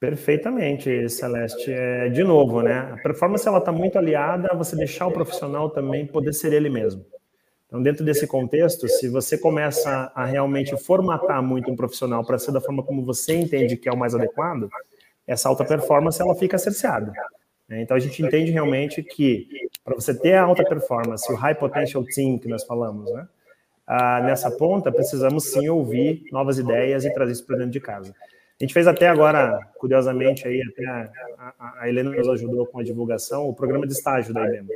Perfeitamente, 0.00 1.08
Celeste. 1.08 1.72
É, 1.72 2.08
de 2.08 2.22
novo, 2.22 2.62
né? 2.62 2.90
A 2.92 2.96
performance 2.98 3.46
ela 3.48 3.58
está 3.58 3.72
muito 3.72 3.98
aliada 3.98 4.48
a 4.52 4.54
você 4.54 4.76
deixar 4.76 5.08
o 5.08 5.12
profissional 5.12 5.70
também 5.70 6.06
poder 6.06 6.32
ser 6.32 6.52
ele 6.52 6.70
mesmo. 6.70 7.04
Então, 7.66 7.82
dentro 7.82 8.04
desse 8.04 8.26
contexto, 8.26 8.88
se 8.88 9.08
você 9.08 9.36
começa 9.36 10.10
a 10.14 10.24
realmente 10.24 10.76
formatar 10.76 11.42
muito 11.42 11.70
um 11.70 11.76
profissional 11.76 12.24
para 12.24 12.38
ser 12.38 12.52
da 12.52 12.60
forma 12.60 12.82
como 12.82 13.04
você 13.04 13.34
entende 13.34 13.76
que 13.76 13.88
é 13.88 13.92
o 13.92 13.96
mais 13.96 14.14
adequado, 14.14 14.70
essa 15.26 15.48
alta 15.48 15.64
performance 15.64 16.20
ela 16.22 16.34
fica 16.34 16.56
cerceada. 16.56 17.12
Né? 17.68 17.82
Então, 17.82 17.96
a 17.96 18.00
gente 18.00 18.22
entende 18.22 18.52
realmente 18.52 19.02
que 19.02 19.48
para 19.84 19.96
você 19.96 20.18
ter 20.18 20.34
a 20.34 20.44
alta 20.44 20.64
performance, 20.64 21.30
o 21.30 21.34
high 21.34 21.54
potential 21.54 22.04
team 22.04 22.38
que 22.38 22.48
nós 22.48 22.64
falamos, 22.64 23.10
né? 23.10 23.26
Ah, 23.86 24.20
nessa 24.20 24.50
ponta, 24.50 24.92
precisamos 24.92 25.50
sim 25.50 25.68
ouvir 25.68 26.22
novas 26.30 26.58
ideias 26.58 27.06
e 27.06 27.12
trazer 27.12 27.32
isso 27.32 27.46
para 27.46 27.56
dentro 27.56 27.72
de 27.72 27.80
casa. 27.80 28.14
A 28.60 28.64
gente 28.64 28.74
fez 28.74 28.88
até 28.88 29.06
agora, 29.06 29.60
curiosamente, 29.78 30.46
aí, 30.46 30.60
até 30.62 30.84
a, 30.84 31.10
a, 31.58 31.82
a 31.82 31.88
Helena 31.88 32.10
nos 32.10 32.28
ajudou 32.28 32.66
com 32.66 32.80
a 32.80 32.82
divulgação, 32.82 33.48
o 33.48 33.54
programa 33.54 33.86
de 33.86 33.92
estágio 33.92 34.34
da 34.34 34.44
IBM. 34.44 34.68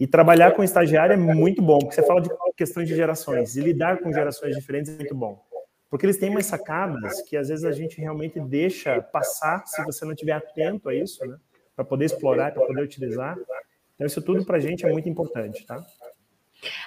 E 0.00 0.06
trabalhar 0.06 0.52
com 0.52 0.64
estagiário 0.64 1.12
é 1.12 1.16
muito 1.16 1.60
bom, 1.60 1.78
porque 1.78 1.94
você 1.94 2.06
fala 2.06 2.22
de 2.22 2.30
questões 2.56 2.88
de 2.88 2.96
gerações, 2.96 3.54
e 3.54 3.60
lidar 3.60 3.98
com 3.98 4.12
gerações 4.12 4.56
diferentes 4.56 4.92
é 4.92 4.96
muito 4.96 5.14
bom. 5.14 5.44
Porque 5.90 6.06
eles 6.06 6.16
têm 6.16 6.30
umas 6.30 6.46
sacadas 6.46 7.20
que 7.28 7.36
às 7.36 7.48
vezes 7.48 7.66
a 7.66 7.72
gente 7.72 8.00
realmente 8.00 8.40
deixa 8.40 9.02
passar 9.02 9.62
se 9.66 9.84
você 9.84 10.06
não 10.06 10.12
estiver 10.12 10.32
atento 10.32 10.88
a 10.88 10.94
isso, 10.94 11.22
né? 11.26 11.36
Para 11.76 11.84
poder 11.84 12.06
explorar, 12.06 12.52
para 12.52 12.64
poder 12.64 12.82
utilizar. 12.82 13.36
Então, 13.94 14.06
isso 14.06 14.22
tudo 14.22 14.42
para 14.42 14.56
a 14.56 14.60
gente 14.60 14.86
é 14.86 14.90
muito 14.90 15.06
importante, 15.06 15.66
tá? 15.66 15.84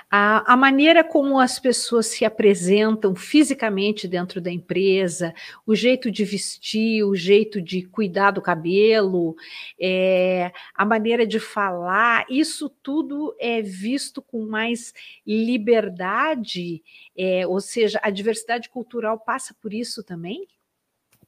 A, 0.10 0.54
a, 0.54 0.58
maneira 0.58 1.04
como 1.04 1.40
as 1.40 1.60
pessoas 1.60 2.08
se 2.08 2.24
apresentam 2.24 3.16
fisicamente 3.16 4.08
dentro 4.08 4.40
da 4.40 4.52
empresa, 4.52 5.34
o 5.66 5.76
jeito 5.76 6.10
de 6.10 6.24
vestir, 6.24 7.04
o 7.04 7.16
jeito 7.16 7.62
de 7.62 7.84
cuidar 7.84 8.32
do 8.32 8.42
cabelo, 8.42 9.36
é, 9.80 10.52
a 10.74 10.86
maneira 10.86 11.26
de 11.26 11.40
falar, 11.40 12.26
isso 12.30 12.70
tudo 12.70 13.36
é 13.40 13.62
visto 13.62 14.22
com 14.22 14.46
mais 14.46 14.94
liberdade, 15.26 16.82
é, 17.18 17.46
ou 17.48 17.60
seja, 17.60 18.00
a 18.02 18.10
diversidade 18.10 18.70
cultural 18.70 19.20
passa 19.20 19.56
por 19.62 19.74
isso 19.74 20.04
também? 20.04 20.48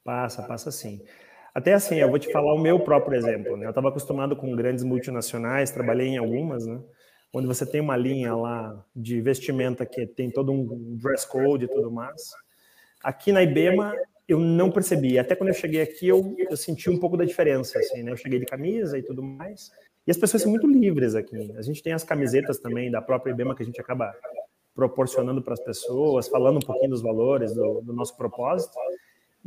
Passa, 0.02 0.42
passa 0.42 0.70
sim. 0.70 1.02
Até 1.54 1.74
assim, 1.74 1.96
eu 1.96 2.08
vou 2.08 2.18
te 2.18 2.30
falar 2.30 2.54
o 2.54 2.58
meu 2.58 2.80
próprio 2.80 3.18
exemplo. 3.18 3.56
Né? 3.56 3.66
Eu 3.66 3.70
estava 3.70 3.88
acostumado 3.88 4.36
com 4.36 4.54
grandes 4.54 4.84
multinacionais, 4.84 5.70
trabalhei 5.70 6.08
em 6.08 6.16
algumas, 6.16 6.66
né? 6.66 6.80
Onde 7.32 7.46
você 7.46 7.66
tem 7.66 7.80
uma 7.80 7.96
linha 7.96 8.34
lá 8.34 8.84
de 8.94 9.20
vestimenta 9.20 9.84
que 9.84 10.06
tem 10.06 10.30
todo 10.30 10.52
um 10.52 10.96
dress 10.96 11.26
code 11.26 11.66
e 11.66 11.68
tudo 11.68 11.90
mais. 11.90 12.32
Aqui 13.02 13.32
na 13.32 13.42
IBEMA, 13.42 13.94
eu 14.26 14.38
não 14.38 14.70
percebi. 14.70 15.18
Até 15.18 15.34
quando 15.34 15.48
eu 15.48 15.54
cheguei 15.54 15.80
aqui, 15.80 16.08
eu, 16.08 16.34
eu 16.38 16.56
senti 16.56 16.90
um 16.90 16.98
pouco 16.98 17.16
da 17.16 17.24
diferença. 17.24 17.78
Assim, 17.78 18.02
né? 18.02 18.12
Eu 18.12 18.16
cheguei 18.16 18.38
de 18.38 18.46
camisa 18.46 18.98
e 18.98 19.02
tudo 19.02 19.22
mais. 19.22 19.70
E 20.06 20.10
as 20.10 20.16
pessoas 20.16 20.42
são 20.42 20.50
muito 20.50 20.66
livres 20.66 21.14
aqui. 21.14 21.52
A 21.56 21.62
gente 21.62 21.82
tem 21.82 21.92
as 21.92 22.02
camisetas 22.02 22.58
também 22.58 22.90
da 22.90 23.00
própria 23.00 23.32
IBEMA 23.32 23.54
que 23.54 23.62
a 23.62 23.66
gente 23.66 23.80
acaba 23.80 24.14
proporcionando 24.74 25.42
para 25.42 25.54
as 25.54 25.60
pessoas, 25.60 26.28
falando 26.28 26.58
um 26.58 26.66
pouquinho 26.66 26.90
dos 26.90 27.02
valores, 27.02 27.52
do, 27.52 27.80
do, 27.80 27.92
nosso 27.92 28.16
propósito. 28.16 28.78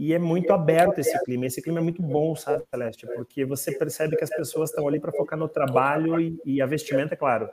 E 0.01 0.15
é 0.15 0.17
muito 0.17 0.51
aberto 0.51 0.97
esse 0.97 1.15
clima. 1.23 1.45
Esse 1.45 1.61
clima 1.61 1.77
é 1.77 1.83
muito 1.83 2.01
bom, 2.01 2.35
sabe, 2.35 2.63
Celeste? 2.71 3.05
Porque 3.05 3.45
você 3.45 3.71
percebe 3.71 4.17
que 4.17 4.23
as 4.23 4.31
pessoas 4.31 4.71
estão 4.71 4.87
ali 4.87 4.99
para 4.99 5.11
focar 5.11 5.37
no 5.37 5.47
trabalho 5.47 6.19
e, 6.19 6.41
e 6.43 6.59
a 6.59 6.65
vestimenta, 6.65 7.13
é 7.13 7.17
claro, 7.17 7.47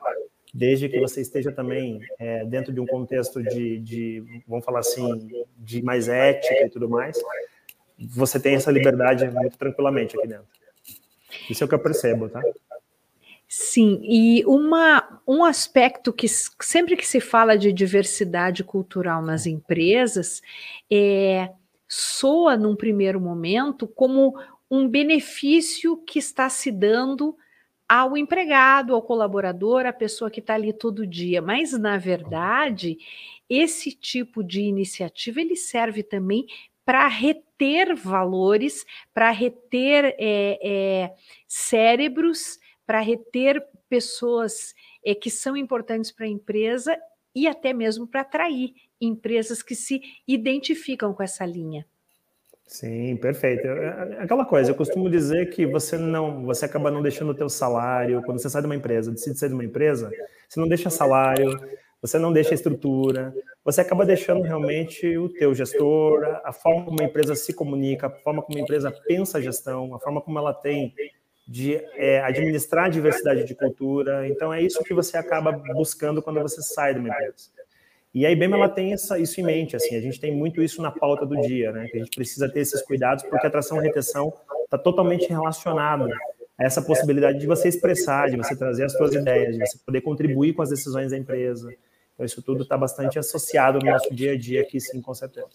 desde 0.54 0.88
que 0.88 0.98
você 0.98 1.20
esteja 1.20 1.52
também 1.52 2.00
é, 2.18 2.46
dentro 2.46 2.72
de 2.72 2.80
um 2.80 2.86
contexto 2.86 3.42
de, 3.42 3.78
de, 3.80 4.42
vamos 4.48 4.64
falar 4.64 4.78
assim, 4.78 5.28
de 5.58 5.82
mais 5.82 6.08
ética 6.08 6.64
e 6.64 6.70
tudo 6.70 6.88
mais, 6.88 7.18
você 7.98 8.40
tem 8.40 8.54
essa 8.54 8.70
liberdade 8.70 9.28
muito 9.30 9.58
tranquilamente 9.58 10.16
aqui 10.16 10.26
dentro. 10.26 10.46
Isso 11.50 11.62
é 11.62 11.66
o 11.66 11.68
que 11.68 11.74
eu 11.74 11.82
percebo, 11.82 12.30
tá? 12.30 12.40
Sim, 13.46 14.00
e 14.02 14.42
uma, 14.46 15.20
um 15.26 15.44
aspecto 15.44 16.14
que 16.14 16.26
sempre 16.28 16.96
que 16.96 17.06
se 17.06 17.20
fala 17.20 17.58
de 17.58 17.74
diversidade 17.74 18.64
cultural 18.64 19.20
nas 19.20 19.44
empresas, 19.44 20.40
é, 20.90 21.50
soa 21.88 22.56
num 22.56 22.76
primeiro 22.76 23.20
momento 23.20 23.88
como 23.88 24.38
um 24.70 24.86
benefício 24.86 25.96
que 25.96 26.18
está 26.18 26.48
se 26.50 26.70
dando 26.70 27.36
ao 27.88 28.16
empregado, 28.16 28.94
ao 28.94 29.00
colaborador, 29.00 29.86
à 29.86 29.92
pessoa 29.92 30.30
que 30.30 30.40
está 30.40 30.54
ali 30.54 30.74
todo 30.74 31.06
dia. 31.06 31.40
Mas, 31.40 31.72
na 31.72 31.96
verdade, 31.96 32.98
esse 33.48 33.92
tipo 33.92 34.44
de 34.44 34.60
iniciativa 34.60 35.40
ele 35.40 35.56
serve 35.56 36.02
também 36.02 36.46
para 36.84 37.08
reter 37.08 37.94
valores, 37.94 38.84
para 39.14 39.30
reter 39.30 40.14
é, 40.18 40.58
é, 40.62 41.14
cérebros, 41.46 42.58
para 42.86 43.00
reter 43.00 43.62
pessoas 43.88 44.74
é, 45.04 45.14
que 45.14 45.30
são 45.30 45.56
importantes 45.56 46.12
para 46.12 46.26
a 46.26 46.30
empresa 46.30 46.98
e 47.34 47.46
até 47.46 47.72
mesmo 47.72 48.06
para 48.06 48.22
atrair 48.22 48.74
empresas 49.00 49.62
que 49.62 49.74
se 49.74 50.00
identificam 50.26 51.12
com 51.12 51.22
essa 51.22 51.44
linha. 51.44 51.86
Sim, 52.68 53.16
perfeito. 53.16 53.66
É, 53.66 54.16
é, 54.18 54.22
aquela 54.22 54.44
coisa, 54.44 54.70
eu 54.70 54.74
costumo 54.74 55.08
dizer 55.08 55.48
que 55.48 55.66
você 55.66 55.96
não, 55.96 56.44
você 56.44 56.66
acaba 56.66 56.90
não 56.90 57.00
deixando 57.00 57.30
o 57.30 57.34
teu 57.34 57.48
salário, 57.48 58.22
quando 58.22 58.40
você 58.40 58.50
sai 58.50 58.60
de 58.60 58.66
uma 58.66 58.76
empresa, 58.76 59.10
decide 59.10 59.38
sair 59.38 59.48
de 59.48 59.54
uma 59.54 59.64
empresa, 59.64 60.10
você 60.46 60.60
não 60.60 60.68
deixa 60.68 60.90
salário, 60.90 61.58
você 62.00 62.18
não 62.18 62.30
deixa 62.30 62.52
estrutura, 62.52 63.34
você 63.64 63.80
acaba 63.80 64.04
deixando 64.04 64.42
realmente 64.42 65.16
o 65.16 65.30
teu 65.30 65.54
gestor, 65.54 66.22
a 66.44 66.52
forma 66.52 66.84
como 66.84 67.00
a 67.00 67.04
empresa 67.04 67.34
se 67.34 67.54
comunica, 67.54 68.08
a 68.08 68.10
forma 68.10 68.42
como 68.42 68.58
a 68.58 68.60
empresa 68.60 68.92
pensa 69.06 69.38
a 69.38 69.40
gestão, 69.40 69.94
a 69.94 69.98
forma 69.98 70.20
como 70.20 70.38
ela 70.38 70.52
tem 70.52 70.94
de 71.46 71.76
é, 71.94 72.20
administrar 72.20 72.84
a 72.84 72.88
diversidade 72.90 73.44
de 73.44 73.54
cultura. 73.54 74.28
Então 74.28 74.52
é 74.52 74.60
isso 74.60 74.84
que 74.84 74.92
você 74.92 75.16
acaba 75.16 75.52
buscando 75.52 76.20
quando 76.20 76.40
você 76.42 76.60
sai 76.60 76.92
de 76.92 77.00
uma 77.00 77.08
empresa. 77.08 77.57
E 78.18 78.26
a 78.26 78.32
IBM 78.32 78.52
ela 78.52 78.68
tem 78.68 78.92
essa, 78.92 79.16
isso 79.16 79.40
em 79.40 79.44
mente, 79.44 79.76
assim, 79.76 79.94
a 79.94 80.00
gente 80.00 80.18
tem 80.18 80.34
muito 80.34 80.60
isso 80.60 80.82
na 80.82 80.90
pauta 80.90 81.24
do 81.24 81.40
dia, 81.40 81.70
né? 81.70 81.86
Que 81.86 81.98
a 81.98 82.00
gente 82.00 82.16
precisa 82.16 82.48
ter 82.48 82.58
esses 82.58 82.82
cuidados 82.82 83.22
porque 83.22 83.46
a 83.46 83.48
atração 83.48 83.78
e 83.78 83.80
retenção 83.80 84.32
está 84.64 84.76
totalmente 84.76 85.28
relacionado 85.28 86.08
a 86.58 86.64
essa 86.64 86.82
possibilidade 86.82 87.38
de 87.38 87.46
você 87.46 87.68
expressar, 87.68 88.28
de 88.28 88.36
você 88.36 88.56
trazer 88.56 88.86
as 88.86 88.92
suas 88.94 89.14
ideias, 89.14 89.56
de 89.56 89.64
você 89.64 89.78
poder 89.86 90.00
contribuir 90.00 90.52
com 90.52 90.62
as 90.62 90.70
decisões 90.70 91.12
da 91.12 91.16
empresa. 91.16 91.72
Então 92.12 92.26
isso 92.26 92.42
tudo 92.42 92.64
está 92.64 92.76
bastante 92.76 93.20
associado 93.20 93.78
no 93.78 93.88
nosso 93.88 94.12
dia 94.12 94.32
a 94.32 94.36
dia 94.36 94.62
aqui, 94.62 94.80
sim, 94.80 95.00
com 95.00 95.14
certeza. 95.14 95.46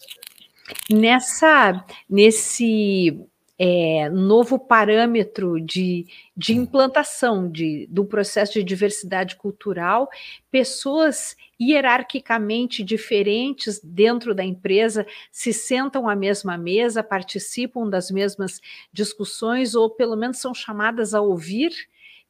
Nessa, 0.89 1.85
nesse 2.09 3.27
é, 3.57 4.09
novo 4.09 4.57
parâmetro 4.57 5.59
de, 5.59 6.05
de 6.35 6.53
implantação 6.53 7.49
de, 7.49 7.87
do 7.89 8.03
processo 8.03 8.53
de 8.53 8.63
diversidade 8.63 9.35
cultural, 9.35 10.09
pessoas 10.49 11.35
hierarquicamente 11.61 12.83
diferentes 12.83 13.79
dentro 13.83 14.33
da 14.33 14.43
empresa 14.43 15.05
se 15.31 15.53
sentam 15.53 16.09
à 16.09 16.15
mesma 16.15 16.57
mesa, 16.57 17.03
participam 17.03 17.87
das 17.87 18.09
mesmas 18.09 18.59
discussões, 18.91 19.75
ou 19.75 19.89
pelo 19.89 20.15
menos 20.15 20.39
são 20.39 20.53
chamadas 20.53 21.13
a 21.13 21.21
ouvir 21.21 21.71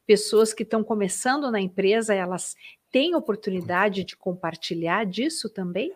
pessoas 0.06 0.52
que 0.52 0.62
estão 0.62 0.84
começando 0.84 1.50
na 1.50 1.60
empresa, 1.60 2.14
elas 2.14 2.54
têm 2.90 3.14
oportunidade 3.14 4.04
de 4.04 4.16
compartilhar 4.16 5.04
disso 5.04 5.48
também? 5.48 5.92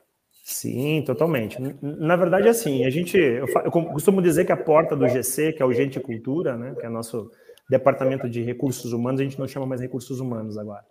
Sim, 0.49 1.03
totalmente. 1.03 1.59
Na 1.83 2.17
verdade, 2.17 2.49
assim, 2.49 2.87
a 2.87 2.89
gente, 2.89 3.19
eu, 3.19 3.47
costumo 3.71 4.23
dizer 4.23 4.47
que 4.47 4.51
a 4.51 4.57
porta 4.57 4.97
do 4.97 5.07
GC, 5.07 5.53
que 5.53 5.63
é 5.63 5.67
o 5.67 5.75
Gente 5.75 6.01
Cultura, 6.01 6.57
né, 6.57 6.75
que 6.81 6.87
é 6.87 6.89
nosso 6.89 7.31
departamento 7.69 8.27
de 8.31 8.43
recursos 8.43 8.95
humanos, 8.95 9.21
a 9.21 9.25
gente 9.25 9.39
não 9.39 9.47
chama 9.47 9.67
mais 9.67 9.79
recursos 9.79 10.21
humanos 10.21 10.57
agora, 10.57 10.83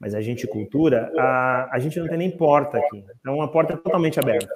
mas 0.00 0.14
a 0.14 0.20
Gente 0.20 0.46
Cultura, 0.46 1.10
a, 1.18 1.70
a 1.72 1.78
gente 1.80 1.98
não 1.98 2.06
tem 2.06 2.16
nem 2.16 2.30
porta 2.30 2.78
aqui, 2.78 3.04
então 3.20 3.34
uma 3.34 3.50
porta 3.50 3.72
é 3.72 3.76
totalmente 3.76 4.20
aberta. 4.20 4.54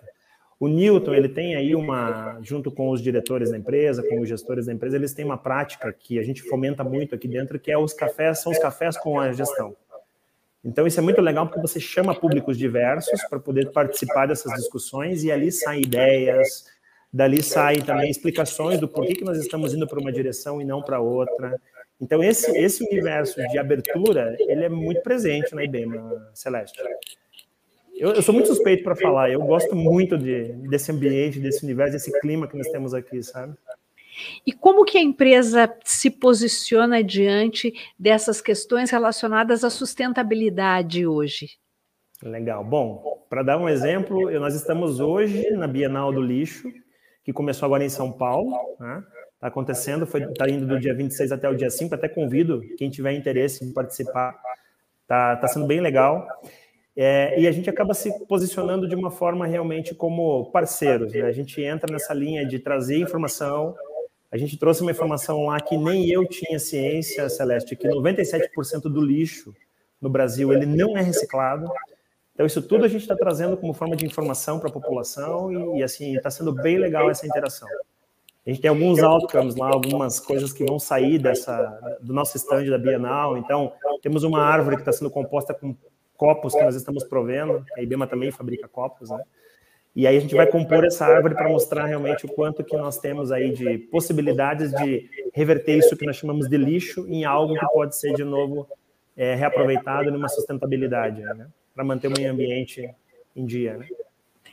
O 0.61 0.69
Newton, 0.69 1.15
ele 1.15 1.29
tem 1.29 1.57
aí 1.57 1.75
uma, 1.75 2.39
junto 2.41 2.71
com 2.71 2.91
os 2.91 3.03
diretores 3.03 3.51
da 3.51 3.59
empresa, 3.59 4.05
com 4.09 4.21
os 4.21 4.29
gestores 4.29 4.67
da 4.67 4.73
empresa, 4.73 4.97
eles 4.97 5.13
têm 5.13 5.25
uma 5.25 5.37
prática 5.37 5.93
que 5.93 6.17
a 6.17 6.23
gente 6.23 6.45
fomenta 6.45 6.85
muito 6.85 7.13
aqui 7.13 7.27
dentro, 7.27 7.59
que 7.59 7.73
é 7.73 7.77
os 7.77 7.93
cafés, 7.93 8.39
são 8.39 8.53
os 8.53 8.59
cafés 8.61 8.97
com 8.97 9.19
a 9.19 9.33
gestão. 9.33 9.75
Então, 10.65 10.87
isso 10.87 10.99
é 10.99 11.03
muito 11.03 11.21
legal 11.21 11.47
porque 11.47 11.61
você 11.61 11.79
chama 11.79 12.15
públicos 12.15 12.59
diversos 12.59 13.21
para 13.29 13.39
poder 13.39 13.71
participar 13.71 14.27
dessas 14.27 14.53
discussões 14.55 15.23
e 15.23 15.31
ali 15.31 15.53
saem 15.53 15.83
ideias, 15.83 16.67
dali 17.13 17.43
saem 17.43 17.81
também 17.81 18.11
explicações 18.11 18.81
do 18.81 18.89
porquê 18.89 19.15
que 19.15 19.25
nós 19.25 19.39
estamos 19.39 19.73
indo 19.73 19.87
para 19.87 20.01
uma 20.01 20.13
direção 20.13 20.61
e 20.61 20.65
não 20.65 20.83
para 20.83 21.01
outra. 21.01 21.59
Então, 22.01 22.23
esse, 22.23 22.51
esse 22.57 22.85
universo 22.85 23.41
de 23.49 23.59
abertura, 23.59 24.37
ele 24.41 24.65
é 24.65 24.69
muito 24.69 25.01
presente 25.03 25.55
na 25.55 25.65
IBEMA, 25.65 26.31
Celeste. 26.35 26.81
Eu, 27.97 28.13
eu 28.13 28.23
sou 28.23 28.33
muito 28.33 28.47
suspeito 28.47 28.85
para 28.85 28.95
falar, 28.95 29.31
eu 29.31 29.41
gosto 29.41 29.75
muito 29.75 30.17
de, 30.17 30.53
desse 30.69 30.93
ambiente, 30.93 31.41
desse 31.41 31.65
universo, 31.65 31.95
desse 31.95 32.21
clima 32.21 32.47
que 32.47 32.57
nós 32.57 32.69
temos 32.69 32.95
aqui, 32.95 33.23
sabe? 33.23 33.55
E 34.47 34.53
como 34.53 34.85
que 34.85 34.99
a 34.99 35.03
empresa 35.03 35.73
se 35.85 36.11
posiciona 36.11 37.03
diante 37.03 37.73
dessas 37.99 38.41
questões 38.41 38.91
relacionadas 38.91 39.65
à 39.65 39.71
sustentabilidade 39.71 41.07
hoje? 41.07 41.51
Legal. 42.23 42.65
Bom, 42.65 43.25
para 43.31 43.43
dar 43.43 43.59
um 43.59 43.69
exemplo, 43.69 44.31
nós 44.41 44.55
estamos 44.55 45.01
hoje 45.01 45.51
na 45.51 45.67
Bienal 45.67 46.13
do 46.13 46.21
Lixo, 46.21 46.69
que 47.23 47.33
começou 47.33 47.67
agora 47.67 47.85
em 47.85 47.89
São 47.89 48.11
Paulo, 48.11 48.51
né? 48.81 49.05
Está 49.35 49.47
acontecendo, 49.47 50.03
está 50.05 50.51
indo 50.51 50.67
do 50.67 50.81
dia 50.81 50.93
26 50.93 51.31
até 51.31 51.49
o 51.49 51.55
dia 51.55 51.71
5, 51.71 51.95
até 51.95 52.09
convido 52.09 52.61
quem 52.77 52.91
tiver 52.91 53.13
interesse 53.13 53.65
em 53.65 53.73
participar. 53.73 54.37
Está 55.03 55.37
tá 55.37 55.47
sendo 55.47 55.65
bem 55.65 55.81
legal. 55.81 56.27
É, 56.97 57.41
e 57.41 57.47
a 57.47 57.53
gente 57.53 57.71
acaba 57.71 57.95
se 57.95 58.11
posicionando 58.27 58.89
de 58.89 58.97
uma 58.97 59.13
forma 59.13 59.47
realmente 59.47 59.95
como 59.95 60.51
parceiros. 60.51 61.13
Né? 61.13 61.23
A 61.23 61.31
gente 61.31 61.63
entra 61.63 61.93
nessa 61.93 62.13
linha 62.13 62.45
de 62.45 62.59
trazer 62.59 62.99
informação, 62.99 63.77
a 64.31 64.37
gente 64.37 64.59
trouxe 64.59 64.83
uma 64.83 64.91
informação 64.91 65.47
lá 65.47 65.61
que 65.61 65.77
nem 65.77 66.11
eu 66.11 66.27
tinha 66.27 66.59
ciência, 66.59 67.29
Celeste, 67.29 67.75
que 67.75 67.89
97% 67.89 68.83
do 68.83 69.01
lixo 69.01 69.55
no 70.01 70.11
Brasil 70.11 70.53
ele 70.53 70.67
não 70.67 70.97
é 70.97 71.03
reciclado. 71.03 71.71
Então 72.35 72.47
isso 72.47 72.63
tudo 72.63 72.85
a 72.85 72.89
gente 72.89 73.03
está 73.03 73.17
trazendo 73.17 73.57
como 73.57 73.73
forma 73.73 73.97
de 73.97 74.07
informação 74.07 74.61
para 74.61 74.69
a 74.69 74.73
população 74.73 75.77
e, 75.77 75.83
assim 75.83 76.17
está 76.17 76.31
sendo 76.31 76.53
bem 76.53 76.79
legal 76.79 77.11
essa 77.11 77.27
interação. 77.27 77.69
A 78.47 78.51
gente 78.51 78.61
tem 78.61 78.69
alguns 78.69 78.99
outcomes 79.01 79.57
lá, 79.57 79.69
algumas 79.69 80.21
coisas 80.21 80.53
que 80.53 80.65
vão 80.65 80.79
sair 80.79 81.19
dessa 81.19 81.99
do 82.01 82.15
nosso 82.15 82.37
stand 82.37 82.67
da 82.67 82.79
Bienal. 82.79 83.37
Então 83.37 83.73
temos 84.03 84.25
uma 84.25 84.43
árvore 84.43 84.77
que 84.77 84.83
está 84.83 84.93
sendo 84.93 85.11
composta 85.11 85.53
com 85.53 85.75
copos 86.17 86.55
que 86.55 86.63
nós 86.63 86.75
estamos 86.75 87.05
provendo. 87.05 87.65
A 87.77 87.83
IBEMA 87.83 88.07
também 88.07 88.31
fabrica 88.31 88.69
copos, 88.69 89.11
né? 89.11 89.23
E 89.99 90.07
aí 90.07 90.17
a 90.17 90.21
gente 90.21 90.37
vai 90.37 90.47
compor 90.47 90.85
essa 90.85 91.05
árvore 91.05 91.35
para 91.35 91.49
mostrar 91.49 91.85
realmente 91.85 92.25
o 92.25 92.29
quanto 92.29 92.63
que 92.63 92.77
nós 92.77 93.01
temos 93.01 93.33
aí 93.33 93.51
de 93.51 93.79
possibilidades 93.79 94.71
de 94.71 95.11
reverter 95.35 95.77
isso 95.77 95.97
que 95.97 96.07
nós 96.07 96.15
chamamos 96.15 96.49
de 96.49 96.57
lixo 96.57 97.05
em 97.09 97.25
algo 97.25 97.59
que 97.59 97.67
pode 97.67 97.97
ser 97.97 98.15
de 98.15 98.23
novo 98.23 98.69
é, 99.17 99.35
reaproveitado 99.35 100.13
numa 100.13 100.29
sustentabilidade, 100.29 101.21
né? 101.21 101.49
para 101.75 101.83
manter 101.83 102.07
o 102.07 102.13
meio 102.13 102.31
ambiente 102.31 102.89
em 103.35 103.45
dia. 103.45 103.77
Né? 103.77 103.89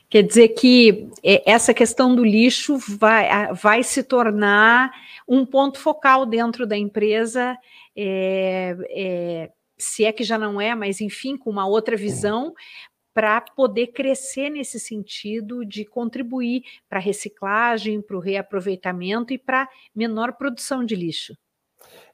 Quer 0.10 0.24
dizer 0.24 0.48
que 0.48 1.12
é, 1.24 1.44
essa 1.46 1.76
questão 1.76 2.16
do 2.16 2.26
lixo 2.26 2.80
vai, 2.80 3.54
vai 3.54 3.84
se 3.84 4.02
tornar 4.02 4.92
um 5.28 5.46
ponto 5.46 5.78
focal 5.78 6.26
dentro 6.26 6.66
da 6.66 6.76
empresa, 6.76 7.56
é, 7.96 8.76
é, 8.90 9.52
se 9.78 10.06
é 10.06 10.12
que 10.12 10.24
já 10.24 10.40
não 10.40 10.60
é, 10.60 10.74
mas 10.74 11.02
enfim, 11.02 11.38
com 11.38 11.52
uma 11.52 11.68
outra 11.68 11.96
visão, 11.96 12.52
para 13.16 13.40
poder 13.40 13.88
crescer 13.88 14.50
nesse 14.50 14.78
sentido 14.78 15.66
de 15.66 15.86
contribuir 15.86 16.64
para 16.90 17.00
a 17.00 17.02
reciclagem, 17.02 18.02
para 18.02 18.18
o 18.18 18.20
reaproveitamento 18.20 19.32
e 19.32 19.38
para 19.38 19.70
menor 19.96 20.34
produção 20.34 20.84
de 20.84 20.98
lixo. 20.98 21.34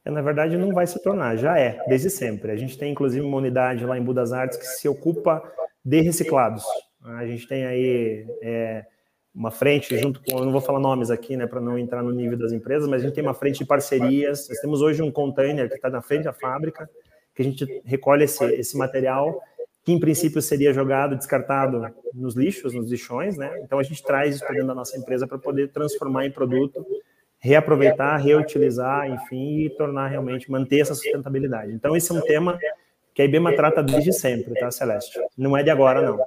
É, 0.05 0.11
na 0.11 0.21
verdade, 0.21 0.55
não 0.57 0.71
vai 0.71 0.85
se 0.85 1.01
tornar, 1.01 1.37
já 1.37 1.57
é, 1.57 1.83
desde 1.87 2.11
sempre. 2.11 2.51
A 2.51 2.55
gente 2.55 2.77
tem, 2.77 2.91
inclusive, 2.91 3.25
uma 3.25 3.37
unidade 3.37 3.83
lá 3.83 3.97
em 3.97 4.03
Budas 4.03 4.31
Artes 4.31 4.59
que 4.59 4.65
se 4.65 4.87
ocupa 4.87 5.41
de 5.83 6.01
reciclados. 6.01 6.63
A 7.03 7.25
gente 7.25 7.47
tem 7.47 7.65
aí 7.65 8.27
é, 8.43 8.85
uma 9.33 9.49
frente 9.49 9.97
junto 9.97 10.21
com, 10.21 10.37
eu 10.37 10.45
não 10.45 10.51
vou 10.51 10.61
falar 10.61 10.79
nomes 10.79 11.09
aqui, 11.09 11.35
né, 11.35 11.47
para 11.47 11.59
não 11.59 11.79
entrar 11.79 12.03
no 12.03 12.11
nível 12.11 12.37
das 12.37 12.51
empresas, 12.51 12.87
mas 12.87 13.01
a 13.01 13.05
gente 13.05 13.15
tem 13.15 13.23
uma 13.23 13.33
frente 13.33 13.57
de 13.57 13.65
parcerias. 13.65 14.47
Nós 14.47 14.59
temos 14.59 14.83
hoje 14.83 15.01
um 15.01 15.11
container 15.11 15.67
que 15.67 15.75
está 15.77 15.89
na 15.89 16.03
frente 16.03 16.25
da 16.25 16.33
fábrica, 16.33 16.87
que 17.33 17.41
a 17.41 17.45
gente 17.45 17.81
recolhe 17.85 18.25
esse, 18.25 18.43
esse 18.53 18.77
material, 18.77 19.41
que 19.83 19.91
em 19.91 19.99
princípio 19.99 20.41
seria 20.41 20.73
jogado, 20.73 21.15
descartado 21.15 21.91
nos 22.13 22.35
lixos, 22.35 22.73
nos 22.73 22.89
lixões, 22.89 23.37
né? 23.37 23.59
Então 23.63 23.79
a 23.79 23.83
gente 23.83 24.03
traz 24.03 24.35
isso 24.35 24.43
para 24.43 24.53
dentro 24.53 24.67
da 24.67 24.75
nossa 24.75 24.97
empresa 24.97 25.27
para 25.27 25.37
poder 25.37 25.71
transformar 25.71 26.25
em 26.25 26.31
produto, 26.31 26.85
reaproveitar, 27.39 28.17
reutilizar, 28.17 29.09
enfim, 29.09 29.65
e 29.65 29.69
tornar 29.71 30.07
realmente, 30.07 30.51
manter 30.51 30.81
essa 30.81 30.93
sustentabilidade. 30.93 31.73
Então 31.73 31.95
esse 31.95 32.11
é 32.11 32.15
um 32.15 32.21
tema 32.21 32.59
que 33.13 33.21
a 33.21 33.25
IBEMA 33.25 33.55
trata 33.55 33.81
desde 33.81 34.13
sempre, 34.13 34.53
tá, 34.53 34.69
Celeste? 34.69 35.19
Não 35.37 35.57
é 35.57 35.63
de 35.63 35.69
agora, 35.69 36.01
não. 36.01 36.25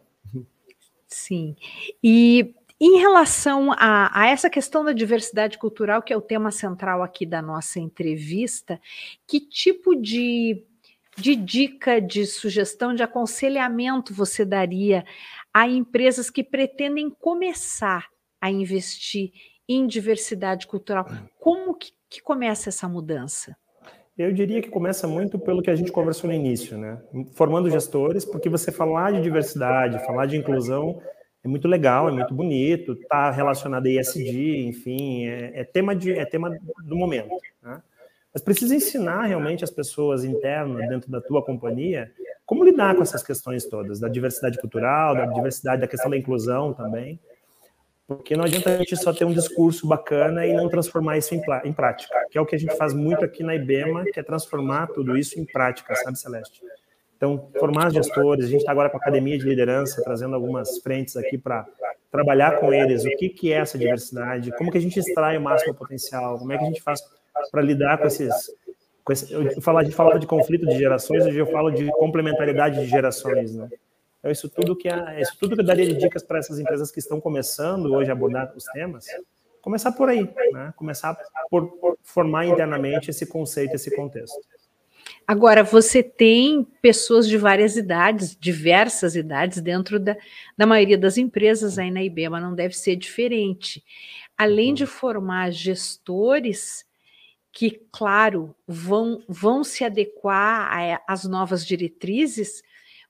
Sim. 1.07 1.55
E 2.03 2.53
em 2.81 2.99
relação 2.99 3.73
a, 3.73 4.11
a, 4.13 4.27
essa 4.27 4.51
questão 4.51 4.85
da 4.85 4.93
diversidade 4.93 5.57
cultural, 5.57 6.03
que 6.03 6.13
é 6.13 6.17
o 6.17 6.21
tema 6.21 6.51
central 6.51 7.03
aqui 7.03 7.25
da 7.25 7.41
nossa 7.41 7.79
entrevista, 7.79 8.81
que 9.27 9.41
tipo 9.41 9.95
de, 9.95 10.65
de 11.17 11.37
dica, 11.37 12.01
de 12.01 12.27
sugestão, 12.27 12.95
de 12.95 13.03
aconselhamento 13.03 14.13
você 14.13 14.45
daria 14.45 15.05
a 15.53 15.69
empresas 15.69 16.31
que 16.31 16.43
pretendem 16.43 17.11
começar 17.11 18.09
a 18.41 18.51
investir 18.51 19.33
em 19.69 19.87
diversidade 19.87 20.67
cultural? 20.67 21.07
Como 21.39 21.75
que, 21.75 21.93
que 22.09 22.21
começa 22.21 22.69
essa 22.69 22.89
mudança? 22.89 23.57
Eu 24.17 24.33
diria 24.33 24.63
que 24.63 24.69
começa 24.69 25.09
muito 25.09 25.39
pelo 25.39 25.61
que 25.61 25.71
a 25.71 25.75
gente 25.75 25.91
conversou 25.91 26.29
no 26.29 26.37
início, 26.37 26.79
né? 26.79 27.03
Formando 27.33 27.69
gestores, 27.69 28.25
porque 28.25 28.49
você 28.49 28.71
falar 28.71 29.13
de 29.13 29.21
diversidade, 29.21 30.05
falar 30.07 30.27
de 30.27 30.37
inclusão 30.37 31.01
é 31.45 31.49
muito 31.49 31.69
legal, 31.69 32.09
é 32.09 32.13
muito 32.13 32.33
bonito, 32.33 32.93
está 32.93 33.31
relacionado 33.31 33.87
a 33.87 33.91
ESG, 33.91 34.67
enfim, 34.67 35.27
é, 35.27 35.61
é, 35.61 35.65
tema 35.65 35.95
de, 35.95 36.13
é 36.13 36.25
tema 36.25 36.51
do 36.85 36.97
momento. 36.97 37.37
Né? 37.63 37.83
Mas 38.35 38.43
precisa 38.43 38.75
ensinar 38.75 39.27
realmente 39.27 39.63
as 39.63 39.71
pessoas 39.71 40.25
internas 40.25 40.89
dentro 40.89 41.09
da 41.09 41.21
tua 41.21 41.41
companhia 41.43 42.11
como 42.45 42.65
lidar 42.65 42.95
com 42.95 43.03
essas 43.03 43.23
questões 43.23 43.65
todas, 43.65 44.01
da 44.01 44.09
diversidade 44.09 44.59
cultural, 44.59 45.15
da 45.15 45.27
diversidade, 45.27 45.81
da 45.81 45.87
questão 45.87 46.11
da 46.11 46.17
inclusão 46.17 46.75
também, 46.75 47.19
porque 48.07 48.37
não 48.37 48.45
adianta 48.45 48.75
a 48.75 48.79
gente 48.79 48.97
só 48.97 49.15
ter 49.15 49.25
um 49.25 49.33
discurso 49.33 49.87
bacana 49.87 50.47
e 50.47 50.53
não 50.53 50.69
transformar 50.69 51.17
isso 51.17 51.35
em, 51.35 51.41
em 51.65 51.73
prática, 51.73 52.15
que 52.31 52.37
é 52.37 52.41
o 52.41 52.45
que 52.45 52.55
a 52.55 52.59
gente 52.59 52.77
faz 52.77 52.93
muito 52.93 53.25
aqui 53.25 53.43
na 53.43 53.55
IBEMA, 53.55 54.05
que 54.05 54.21
é 54.21 54.23
transformar 54.23 54.89
tudo 54.89 55.17
isso 55.17 55.41
em 55.41 55.45
prática, 55.45 55.95
sabe, 55.95 56.19
Celeste? 56.19 56.61
Então, 57.17 57.49
formar 57.59 57.91
gestores, 57.91 58.45
a 58.45 58.49
gente 58.49 58.61
está 58.61 58.73
agora 58.73 58.91
com 58.91 58.99
a 58.99 59.01
academia 59.01 59.39
de 59.39 59.45
liderança, 59.45 60.03
trazendo 60.03 60.35
algumas 60.35 60.79
frentes 60.81 61.17
aqui 61.17 61.39
para 61.39 61.67
trabalhar 62.11 62.61
com 62.61 62.75
eles, 62.75 63.05
o 63.05 63.17
que, 63.17 63.31
que 63.31 63.53
é 63.53 63.57
essa 63.57 63.79
diversidade, 63.79 64.55
como 64.59 64.71
que 64.71 64.77
a 64.77 64.81
gente 64.81 64.99
extrai 64.99 65.39
o 65.39 65.41
máximo 65.41 65.75
potencial, 65.75 66.39
como 66.39 66.53
é 66.53 66.59
que 66.59 66.65
a 66.65 66.67
gente 66.67 66.83
faz 66.83 67.01
para 67.51 67.63
lidar 67.63 67.99
com 67.99 68.07
esses... 68.07 68.33
Com 69.03 69.13
esse, 69.13 69.33
eu 69.33 69.61
falar, 69.61 69.81
a 69.81 69.85
gente 69.85 69.95
falava 69.95 70.19
de 70.19 70.27
conflito 70.27 70.67
de 70.67 70.79
gerações, 70.79 71.27
hoje 71.27 71.39
eu 71.39 71.47
falo 71.47 71.71
de 71.71 71.91
complementaridade 71.93 72.81
de 72.81 72.87
gerações, 72.87 73.55
né? 73.55 73.69
Então, 74.19 74.33
isso 74.33 74.49
tudo 74.49 74.75
que, 74.75 74.89
é, 74.89 75.21
isso 75.21 75.37
tudo 75.39 75.55
que 75.55 75.61
eu 75.61 75.67
daria 75.67 75.87
de 75.87 75.95
dicas 75.95 76.23
para 76.23 76.39
essas 76.39 76.59
empresas 76.59 76.91
que 76.91 76.99
estão 76.99 77.21
começando 77.21 77.93
hoje 77.93 78.09
a 78.09 78.15
abordar 78.15 78.51
os 78.57 78.65
temas, 78.65 79.05
começar 79.61 79.93
por 79.93 80.09
aí, 80.09 80.27
né? 80.51 80.73
Começar 80.77 81.15
por, 81.51 81.67
por 81.73 81.99
formar 82.03 82.47
internamente 82.47 83.11
esse 83.11 83.27
conceito, 83.27 83.75
esse 83.75 83.95
contexto. 83.95 84.41
Agora, 85.27 85.63
você 85.63 86.03
tem 86.03 86.67
pessoas 86.81 87.29
de 87.29 87.37
várias 87.37 87.77
idades, 87.77 88.35
diversas 88.35 89.15
idades, 89.17 89.61
dentro 89.61 90.01
da, 90.01 90.17
da 90.57 90.65
maioria 90.67 90.97
das 90.97 91.19
empresas 91.19 91.79
aí 91.79 91.91
na 91.91 92.03
IBEMA, 92.03 92.41
não 92.41 92.55
deve 92.55 92.75
ser 92.75 92.97
diferente. 92.97 93.85
Além 94.37 94.73
de 94.73 94.85
uhum. 94.85 94.89
formar 94.89 95.51
gestores 95.51 96.87
que, 97.55 97.81
claro, 97.93 98.55
vão, 98.67 99.23
vão 99.29 99.63
se 99.63 99.85
adequar 99.85 101.01
às 101.07 101.25
novas 101.25 101.65
diretrizes, 101.65 102.63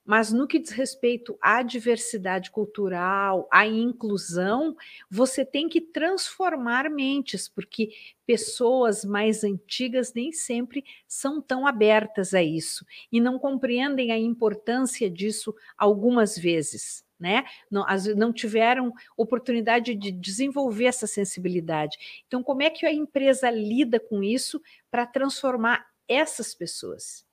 mas 0.05 0.31
no 0.31 0.45
que 0.47 0.59
diz 0.59 0.69
respeito 0.69 1.35
à 1.41 1.63
diversidade 1.63 2.51
cultural, 2.51 3.47
à 3.51 3.65
inclusão, 3.65 4.75
você 5.09 5.43
tem 5.43 5.67
que 5.67 5.81
transformar 5.81 6.91
mentes, 6.91 7.49
porque 7.49 7.89
pessoas 8.23 9.03
mais 9.03 9.43
antigas 9.43 10.13
nem 10.13 10.31
sempre 10.31 10.83
são 11.07 11.41
tão 11.41 11.65
abertas 11.65 12.35
a 12.35 12.43
isso 12.43 12.85
e 13.11 13.19
não 13.19 13.39
compreendem 13.39 14.11
a 14.11 14.19
importância 14.19 15.09
disso 15.09 15.55
algumas 15.75 16.37
vezes. 16.37 17.03
Né? 17.19 17.45
Não, 17.71 17.87
as, 17.87 18.05
não 18.15 18.33
tiveram 18.33 18.91
oportunidade 19.15 19.95
de 19.95 20.11
desenvolver 20.11 20.85
essa 20.85 21.07
sensibilidade. 21.07 21.97
Então, 22.27 22.43
como 22.43 22.61
é 22.61 22.69
que 22.69 22.85
a 22.85 22.93
empresa 22.93 23.49
lida 23.49 23.99
com 23.99 24.21
isso 24.21 24.61
para 24.91 25.05
transformar 25.05 25.85
essas 26.07 26.53
pessoas? 26.53 27.25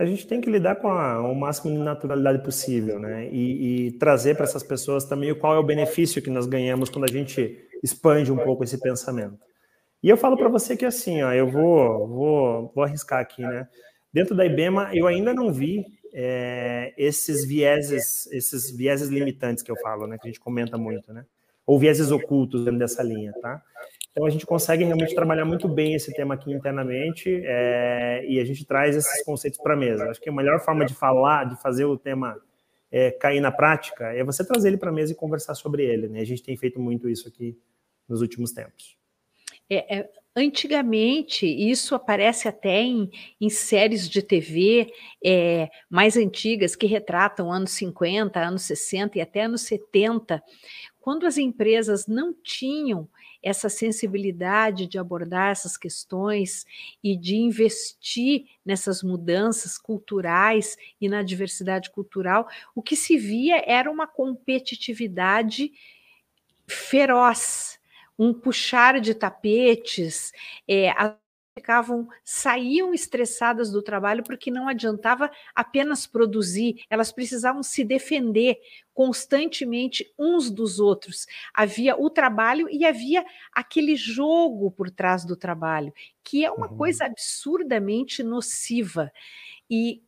a 0.00 0.06
gente 0.06 0.26
tem 0.26 0.40
que 0.40 0.50
lidar 0.50 0.76
com 0.76 0.88
a, 0.88 1.20
o 1.20 1.34
máximo 1.34 1.70
de 1.70 1.78
naturalidade 1.78 2.42
possível, 2.42 2.98
né? 2.98 3.28
E, 3.30 3.88
e 3.88 3.92
trazer 3.98 4.34
para 4.34 4.44
essas 4.44 4.62
pessoas 4.62 5.04
também 5.04 5.34
qual 5.34 5.54
é 5.54 5.58
o 5.58 5.62
benefício 5.62 6.22
que 6.22 6.30
nós 6.30 6.46
ganhamos 6.46 6.88
quando 6.88 7.04
a 7.04 7.12
gente 7.12 7.58
expande 7.82 8.32
um 8.32 8.38
pouco 8.38 8.64
esse 8.64 8.80
pensamento. 8.80 9.38
E 10.02 10.08
eu 10.08 10.16
falo 10.16 10.38
para 10.38 10.48
você 10.48 10.74
que 10.74 10.86
assim, 10.86 11.22
ó, 11.22 11.32
eu 11.34 11.46
vou, 11.46 12.08
vou, 12.08 12.72
vou 12.74 12.84
arriscar 12.84 13.20
aqui, 13.20 13.42
né? 13.42 13.68
Dentro 14.10 14.34
da 14.34 14.46
IBEMA, 14.46 14.90
eu 14.94 15.06
ainda 15.06 15.34
não 15.34 15.52
vi 15.52 15.84
é, 16.12 16.92
esses 16.96 17.44
vieses, 17.44 18.26
esses 18.32 18.70
vieses 18.70 19.08
limitantes 19.08 19.62
que 19.62 19.70
eu 19.70 19.76
falo, 19.76 20.06
né? 20.06 20.18
Que 20.18 20.26
a 20.26 20.30
gente 20.30 20.40
comenta 20.40 20.76
muito, 20.76 21.12
né? 21.12 21.24
Ou 21.66 21.78
vieses 21.78 22.10
ocultos 22.10 22.64
dentro 22.64 22.78
dessa 22.78 23.02
linha, 23.02 23.32
tá? 23.40 23.62
Então 24.10 24.26
a 24.26 24.30
gente 24.30 24.44
consegue 24.44 24.84
realmente 24.84 25.14
trabalhar 25.14 25.44
muito 25.44 25.68
bem 25.68 25.94
esse 25.94 26.12
tema 26.12 26.34
aqui 26.34 26.52
internamente 26.52 27.42
é, 27.44 28.24
e 28.26 28.40
a 28.40 28.44
gente 28.44 28.64
traz 28.64 28.96
esses 28.96 29.24
conceitos 29.24 29.60
para 29.60 29.74
a 29.74 29.76
mesa. 29.76 30.10
Acho 30.10 30.20
que 30.20 30.28
a 30.28 30.32
melhor 30.32 30.60
forma 30.60 30.84
de 30.84 30.94
falar, 30.94 31.44
de 31.44 31.60
fazer 31.62 31.84
o 31.84 31.96
tema 31.96 32.36
é, 32.90 33.12
cair 33.12 33.40
na 33.40 33.52
prática, 33.52 34.12
é 34.12 34.24
você 34.24 34.44
trazer 34.44 34.68
ele 34.68 34.76
para 34.76 34.90
a 34.90 34.92
mesa 34.92 35.12
e 35.12 35.14
conversar 35.14 35.54
sobre 35.54 35.84
ele. 35.84 36.08
Né? 36.08 36.20
A 36.20 36.26
gente 36.26 36.42
tem 36.42 36.56
feito 36.56 36.80
muito 36.80 37.08
isso 37.08 37.28
aqui 37.28 37.56
nos 38.08 38.20
últimos 38.20 38.50
tempos. 38.50 38.96
É, 39.68 39.98
é, 39.98 40.10
antigamente, 40.34 41.46
isso 41.46 41.94
aparece 41.94 42.48
até 42.48 42.82
em, 42.82 43.10
em 43.40 43.50
séries 43.50 44.08
de 44.08 44.22
TV 44.22 44.92
é, 45.24 45.68
mais 45.88 46.16
antigas 46.16 46.76
que 46.76 46.86
retratam 46.86 47.52
anos 47.52 47.72
50, 47.72 48.40
anos 48.40 48.62
60 48.62 49.18
e 49.18 49.20
até 49.20 49.42
anos 49.42 49.62
70, 49.62 50.42
quando 51.00 51.26
as 51.26 51.38
empresas 51.38 52.06
não 52.06 52.32
tinham 52.32 53.08
essa 53.42 53.70
sensibilidade 53.70 54.86
de 54.86 54.98
abordar 54.98 55.50
essas 55.50 55.76
questões 55.76 56.66
e 57.02 57.16
de 57.16 57.36
investir 57.36 58.44
nessas 58.64 59.02
mudanças 59.02 59.78
culturais 59.78 60.76
e 61.00 61.08
na 61.08 61.22
diversidade 61.22 61.90
cultural, 61.90 62.46
o 62.74 62.82
que 62.82 62.94
se 62.94 63.16
via 63.16 63.64
era 63.66 63.90
uma 63.90 64.06
competitividade 64.06 65.72
feroz, 66.66 67.79
um 68.20 68.34
puxar 68.34 69.00
de 69.00 69.14
tapetes, 69.14 70.30
é, 70.68 70.92
ficavam, 71.58 72.06
saíam 72.22 72.92
estressadas 72.92 73.70
do 73.70 73.80
trabalho 73.80 74.22
porque 74.22 74.50
não 74.50 74.68
adiantava 74.68 75.30
apenas 75.54 76.06
produzir, 76.06 76.84
elas 76.90 77.10
precisavam 77.10 77.62
se 77.62 77.82
defender 77.82 78.58
constantemente 78.92 80.12
uns 80.18 80.50
dos 80.50 80.78
outros. 80.78 81.26
Havia 81.54 81.96
o 81.96 82.10
trabalho 82.10 82.68
e 82.70 82.84
havia 82.84 83.24
aquele 83.54 83.96
jogo 83.96 84.70
por 84.70 84.90
trás 84.90 85.24
do 85.24 85.34
trabalho, 85.34 85.90
que 86.22 86.44
é 86.44 86.50
uma 86.50 86.70
uhum. 86.70 86.76
coisa 86.76 87.06
absurdamente 87.06 88.22
nociva. 88.22 89.10
E 89.70 90.02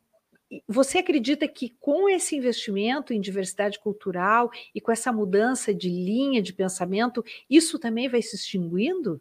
você 0.69 0.99
acredita 0.99 1.47
que 1.49 1.75
com 1.81 2.09
esse 2.09 2.37
investimento 2.37 3.13
em 3.13 3.21
diversidade 3.21 3.79
cultural 3.79 4.51
e 4.75 4.81
com 4.81 4.93
essa 4.93 5.13
mudança 5.13 5.73
de 5.73 5.89
linha 5.89 6.43
de 6.43 6.53
pensamento, 6.53 7.25
isso 7.49 7.79
também 7.79 8.09
vai 8.09 8.21
se 8.21 8.37
extinguindo? 8.37 9.21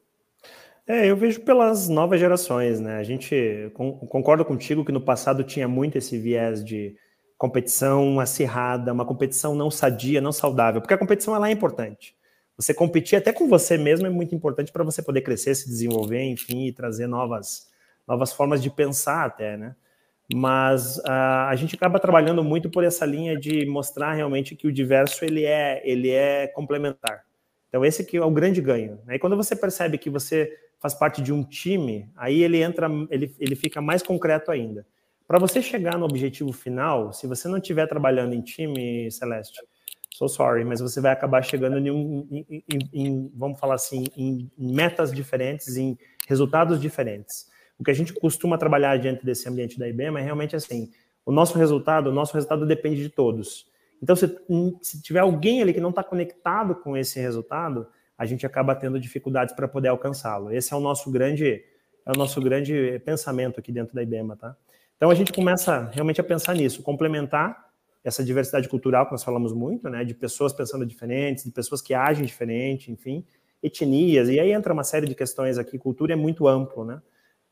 É, 0.88 1.10
eu 1.10 1.16
vejo 1.16 1.42
pelas 1.42 1.88
novas 1.88 2.20
gerações, 2.20 2.80
né? 2.80 2.98
A 2.98 3.04
gente 3.04 3.72
concorda 4.10 4.44
contigo 4.44 4.84
que 4.84 4.92
no 4.92 5.00
passado 5.00 5.44
tinha 5.44 5.68
muito 5.68 5.98
esse 5.98 6.18
viés 6.18 6.64
de 6.66 6.96
competição 7.38 8.20
acirrada, 8.20 8.92
uma 8.92 9.06
competição 9.06 9.56
não 9.56 9.72
sadia, 9.72 10.20
não 10.20 10.32
saudável, 10.32 10.82
porque 10.82 10.94
a 10.94 10.98
competição 10.98 11.36
ela 11.36 11.50
é 11.50 11.52
importante. 11.52 12.16
Você 12.58 12.74
competir 12.74 13.16
até 13.16 13.32
com 13.32 13.48
você 13.48 13.78
mesmo 13.78 14.06
é 14.06 14.10
muito 14.10 14.36
importante 14.36 14.72
para 14.72 14.84
você 14.84 15.02
poder 15.02 15.22
crescer, 15.22 15.56
se 15.56 15.68
desenvolver, 15.68 16.24
enfim, 16.24 16.68
e 16.68 16.74
trazer 16.74 17.08
novas, 17.08 17.70
novas 18.08 18.34
formas 18.34 18.62
de 18.62 18.70
pensar 18.70 19.26
até, 19.26 19.58
né? 19.58 19.76
Mas 20.34 20.98
uh, 20.98 21.48
a 21.48 21.56
gente 21.56 21.76
acaba 21.76 22.00
trabalhando 22.00 22.44
muito 22.44 22.70
por 22.70 22.84
essa 22.84 23.06
linha 23.06 23.38
de 23.38 23.66
mostrar 23.66 24.14
realmente 24.14 24.56
que 24.56 24.68
o 24.68 24.72
diverso 24.72 25.26
ele 25.26 25.46
é, 25.46 25.82
ele 25.84 26.10
é 26.10 26.48
complementar. 26.48 27.24
Então 27.70 27.84
esse 27.86 28.04
que 28.04 28.18
é 28.18 28.24
o 28.24 28.32
grande 28.32 28.62
ganho. 28.62 29.00
Né? 29.06 29.16
E 29.16 29.20
quando 29.20 29.36
você 29.36 29.56
percebe 29.56 29.98
que 29.98 30.10
você 30.10 30.52
faz 30.80 30.94
parte 30.94 31.22
de 31.22 31.32
um 31.32 31.44
time, 31.44 32.10
aí 32.16 32.44
ele 32.44 32.62
entra, 32.62 32.90
ele, 33.10 33.34
ele 33.40 33.56
fica 33.56 33.82
mais 33.82 34.02
concreto 34.02 34.52
ainda. 34.52 34.86
Para 35.28 35.40
você 35.40 35.62
chegar 35.62 35.98
no 35.98 36.06
objetivo 36.06 36.52
final, 36.52 37.14
se 37.14 37.28
você 37.28 37.48
não 37.48 37.58
estiver 37.58 37.88
trabalhando 37.88 38.34
em 38.34 38.42
time, 38.42 39.10
Celeste, 39.12 39.60
se 40.12 40.18
so 40.18 40.28
sorry, 40.28 40.66
mas 40.66 40.82
você 40.82 41.00
vai 41.00 41.12
acabar 41.12 41.42
chegando 41.44 41.78
em, 41.78 41.90
um, 41.90 42.28
em, 42.30 42.64
em, 42.70 42.90
em 42.94 43.32
vamos 43.34 43.60
falar 43.60 43.76
assim, 43.76 44.06
em 44.18 44.52
metas 44.58 45.12
diferentes, 45.12 45.78
em 45.78 45.98
resultados 46.28 46.82
diferentes. 46.82 47.50
O 47.82 47.84
que 47.84 47.90
a 47.90 47.96
gente 47.96 48.14
costuma 48.14 48.60
trabalhar 48.60 48.98
diante 48.98 49.26
desse 49.26 49.50
ambiente 49.50 49.80
da 49.80 49.90
IBM 49.90 50.20
é 50.20 50.22
realmente 50.22 50.56
assim, 50.56 50.92
o 51.26 51.32
nosso 51.32 51.58
resultado, 51.58 52.12
o 52.12 52.14
nosso 52.14 52.36
resultado 52.36 52.64
depende 52.64 53.02
de 53.02 53.10
todos. 53.10 53.66
Então, 54.00 54.16
se, 54.16 54.28
se 54.84 55.02
tiver 55.02 55.22
alguém 55.22 55.64
ali 55.64 55.74
que 55.74 55.80
não 55.80 55.90
está 55.90 56.04
conectado 56.04 56.76
com 56.76 56.96
esse 56.96 57.20
resultado, 57.20 57.88
a 58.16 58.24
gente 58.24 58.46
acaba 58.46 58.76
tendo 58.76 59.00
dificuldades 59.00 59.56
para 59.56 59.68
poder 59.68 59.88
alcançá-lo. 59.88 60.54
Esse 60.54 60.72
é 60.72 60.78
o 60.78 60.80
nosso 60.80 61.10
grande 61.10 61.64
é 62.06 62.12
o 62.12 62.18
nosso 62.18 62.40
grande 62.40 63.00
pensamento 63.04 63.60
aqui 63.60 63.72
dentro 63.72 63.96
da 63.96 64.04
IBEMA, 64.04 64.36
tá? 64.36 64.56
Então 64.96 65.10
a 65.10 65.16
gente 65.16 65.34
começa 65.34 65.90
realmente 65.92 66.22
a 66.22 66.24
pensar 66.24 66.54
nisso, 66.54 66.84
complementar 66.84 67.68
essa 68.04 68.24
diversidade 68.24 68.70
cultural 68.70 69.08
que 69.08 69.12
nós 69.12 69.24
falamos 69.24 69.54
muito, 69.54 69.90
né, 69.90 70.04
de 70.04 70.14
pessoas 70.14 70.54
pensando 70.54 70.86
diferentes, 70.86 71.44
de 71.44 71.52
pessoas 71.52 71.82
que 71.82 71.96
agem 71.96 72.26
diferente, 72.26 72.92
enfim, 72.92 73.26
etnias, 73.62 74.30
e 74.30 74.40
aí 74.40 74.52
entra 74.52 74.72
uma 74.72 74.84
série 74.84 75.08
de 75.08 75.16
questões 75.16 75.58
aqui, 75.58 75.80
cultura 75.80 76.14
é 76.14 76.16
muito 76.16 76.48
amplo, 76.48 76.86
né? 76.86 77.02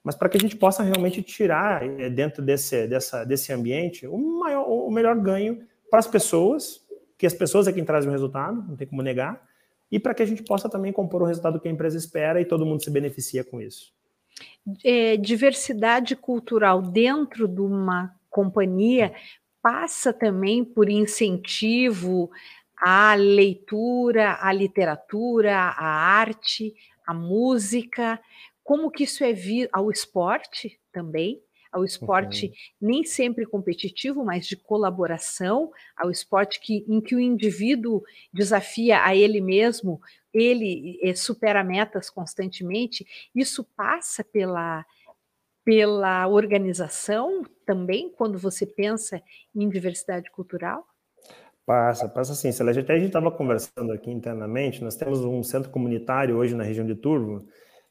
Mas 0.04 0.16
para 0.16 0.30
que 0.30 0.38
a 0.38 0.40
gente 0.40 0.56
possa 0.56 0.84
realmente 0.84 1.22
tirar 1.22 1.84
eh, 1.84 2.10
dentro 2.10 2.42
desse, 2.42 2.88
dessa, 2.88 3.24
desse 3.24 3.52
ambiente 3.52 4.08
o, 4.08 4.18
maior, 4.18 4.66
o 4.68 4.90
melhor 4.90 5.16
ganho 5.18 5.62
para 5.90 6.00
as 6.00 6.08
pessoas, 6.08 6.86
que 7.18 7.26
as 7.26 7.34
pessoas 7.34 7.68
é 7.68 7.74
quem 7.74 7.84
traz 7.84 8.06
o 8.06 8.10
resultado, 8.10 8.64
não 8.68 8.76
tem 8.76 8.88
como 8.88 9.02
negar, 9.02 9.46
e 9.92 10.00
para 10.00 10.14
que 10.14 10.24
a 10.24 10.26
gente 10.26 10.44
possa 10.44 10.70
também 10.70 10.94
compor 10.94 11.22
o 11.22 11.26
resultado 11.26 11.60
que 11.60 11.68
a 11.68 11.72
empresa 11.72 11.98
espera 11.98 12.40
e 12.40 12.46
todo 12.46 12.66
mundo 12.66 12.84
se 12.84 12.92
beneficia 12.92 13.44
com 13.44 13.60
isso. 13.60 13.92
É, 14.84 15.18
diversidade 15.18 16.16
cultural 16.16 16.82
dentro 16.82 17.48
de 17.48 17.62
uma 17.62 18.16
companhia 18.30 19.14
passa 19.62 20.14
também 20.14 20.64
por 20.64 20.90
incentivo 20.90 22.30
à 22.78 23.14
leitura, 23.16 24.38
à 24.40 24.54
literatura, 24.54 25.56
à 25.56 25.86
arte, 25.86 26.74
à 27.06 27.14
música, 27.14 28.20
como 28.70 28.92
que 28.92 29.04
isso 29.04 29.24
é 29.24 29.34
visto 29.34 29.68
ao 29.74 29.90
esporte 29.90 30.80
também, 30.92 31.42
ao 31.72 31.84
esporte 31.84 32.46
uhum. 32.46 32.54
nem 32.80 33.04
sempre 33.04 33.44
competitivo, 33.44 34.24
mas 34.24 34.46
de 34.46 34.56
colaboração, 34.56 35.72
ao 35.98 36.12
esporte 36.12 36.60
que, 36.60 36.86
em 36.88 37.02
que 37.02 37.16
o 37.16 37.20
indivíduo 37.20 38.04
desafia 38.32 39.04
a 39.04 39.16
ele 39.16 39.42
mesmo, 39.42 40.00
ele 40.32 41.00
é, 41.02 41.16
supera 41.16 41.64
metas 41.64 42.12
constantemente, 42.12 43.08
isso 43.34 43.64
passa 43.76 44.24
pela, 44.24 44.86
pela 45.66 46.28
organização 46.28 47.44
também, 47.66 48.14
quando 48.16 48.38
você 48.38 48.68
pensa 48.68 49.20
em 49.56 49.68
diversidade 49.68 50.30
cultural? 50.30 50.86
Passa, 51.66 52.08
passa 52.08 52.36
sim. 52.36 52.50
Até 52.50 52.94
a 52.94 52.98
gente 53.00 53.08
estava 53.08 53.32
conversando 53.32 53.92
aqui 53.92 54.12
internamente, 54.12 54.84
nós 54.84 54.96
temos 54.96 55.22
um 55.26 55.42
centro 55.42 55.72
comunitário 55.72 56.38
hoje 56.38 56.54
na 56.54 56.64
região 56.64 56.86
de 56.86 56.94
Turvo, 56.94 57.48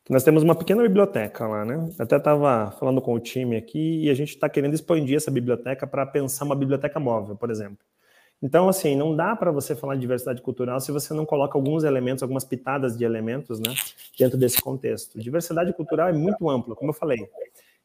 nós 0.08 0.24
temos 0.24 0.42
uma 0.42 0.54
pequena 0.54 0.82
biblioteca 0.82 1.46
lá, 1.46 1.64
né? 1.64 1.90
Até 1.98 2.16
estava 2.16 2.70
falando 2.72 3.00
com 3.02 3.12
o 3.12 3.20
time 3.20 3.56
aqui 3.56 4.04
e 4.04 4.10
a 4.10 4.14
gente 4.14 4.30
está 4.30 4.48
querendo 4.48 4.74
expandir 4.74 5.16
essa 5.16 5.30
biblioteca 5.30 5.86
para 5.86 6.06
pensar 6.06 6.46
uma 6.46 6.56
biblioteca 6.56 6.98
móvel, 6.98 7.36
por 7.36 7.50
exemplo. 7.50 7.78
Então, 8.40 8.68
assim, 8.68 8.96
não 8.96 9.14
dá 9.14 9.34
para 9.34 9.50
você 9.50 9.74
falar 9.74 9.96
de 9.96 10.00
diversidade 10.00 10.40
cultural 10.40 10.80
se 10.80 10.92
você 10.92 11.12
não 11.12 11.26
coloca 11.26 11.58
alguns 11.58 11.84
elementos, 11.84 12.22
algumas 12.22 12.44
pitadas 12.44 12.96
de 12.96 13.04
elementos, 13.04 13.58
né, 13.58 13.74
dentro 14.18 14.38
desse 14.38 14.62
contexto. 14.62 15.18
Diversidade 15.20 15.72
cultural 15.72 16.08
é 16.08 16.12
muito 16.12 16.48
ampla, 16.48 16.76
como 16.76 16.90
eu 16.90 16.94
falei. 16.94 17.28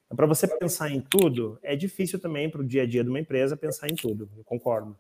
Então, 0.05 0.15
para 0.15 0.28
você 0.28 0.47
pensar 0.47 0.91
em 0.91 1.01
tudo, 1.01 1.57
é 1.63 1.76
difícil 1.76 2.19
também 2.19 2.49
para 2.49 2.61
o 2.61 2.63
dia 2.63 2.84
a 2.84 2.86
dia 2.86 3.03
de 3.03 3.09
uma 3.09 3.19
empresa 3.19 3.57
pensar 3.57 3.89
em 3.89 3.95
tudo, 3.95 4.30
eu 4.38 4.43
concordo. 4.43 4.95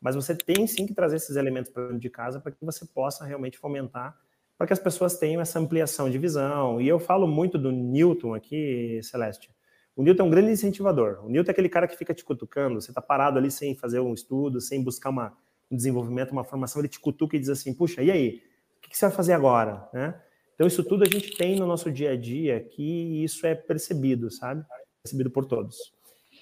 Mas 0.00 0.14
você 0.14 0.34
tem 0.34 0.66
sim 0.66 0.86
que 0.86 0.94
trazer 0.94 1.16
esses 1.16 1.36
elementos 1.36 1.70
para 1.70 1.82
dentro 1.84 1.98
de 1.98 2.10
casa 2.10 2.40
para 2.40 2.52
que 2.52 2.64
você 2.64 2.86
possa 2.86 3.24
realmente 3.24 3.58
fomentar 3.58 4.16
para 4.62 4.68
que 4.68 4.72
as 4.74 4.78
pessoas 4.78 5.18
tenham 5.18 5.42
essa 5.42 5.58
ampliação 5.58 6.08
de 6.08 6.16
visão. 6.18 6.80
E 6.80 6.86
eu 6.86 7.00
falo 7.00 7.26
muito 7.26 7.58
do 7.58 7.72
Newton 7.72 8.32
aqui, 8.32 9.00
Celeste. 9.02 9.50
O 9.96 10.04
Newton 10.04 10.22
é 10.22 10.26
um 10.26 10.30
grande 10.30 10.52
incentivador. 10.52 11.18
O 11.26 11.28
Newton 11.28 11.50
é 11.50 11.52
aquele 11.52 11.68
cara 11.68 11.88
que 11.88 11.96
fica 11.96 12.14
te 12.14 12.24
cutucando, 12.24 12.80
você 12.80 12.92
está 12.92 13.02
parado 13.02 13.38
ali 13.38 13.50
sem 13.50 13.74
fazer 13.74 13.98
um 13.98 14.14
estudo, 14.14 14.60
sem 14.60 14.80
buscar 14.80 15.10
uma, 15.10 15.36
um 15.68 15.74
desenvolvimento, 15.74 16.30
uma 16.30 16.44
formação, 16.44 16.80
ele 16.80 16.86
te 16.86 17.00
cutuca 17.00 17.36
e 17.36 17.40
diz 17.40 17.48
assim, 17.48 17.74
puxa, 17.74 18.04
e 18.04 18.10
aí? 18.12 18.40
O 18.78 18.88
que 18.88 18.96
você 18.96 19.06
vai 19.06 19.16
fazer 19.16 19.32
agora? 19.32 19.88
Né? 19.92 20.14
Então, 20.54 20.64
isso 20.64 20.84
tudo 20.84 21.02
a 21.02 21.08
gente 21.08 21.36
tem 21.36 21.58
no 21.58 21.66
nosso 21.66 21.90
dia 21.90 22.12
a 22.12 22.16
dia 22.16 22.60
que 22.60 23.24
isso 23.24 23.44
é 23.44 23.56
percebido, 23.56 24.30
sabe? 24.30 24.64
Percebido 25.02 25.28
por 25.28 25.44
todos. 25.44 25.92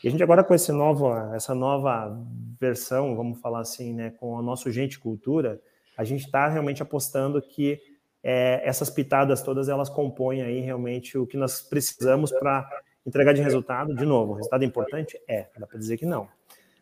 E 0.05 0.09
a 0.09 0.11
gente 0.11 0.23
agora 0.23 0.45
com 0.45 0.55
esse 0.55 0.73
novo, 0.73 1.11
essa 1.35 1.55
nova 1.55 2.23
versão, 2.61 3.17
vamos 3.17 3.41
falar 3.41 3.61
assim, 3.61 3.95
né, 3.95 4.11
com 4.11 4.35
o 4.35 4.43
nosso 4.43 4.71
Gente 4.71 4.99
Cultura, 4.99 5.59
a 5.97 6.05
gente 6.05 6.27
está 6.27 6.49
realmente 6.49 6.83
apostando 6.83 7.41
que 7.41 7.81
é, 8.23 8.61
essas 8.65 8.91
pitadas 8.91 9.43
todas 9.43 9.69
elas 9.69 9.89
compõem 9.89 10.43
aí 10.43 10.61
realmente 10.61 11.17
o 11.17 11.27
que 11.27 11.37
nós 11.37 11.63
precisamos 11.63 12.31
para 12.31 12.69
entregar 13.07 13.33
de 13.33 13.43
resultado. 13.43 13.95
De 13.95 14.05
novo, 14.05 14.35
resultado 14.35 14.65
importante? 14.65 15.21
É, 15.29 15.47
dá 15.59 15.67
para 15.67 15.79
dizer 15.79 15.97
que 15.97 16.07
não. 16.07 16.29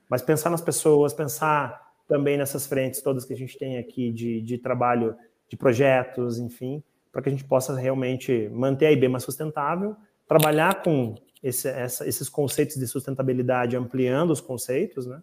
Mas 0.09 0.23
pensar 0.23 0.51
nas 0.51 0.61
pessoas, 0.61 1.13
pensar 1.13 1.89
também 2.07 2.37
nessas 2.37 2.67
frentes 2.67 3.03
todas 3.03 3.25
que 3.25 3.35
a 3.35 3.37
gente 3.37 3.57
tem 3.59 3.79
aqui 3.79 4.11
de, 4.11 4.41
de 4.41 4.59
trabalho, 4.59 5.15
de 5.49 5.57
projetos, 5.57 6.39
enfim, 6.39 6.83
para 7.13 7.23
que 7.23 7.29
a 7.29 7.33
gente 7.33 7.45
possa 7.45 7.75
realmente 7.77 8.49
manter 8.51 8.87
a 8.87 8.93
IBEMA 8.93 9.21
sustentável, 9.21 9.95
trabalhar 10.27 10.83
com 10.83 11.15
esse, 11.43 11.69
essa, 11.69 12.07
esses 12.09 12.29
conceitos 12.29 12.77
de 12.77 12.87
sustentabilidade, 12.87 13.77
ampliando 13.77 14.31
os 14.31 14.41
conceitos, 14.41 15.07
né? 15.07 15.23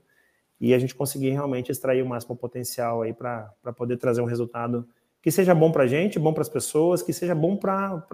E 0.60 0.74
a 0.74 0.80
gente 0.80 0.96
conseguir 0.96 1.32
realmente 1.32 1.72
extrair 1.72 2.02
o 2.02 2.06
máximo 2.06 2.36
potencial 2.36 3.02
aí 3.02 3.14
para 3.14 3.52
poder 3.76 3.98
trazer 3.98 4.22
um 4.22 4.26
resultado 4.26 4.88
que 5.26 5.32
seja 5.32 5.56
bom 5.56 5.72
para 5.72 5.86
a 5.86 5.88
gente, 5.88 6.20
bom 6.20 6.32
para 6.32 6.44
as 6.44 6.50
pessoas, 6.50 7.02
que 7.02 7.12
seja 7.12 7.34
bom 7.34 7.58
para 7.58 8.06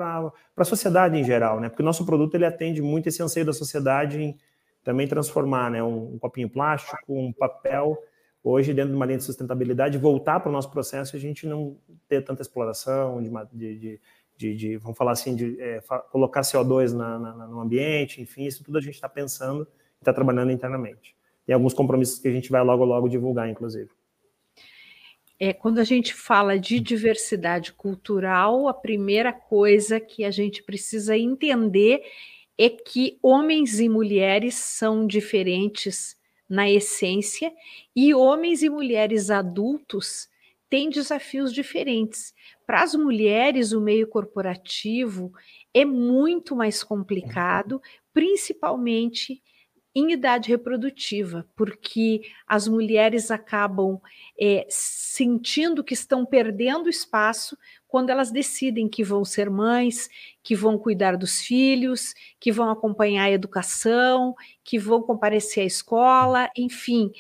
a 0.56 0.64
sociedade 0.64 1.18
em 1.18 1.26
geral, 1.26 1.60
né? 1.60 1.68
Porque 1.68 1.82
o 1.82 1.86
nosso 1.86 2.06
produto 2.06 2.36
ele 2.36 2.46
atende 2.46 2.82
muito 2.82 3.10
esse 3.10 3.22
anseio 3.22 3.46
da 3.46 3.52
sociedade 3.52 4.18
em 4.18 4.38
também 4.82 5.06
transformar, 5.10 5.70
né? 5.70 5.84
Um, 5.84 6.14
um 6.14 6.18
copinho 6.18 6.50
plástico, 6.50 6.98
um 7.10 7.34
papel, 7.34 8.02
hoje 8.42 8.74
dentro 8.74 8.92
de 8.92 8.96
uma 8.96 9.06
linha 9.06 9.18
de 9.18 9.26
sustentabilidade, 9.26 9.98
voltar 9.98 10.40
para 10.40 10.48
o 10.48 10.54
nosso 10.54 10.72
processo 10.72 11.14
e 11.14 11.18
a 11.18 11.20
gente 11.20 11.46
não 11.46 11.76
ter 12.08 12.24
tanta 12.24 12.42
exploração 12.42 13.22
de, 13.22 13.30
de, 13.76 14.00
de, 14.38 14.56
de 14.56 14.78
vamos 14.78 14.98
falar 14.98 15.12
assim, 15.12 15.36
de 15.36 15.62
é, 15.62 15.82
colocar 16.14 16.40
CO2 16.44 16.94
na, 16.94 17.20
na, 17.20 17.46
no 17.46 17.60
ambiente, 17.60 18.22
enfim, 18.22 18.46
isso 18.46 18.64
tudo 18.64 18.78
a 18.78 18.82
gente 18.82 18.96
está 18.96 19.10
pensando 19.10 19.64
e 19.64 20.02
está 20.02 20.14
trabalhando 20.14 20.50
internamente. 20.50 21.14
Tem 21.46 21.54
alguns 21.54 21.74
compromissos 21.74 22.20
que 22.20 22.30
a 22.30 22.32
gente 22.32 22.50
vai 22.50 22.64
logo, 22.64 22.86
logo 22.86 23.10
divulgar, 23.10 23.50
inclusive 23.50 23.90
é, 25.44 25.52
quando 25.52 25.80
a 25.80 25.84
gente 25.84 26.14
fala 26.14 26.60
de 26.60 26.80
diversidade 26.80 27.74
cultural, 27.74 28.68
a 28.68 28.74
primeira 28.76 29.34
coisa 29.34 30.00
que 30.00 30.24
a 30.24 30.30
gente 30.30 30.62
precisa 30.62 31.18
entender 31.18 32.04
é 32.60 32.70
que 32.70 33.18
homens 33.24 33.80
e 33.80 33.90
mulheres 33.90 34.54
são 34.54 35.08
diferentes 35.08 36.16
na 36.48 36.70
essência 36.70 37.52
e 37.96 38.14
homens 38.14 38.62
e 38.62 38.70
mulheres 38.70 39.32
adultos 39.32 40.30
têm 40.70 40.92
desafios 40.92 41.52
diferentes. 41.52 42.36
Para 42.68 42.84
as 42.84 42.94
mulheres, 42.94 43.72
o 43.72 43.82
meio 43.82 44.06
corporativo 44.06 45.34
é 45.74 45.84
muito 45.84 46.56
mais 46.56 46.84
complicado, 46.84 47.82
principalmente 48.14 49.42
em 49.94 50.14
idade 50.14 50.50
reprodutiva, 50.50 51.46
porque 51.56 52.22
as 52.48 52.68
mulheres 52.68 53.30
acabam 53.30 54.00
é, 54.40 54.66
sentindo 54.70 55.84
que 55.84 55.94
estão 55.94 56.26
perdendo 56.26 56.90
espaço 56.90 57.58
quando 57.88 58.10
elas 58.10 58.32
decidem 58.32 58.88
que 58.88 59.04
vão 59.04 59.26
ser 59.26 59.50
mães, 59.50 60.10
que 60.42 60.56
vão 60.56 60.78
cuidar 60.78 61.18
dos 61.18 61.42
filhos, 61.42 62.14
que 62.40 62.52
vão 62.52 62.70
acompanhar 62.70 63.26
a 63.26 63.32
educação, 63.32 64.34
que 64.64 64.80
vão 64.80 65.02
comparecer 65.02 65.64
à 65.64 65.68
escola, 65.68 66.50
enfim. 66.56 67.12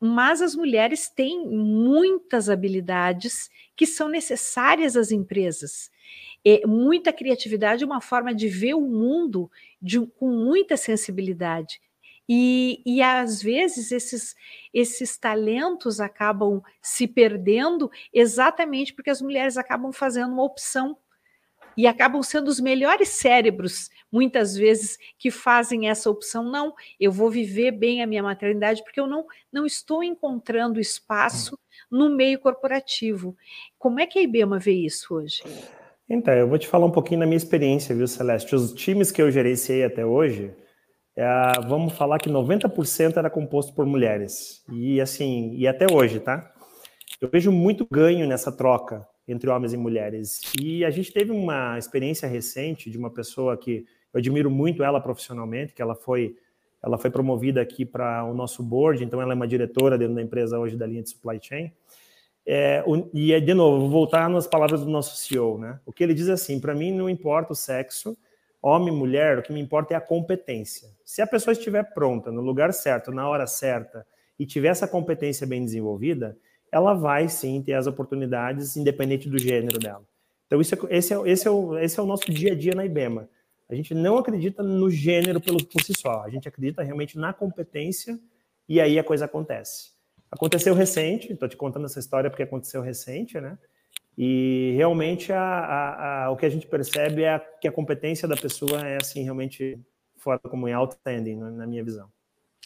Mas 0.00 0.40
as 0.40 0.54
mulheres 0.54 1.10
têm 1.10 1.46
muitas 1.46 2.48
habilidades 2.48 3.50
que 3.76 3.86
são 3.86 4.08
necessárias 4.08 4.96
às 4.96 5.10
empresas. 5.10 5.90
É, 6.44 6.66
muita 6.66 7.12
criatividade, 7.12 7.84
uma 7.84 8.00
forma 8.00 8.34
de 8.34 8.48
ver 8.48 8.74
o 8.74 8.80
mundo 8.80 9.50
de, 9.80 10.00
com 10.06 10.28
muita 10.28 10.76
sensibilidade. 10.78 11.78
E, 12.32 12.80
e 12.86 13.02
às 13.02 13.42
vezes 13.42 13.90
esses, 13.90 14.36
esses 14.72 15.18
talentos 15.18 15.98
acabam 15.98 16.62
se 16.80 17.08
perdendo 17.08 17.90
exatamente 18.14 18.94
porque 18.94 19.10
as 19.10 19.20
mulheres 19.20 19.56
acabam 19.56 19.92
fazendo 19.92 20.32
uma 20.32 20.44
opção 20.44 20.96
e 21.76 21.88
acabam 21.88 22.22
sendo 22.22 22.46
os 22.46 22.60
melhores 22.60 23.08
cérebros, 23.08 23.90
muitas 24.12 24.54
vezes, 24.56 24.96
que 25.18 25.28
fazem 25.28 25.88
essa 25.88 26.08
opção. 26.08 26.44
Não, 26.44 26.72
eu 27.00 27.10
vou 27.10 27.32
viver 27.32 27.72
bem 27.72 28.00
a 28.00 28.06
minha 28.06 28.22
maternidade 28.22 28.84
porque 28.84 29.00
eu 29.00 29.08
não, 29.08 29.26
não 29.52 29.66
estou 29.66 30.04
encontrando 30.04 30.78
espaço 30.78 31.58
no 31.90 32.08
meio 32.08 32.38
corporativo. 32.38 33.36
Como 33.76 33.98
é 33.98 34.06
que 34.06 34.20
a 34.20 34.22
IBEMA 34.22 34.60
vê 34.60 34.72
isso 34.72 35.16
hoje? 35.16 35.42
Então, 36.08 36.32
eu 36.34 36.46
vou 36.46 36.58
te 36.58 36.68
falar 36.68 36.86
um 36.86 36.92
pouquinho 36.92 37.18
da 37.18 37.26
minha 37.26 37.36
experiência, 37.36 37.92
viu, 37.92 38.06
Celeste? 38.06 38.54
Os 38.54 38.72
times 38.72 39.10
que 39.10 39.20
eu 39.20 39.32
gerenciei 39.32 39.82
até 39.82 40.06
hoje, 40.06 40.52
é, 41.20 41.60
vamos 41.68 41.92
falar 41.92 42.18
que 42.18 42.30
90% 42.30 43.18
era 43.18 43.28
composto 43.28 43.74
por 43.74 43.84
mulheres. 43.84 44.64
E 44.72 45.00
assim, 45.02 45.54
e 45.54 45.68
até 45.68 45.86
hoje, 45.92 46.18
tá? 46.18 46.50
Eu 47.20 47.28
vejo 47.28 47.52
muito 47.52 47.86
ganho 47.90 48.26
nessa 48.26 48.50
troca 48.50 49.06
entre 49.28 49.50
homens 49.50 49.74
e 49.74 49.76
mulheres. 49.76 50.40
E 50.58 50.82
a 50.82 50.88
gente 50.88 51.12
teve 51.12 51.30
uma 51.30 51.76
experiência 51.76 52.26
recente 52.26 52.90
de 52.90 52.96
uma 52.96 53.10
pessoa 53.10 53.54
que 53.54 53.84
eu 54.14 54.18
admiro 54.18 54.50
muito 54.50 54.82
ela 54.82 54.98
profissionalmente, 54.98 55.74
que 55.74 55.82
ela 55.82 55.94
foi 55.94 56.36
ela 56.82 56.96
foi 56.96 57.10
promovida 57.10 57.60
aqui 57.60 57.84
para 57.84 58.24
o 58.24 58.32
nosso 58.32 58.62
board, 58.62 59.04
então 59.04 59.20
ela 59.20 59.34
é 59.34 59.36
uma 59.36 59.46
diretora 59.46 59.98
dentro 59.98 60.14
da 60.14 60.22
empresa 60.22 60.58
hoje 60.58 60.78
da 60.78 60.86
linha 60.86 61.02
de 61.02 61.10
supply 61.10 61.38
chain. 61.38 61.70
É, 62.46 62.82
e, 63.12 63.38
de 63.38 63.52
novo, 63.52 63.80
vou 63.80 63.90
voltar 63.90 64.30
nas 64.30 64.46
palavras 64.46 64.82
do 64.82 64.90
nosso 64.90 65.14
CEO, 65.18 65.58
né? 65.58 65.78
O 65.84 65.92
que 65.92 66.02
ele 66.02 66.14
diz 66.14 66.28
é 66.28 66.32
assim: 66.32 66.58
para 66.58 66.74
mim 66.74 66.90
não 66.90 67.10
importa 67.10 67.52
o 67.52 67.54
sexo, 67.54 68.16
homem, 68.62 68.92
mulher, 68.94 69.38
o 69.38 69.42
que 69.42 69.52
me 69.52 69.60
importa 69.60 69.94
é 69.94 69.96
a 69.96 70.00
competência. 70.00 70.88
Se 71.04 71.22
a 71.22 71.26
pessoa 71.26 71.52
estiver 71.52 71.82
pronta, 71.94 72.30
no 72.30 72.40
lugar 72.40 72.72
certo, 72.72 73.10
na 73.10 73.28
hora 73.28 73.46
certa, 73.46 74.06
e 74.38 74.46
tiver 74.46 74.68
essa 74.68 74.88
competência 74.88 75.46
bem 75.46 75.64
desenvolvida, 75.64 76.36
ela 76.72 76.94
vai 76.94 77.28
sim 77.28 77.60
ter 77.62 77.74
as 77.74 77.86
oportunidades, 77.86 78.76
independente 78.76 79.28
do 79.28 79.38
gênero 79.38 79.78
dela. 79.78 80.02
Então, 80.46 80.60
isso 80.60 80.74
é, 80.74 80.96
esse, 80.96 81.14
é, 81.14 81.20
esse, 81.28 81.46
é 81.46 81.50
o, 81.50 81.78
esse 81.78 81.98
é 81.98 82.02
o 82.02 82.06
nosso 82.06 82.30
dia 82.30 82.52
a 82.52 82.56
dia 82.56 82.74
na 82.74 82.84
IBEMA. 82.84 83.28
A 83.68 83.74
gente 83.74 83.94
não 83.94 84.18
acredita 84.18 84.62
no 84.62 84.90
gênero 84.90 85.40
pelo, 85.40 85.64
por 85.64 85.80
si 85.80 85.92
só, 85.96 86.22
a 86.22 86.28
gente 86.28 86.48
acredita 86.48 86.82
realmente 86.82 87.16
na 87.16 87.32
competência 87.32 88.18
e 88.68 88.80
aí 88.80 88.98
a 88.98 89.04
coisa 89.04 89.26
acontece. 89.26 89.90
Aconteceu 90.30 90.74
recente, 90.74 91.32
estou 91.32 91.48
te 91.48 91.56
contando 91.56 91.86
essa 91.86 91.98
história 91.98 92.30
porque 92.30 92.42
aconteceu 92.42 92.82
recente, 92.82 93.40
né? 93.40 93.58
E 94.16 94.74
realmente 94.76 95.32
a, 95.32 95.40
a, 95.40 96.24
a, 96.24 96.30
o 96.30 96.36
que 96.36 96.44
a 96.44 96.50
gente 96.50 96.66
percebe 96.66 97.24
é 97.24 97.38
que 97.60 97.68
a 97.68 97.72
competência 97.72 98.28
da 98.28 98.36
pessoa 98.36 98.86
é 98.86 98.98
assim 99.00 99.22
realmente 99.22 99.78
fora 100.16 100.38
como 100.38 100.68
em 100.68 100.72
outstanding, 100.72 101.36
na, 101.36 101.50
na 101.50 101.66
minha 101.66 101.82
visão. 101.82 102.08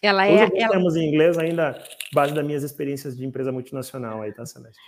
Ela 0.03 0.27
é. 0.27 0.49
Ela... 0.57 0.77
em 0.77 1.09
inglês 1.09 1.39
ainda 1.39 1.83
base 2.13 2.35
das 2.35 2.45
minhas 2.45 2.63
experiências 2.63 3.17
de 3.17 3.25
empresa 3.25 3.53
multinacional 3.53 4.23
aí, 4.23 4.33
tá, 4.33 4.45
Celeste? 4.45 4.79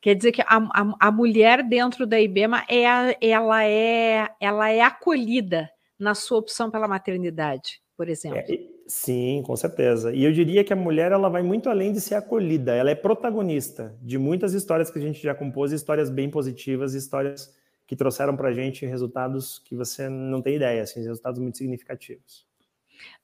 Quer 0.00 0.14
dizer 0.14 0.32
que 0.32 0.42
a, 0.42 0.46
a, 0.48 1.08
a 1.08 1.12
mulher 1.12 1.62
dentro 1.62 2.06
da 2.06 2.20
IBEMA 2.20 2.64
é, 2.68 2.82
ela, 3.20 3.64
é, 3.64 4.28
ela 4.40 4.70
é 4.70 4.80
acolhida 4.80 5.70
na 5.98 6.14
sua 6.14 6.38
opção 6.38 6.70
pela 6.70 6.88
maternidade, 6.88 7.80
por 7.96 8.08
exemplo. 8.08 8.38
É, 8.38 8.71
sim, 8.86 9.42
com 9.44 9.56
certeza. 9.56 10.12
E 10.12 10.24
eu 10.24 10.32
diria 10.32 10.64
que 10.64 10.72
a 10.72 10.76
mulher 10.76 11.12
ela 11.12 11.28
vai 11.28 11.42
muito 11.42 11.68
além 11.68 11.92
de 11.92 12.00
ser 12.00 12.14
acolhida, 12.14 12.74
ela 12.74 12.90
é 12.90 12.94
protagonista 12.94 13.96
de 14.00 14.18
muitas 14.18 14.54
histórias 14.54 14.90
que 14.90 14.98
a 14.98 15.02
gente 15.02 15.22
já 15.22 15.34
compôs, 15.34 15.72
histórias 15.72 16.10
bem 16.10 16.30
positivas, 16.30 16.94
histórias 16.94 17.54
que 17.86 17.96
trouxeram 17.96 18.36
para 18.36 18.48
a 18.48 18.52
gente 18.52 18.86
resultados 18.86 19.58
que 19.58 19.76
você 19.76 20.08
não 20.08 20.40
tem 20.40 20.56
ideia, 20.56 20.82
assim, 20.82 21.00
resultados 21.00 21.38
muito 21.38 21.58
significativos. 21.58 22.46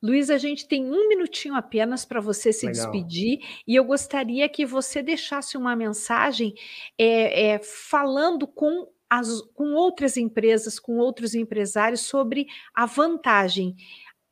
Luiz, 0.02 0.30
a 0.30 0.38
gente 0.38 0.66
tem 0.66 0.84
um 0.84 1.08
minutinho 1.08 1.54
apenas 1.54 2.04
para 2.04 2.20
você 2.20 2.52
se 2.52 2.66
Legal. 2.66 2.90
despedir 2.90 3.40
e 3.66 3.74
eu 3.74 3.84
gostaria 3.84 4.48
que 4.48 4.66
você 4.66 5.02
deixasse 5.02 5.56
uma 5.56 5.74
mensagem 5.74 6.54
é, 6.96 7.52
é, 7.52 7.58
falando 7.60 8.46
com, 8.46 8.88
as, 9.08 9.40
com 9.54 9.74
outras 9.74 10.16
empresas, 10.16 10.78
com 10.78 10.98
outros 10.98 11.34
empresários 11.34 12.00
sobre 12.02 12.46
a 12.74 12.86
vantagem, 12.86 13.76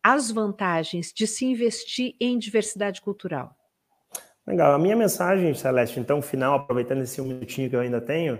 as 0.08 0.30
vantagens 0.30 1.12
de 1.12 1.26
se 1.26 1.44
investir 1.44 2.14
em 2.20 2.38
diversidade 2.38 3.00
cultural. 3.00 3.56
Legal. 4.46 4.72
A 4.72 4.78
minha 4.78 4.94
mensagem, 4.94 5.52
Celeste, 5.52 5.98
então, 5.98 6.22
final, 6.22 6.54
aproveitando 6.54 7.02
esse 7.02 7.20
minutinho 7.20 7.68
que 7.68 7.74
eu 7.74 7.80
ainda 7.80 8.00
tenho, 8.00 8.38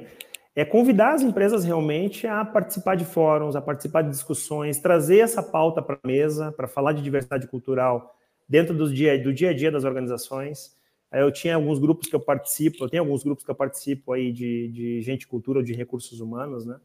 é 0.55 0.65
convidar 0.65 1.15
as 1.15 1.23
empresas 1.23 1.65
realmente 1.65 2.25
a 2.25 2.45
participar 2.45 2.95
de 2.95 3.05
fóruns, 3.05 3.57
a 3.57 3.61
participar 3.61 4.03
de 4.03 4.11
discussões, 4.11 4.79
trazer 4.79 5.19
essa 5.19 5.43
pauta 5.43 5.83
para 5.83 5.97
a 5.97 6.07
mesa, 6.07 6.53
para 6.53 6.69
falar 6.69 6.93
de 6.93 7.03
diversidade 7.03 7.49
cultural 7.49 8.17
dentro 8.49 8.73
do 8.73 8.89
dia, 8.89 9.21
do 9.21 9.35
dia 9.35 9.51
a 9.51 9.53
dia 9.53 9.73
das 9.73 9.83
organizações. 9.83 10.77
Eu 11.13 11.33
tinha 11.33 11.57
alguns 11.57 11.81
grupos 11.81 12.07
que 12.07 12.15
eu 12.15 12.21
participo, 12.21 12.85
eu 12.85 12.89
tenho 12.89 13.03
alguns 13.03 13.25
grupos 13.25 13.45
que 13.45 13.51
eu 13.51 13.57
participo 13.57 14.13
aí 14.13 14.31
de, 14.31 14.69
de 14.69 15.03
gente, 15.03 15.27
cultura 15.27 15.59
ou 15.59 15.65
de 15.65 15.73
recursos 15.73 16.21
humanos, 16.21 16.65
né? 16.65 16.79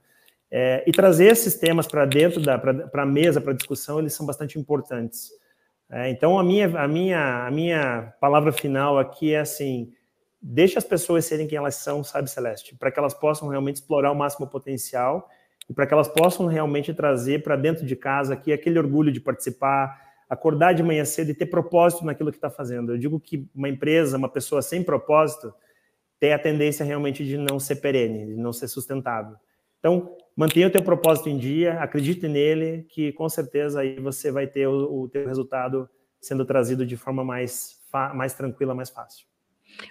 É, 0.51 0.83
e 0.85 0.91
trazer 0.91 1.31
esses 1.31 1.55
temas 1.55 1.87
para 1.87 2.05
dentro 2.05 2.41
da 2.41 2.59
para 2.59 3.03
a 3.03 3.05
mesa, 3.05 3.39
para 3.39 3.53
discussão, 3.53 3.99
eles 3.99 4.13
são 4.13 4.25
bastante 4.25 4.59
importantes. 4.59 5.31
É, 5.89 6.09
então, 6.09 6.37
a 6.37 6.43
minha, 6.43 6.67
a, 6.77 6.87
minha, 6.87 7.45
a 7.45 7.51
minha 7.51 8.13
palavra 8.19 8.51
final 8.51 8.99
aqui 8.99 9.33
é 9.33 9.39
assim: 9.39 9.93
deixa 10.41 10.79
as 10.79 10.85
pessoas 10.85 11.25
serem 11.25 11.47
quem 11.47 11.57
elas 11.57 11.75
são, 11.75 12.03
sabe, 12.03 12.29
Celeste? 12.29 12.75
Para 12.75 12.91
que 12.91 12.99
elas 12.99 13.13
possam 13.13 13.47
realmente 13.47 13.77
explorar 13.77 14.11
o 14.11 14.15
máximo 14.15 14.45
potencial 14.45 15.29
e 15.69 15.73
para 15.73 15.87
que 15.87 15.93
elas 15.93 16.09
possam 16.09 16.47
realmente 16.47 16.93
trazer 16.93 17.43
para 17.43 17.55
dentro 17.55 17.85
de 17.85 17.95
casa 17.95 18.33
aqui 18.33 18.51
aquele 18.51 18.77
orgulho 18.77 19.11
de 19.11 19.21
participar, 19.21 20.01
acordar 20.29 20.73
de 20.73 20.83
manhã 20.83 21.05
cedo 21.05 21.31
e 21.31 21.33
ter 21.33 21.45
propósito 21.45 22.05
naquilo 22.05 22.31
que 22.31 22.37
está 22.37 22.49
fazendo. 22.49 22.93
Eu 22.93 22.97
digo 22.97 23.19
que 23.19 23.49
uma 23.55 23.69
empresa, 23.69 24.17
uma 24.17 24.29
pessoa 24.29 24.61
sem 24.61 24.83
propósito, 24.83 25.53
tem 26.19 26.33
a 26.33 26.39
tendência 26.39 26.85
realmente 26.85 27.25
de 27.25 27.37
não 27.37 27.59
ser 27.59 27.77
perene, 27.77 28.27
de 28.27 28.35
não 28.35 28.51
ser 28.51 28.67
sustentável. 28.67 29.35
Então, 29.79 30.15
mantenha 30.41 30.67
o 30.67 30.71
teu 30.71 30.81
propósito 30.81 31.29
em 31.29 31.37
dia, 31.37 31.73
acredite 31.73 32.27
nele, 32.27 32.83
que 32.89 33.11
com 33.11 33.29
certeza 33.29 33.81
aí 33.81 33.99
você 33.99 34.31
vai 34.31 34.47
ter 34.47 34.67
o, 34.67 35.03
o 35.03 35.07
teu 35.07 35.27
resultado 35.27 35.87
sendo 36.19 36.43
trazido 36.43 36.83
de 36.83 36.97
forma 36.97 37.23
mais, 37.23 37.79
mais 38.15 38.33
tranquila, 38.33 38.73
mais 38.73 38.89
fácil. 38.89 39.27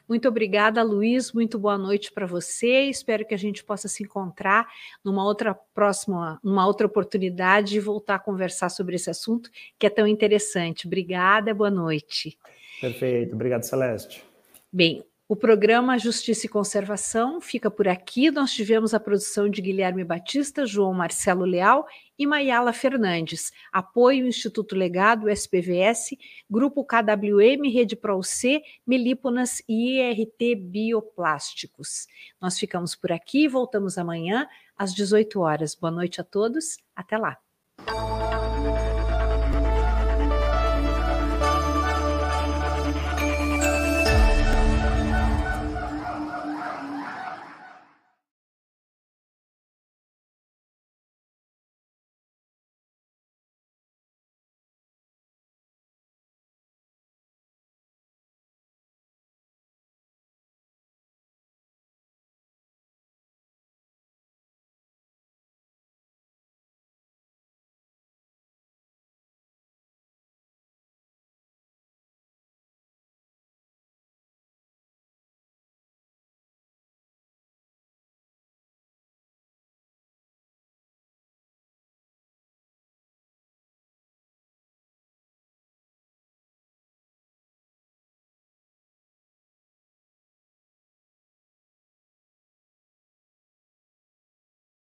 Muito 0.08 0.28
obrigada, 0.28 0.82
Luiz. 0.82 1.32
Muito 1.32 1.56
boa 1.56 1.78
noite 1.78 2.10
para 2.12 2.26
você. 2.26 2.82
Espero 2.82 3.24
que 3.24 3.32
a 3.32 3.38
gente 3.38 3.62
possa 3.62 3.86
se 3.86 4.02
encontrar 4.02 4.66
numa 5.04 5.24
outra 5.24 5.54
próxima, 5.54 6.40
numa 6.42 6.66
outra 6.66 6.88
oportunidade 6.88 7.76
e 7.76 7.80
voltar 7.80 8.16
a 8.16 8.18
conversar 8.18 8.70
sobre 8.70 8.96
esse 8.96 9.08
assunto 9.08 9.50
que 9.78 9.86
é 9.86 9.90
tão 9.90 10.06
interessante. 10.06 10.86
Obrigada, 10.86 11.54
boa 11.54 11.70
noite. 11.70 12.36
Perfeito. 12.80 13.34
Obrigado, 13.36 13.62
Celeste. 13.62 14.24
Bem, 14.72 15.04
o 15.30 15.36
programa 15.36 15.96
Justiça 15.96 16.46
e 16.46 16.48
Conservação 16.48 17.40
fica 17.40 17.70
por 17.70 17.86
aqui. 17.86 18.32
Nós 18.32 18.50
tivemos 18.50 18.92
a 18.92 18.98
produção 18.98 19.48
de 19.48 19.62
Guilherme 19.62 20.02
Batista, 20.02 20.66
João 20.66 20.92
Marcelo 20.92 21.44
Leal 21.44 21.86
e 22.18 22.26
Maiala 22.26 22.72
Fernandes. 22.72 23.52
Apoio 23.72 24.26
Instituto 24.26 24.74
Legado, 24.74 25.28
SPVS, 25.28 26.16
Grupo 26.50 26.84
KWM, 26.84 27.72
Rede 27.72 27.94
ProC, 27.94 28.60
Melíponas 28.84 29.62
e 29.68 30.00
IRT 30.00 30.56
Bioplásticos. 30.56 32.08
Nós 32.40 32.58
ficamos 32.58 32.96
por 32.96 33.12
aqui 33.12 33.46
voltamos 33.46 33.98
amanhã 33.98 34.48
às 34.76 34.92
18 34.92 35.38
horas. 35.38 35.76
Boa 35.76 35.92
noite 35.92 36.20
a 36.20 36.24
todos. 36.24 36.76
Até 36.96 37.16
lá. 37.16 37.38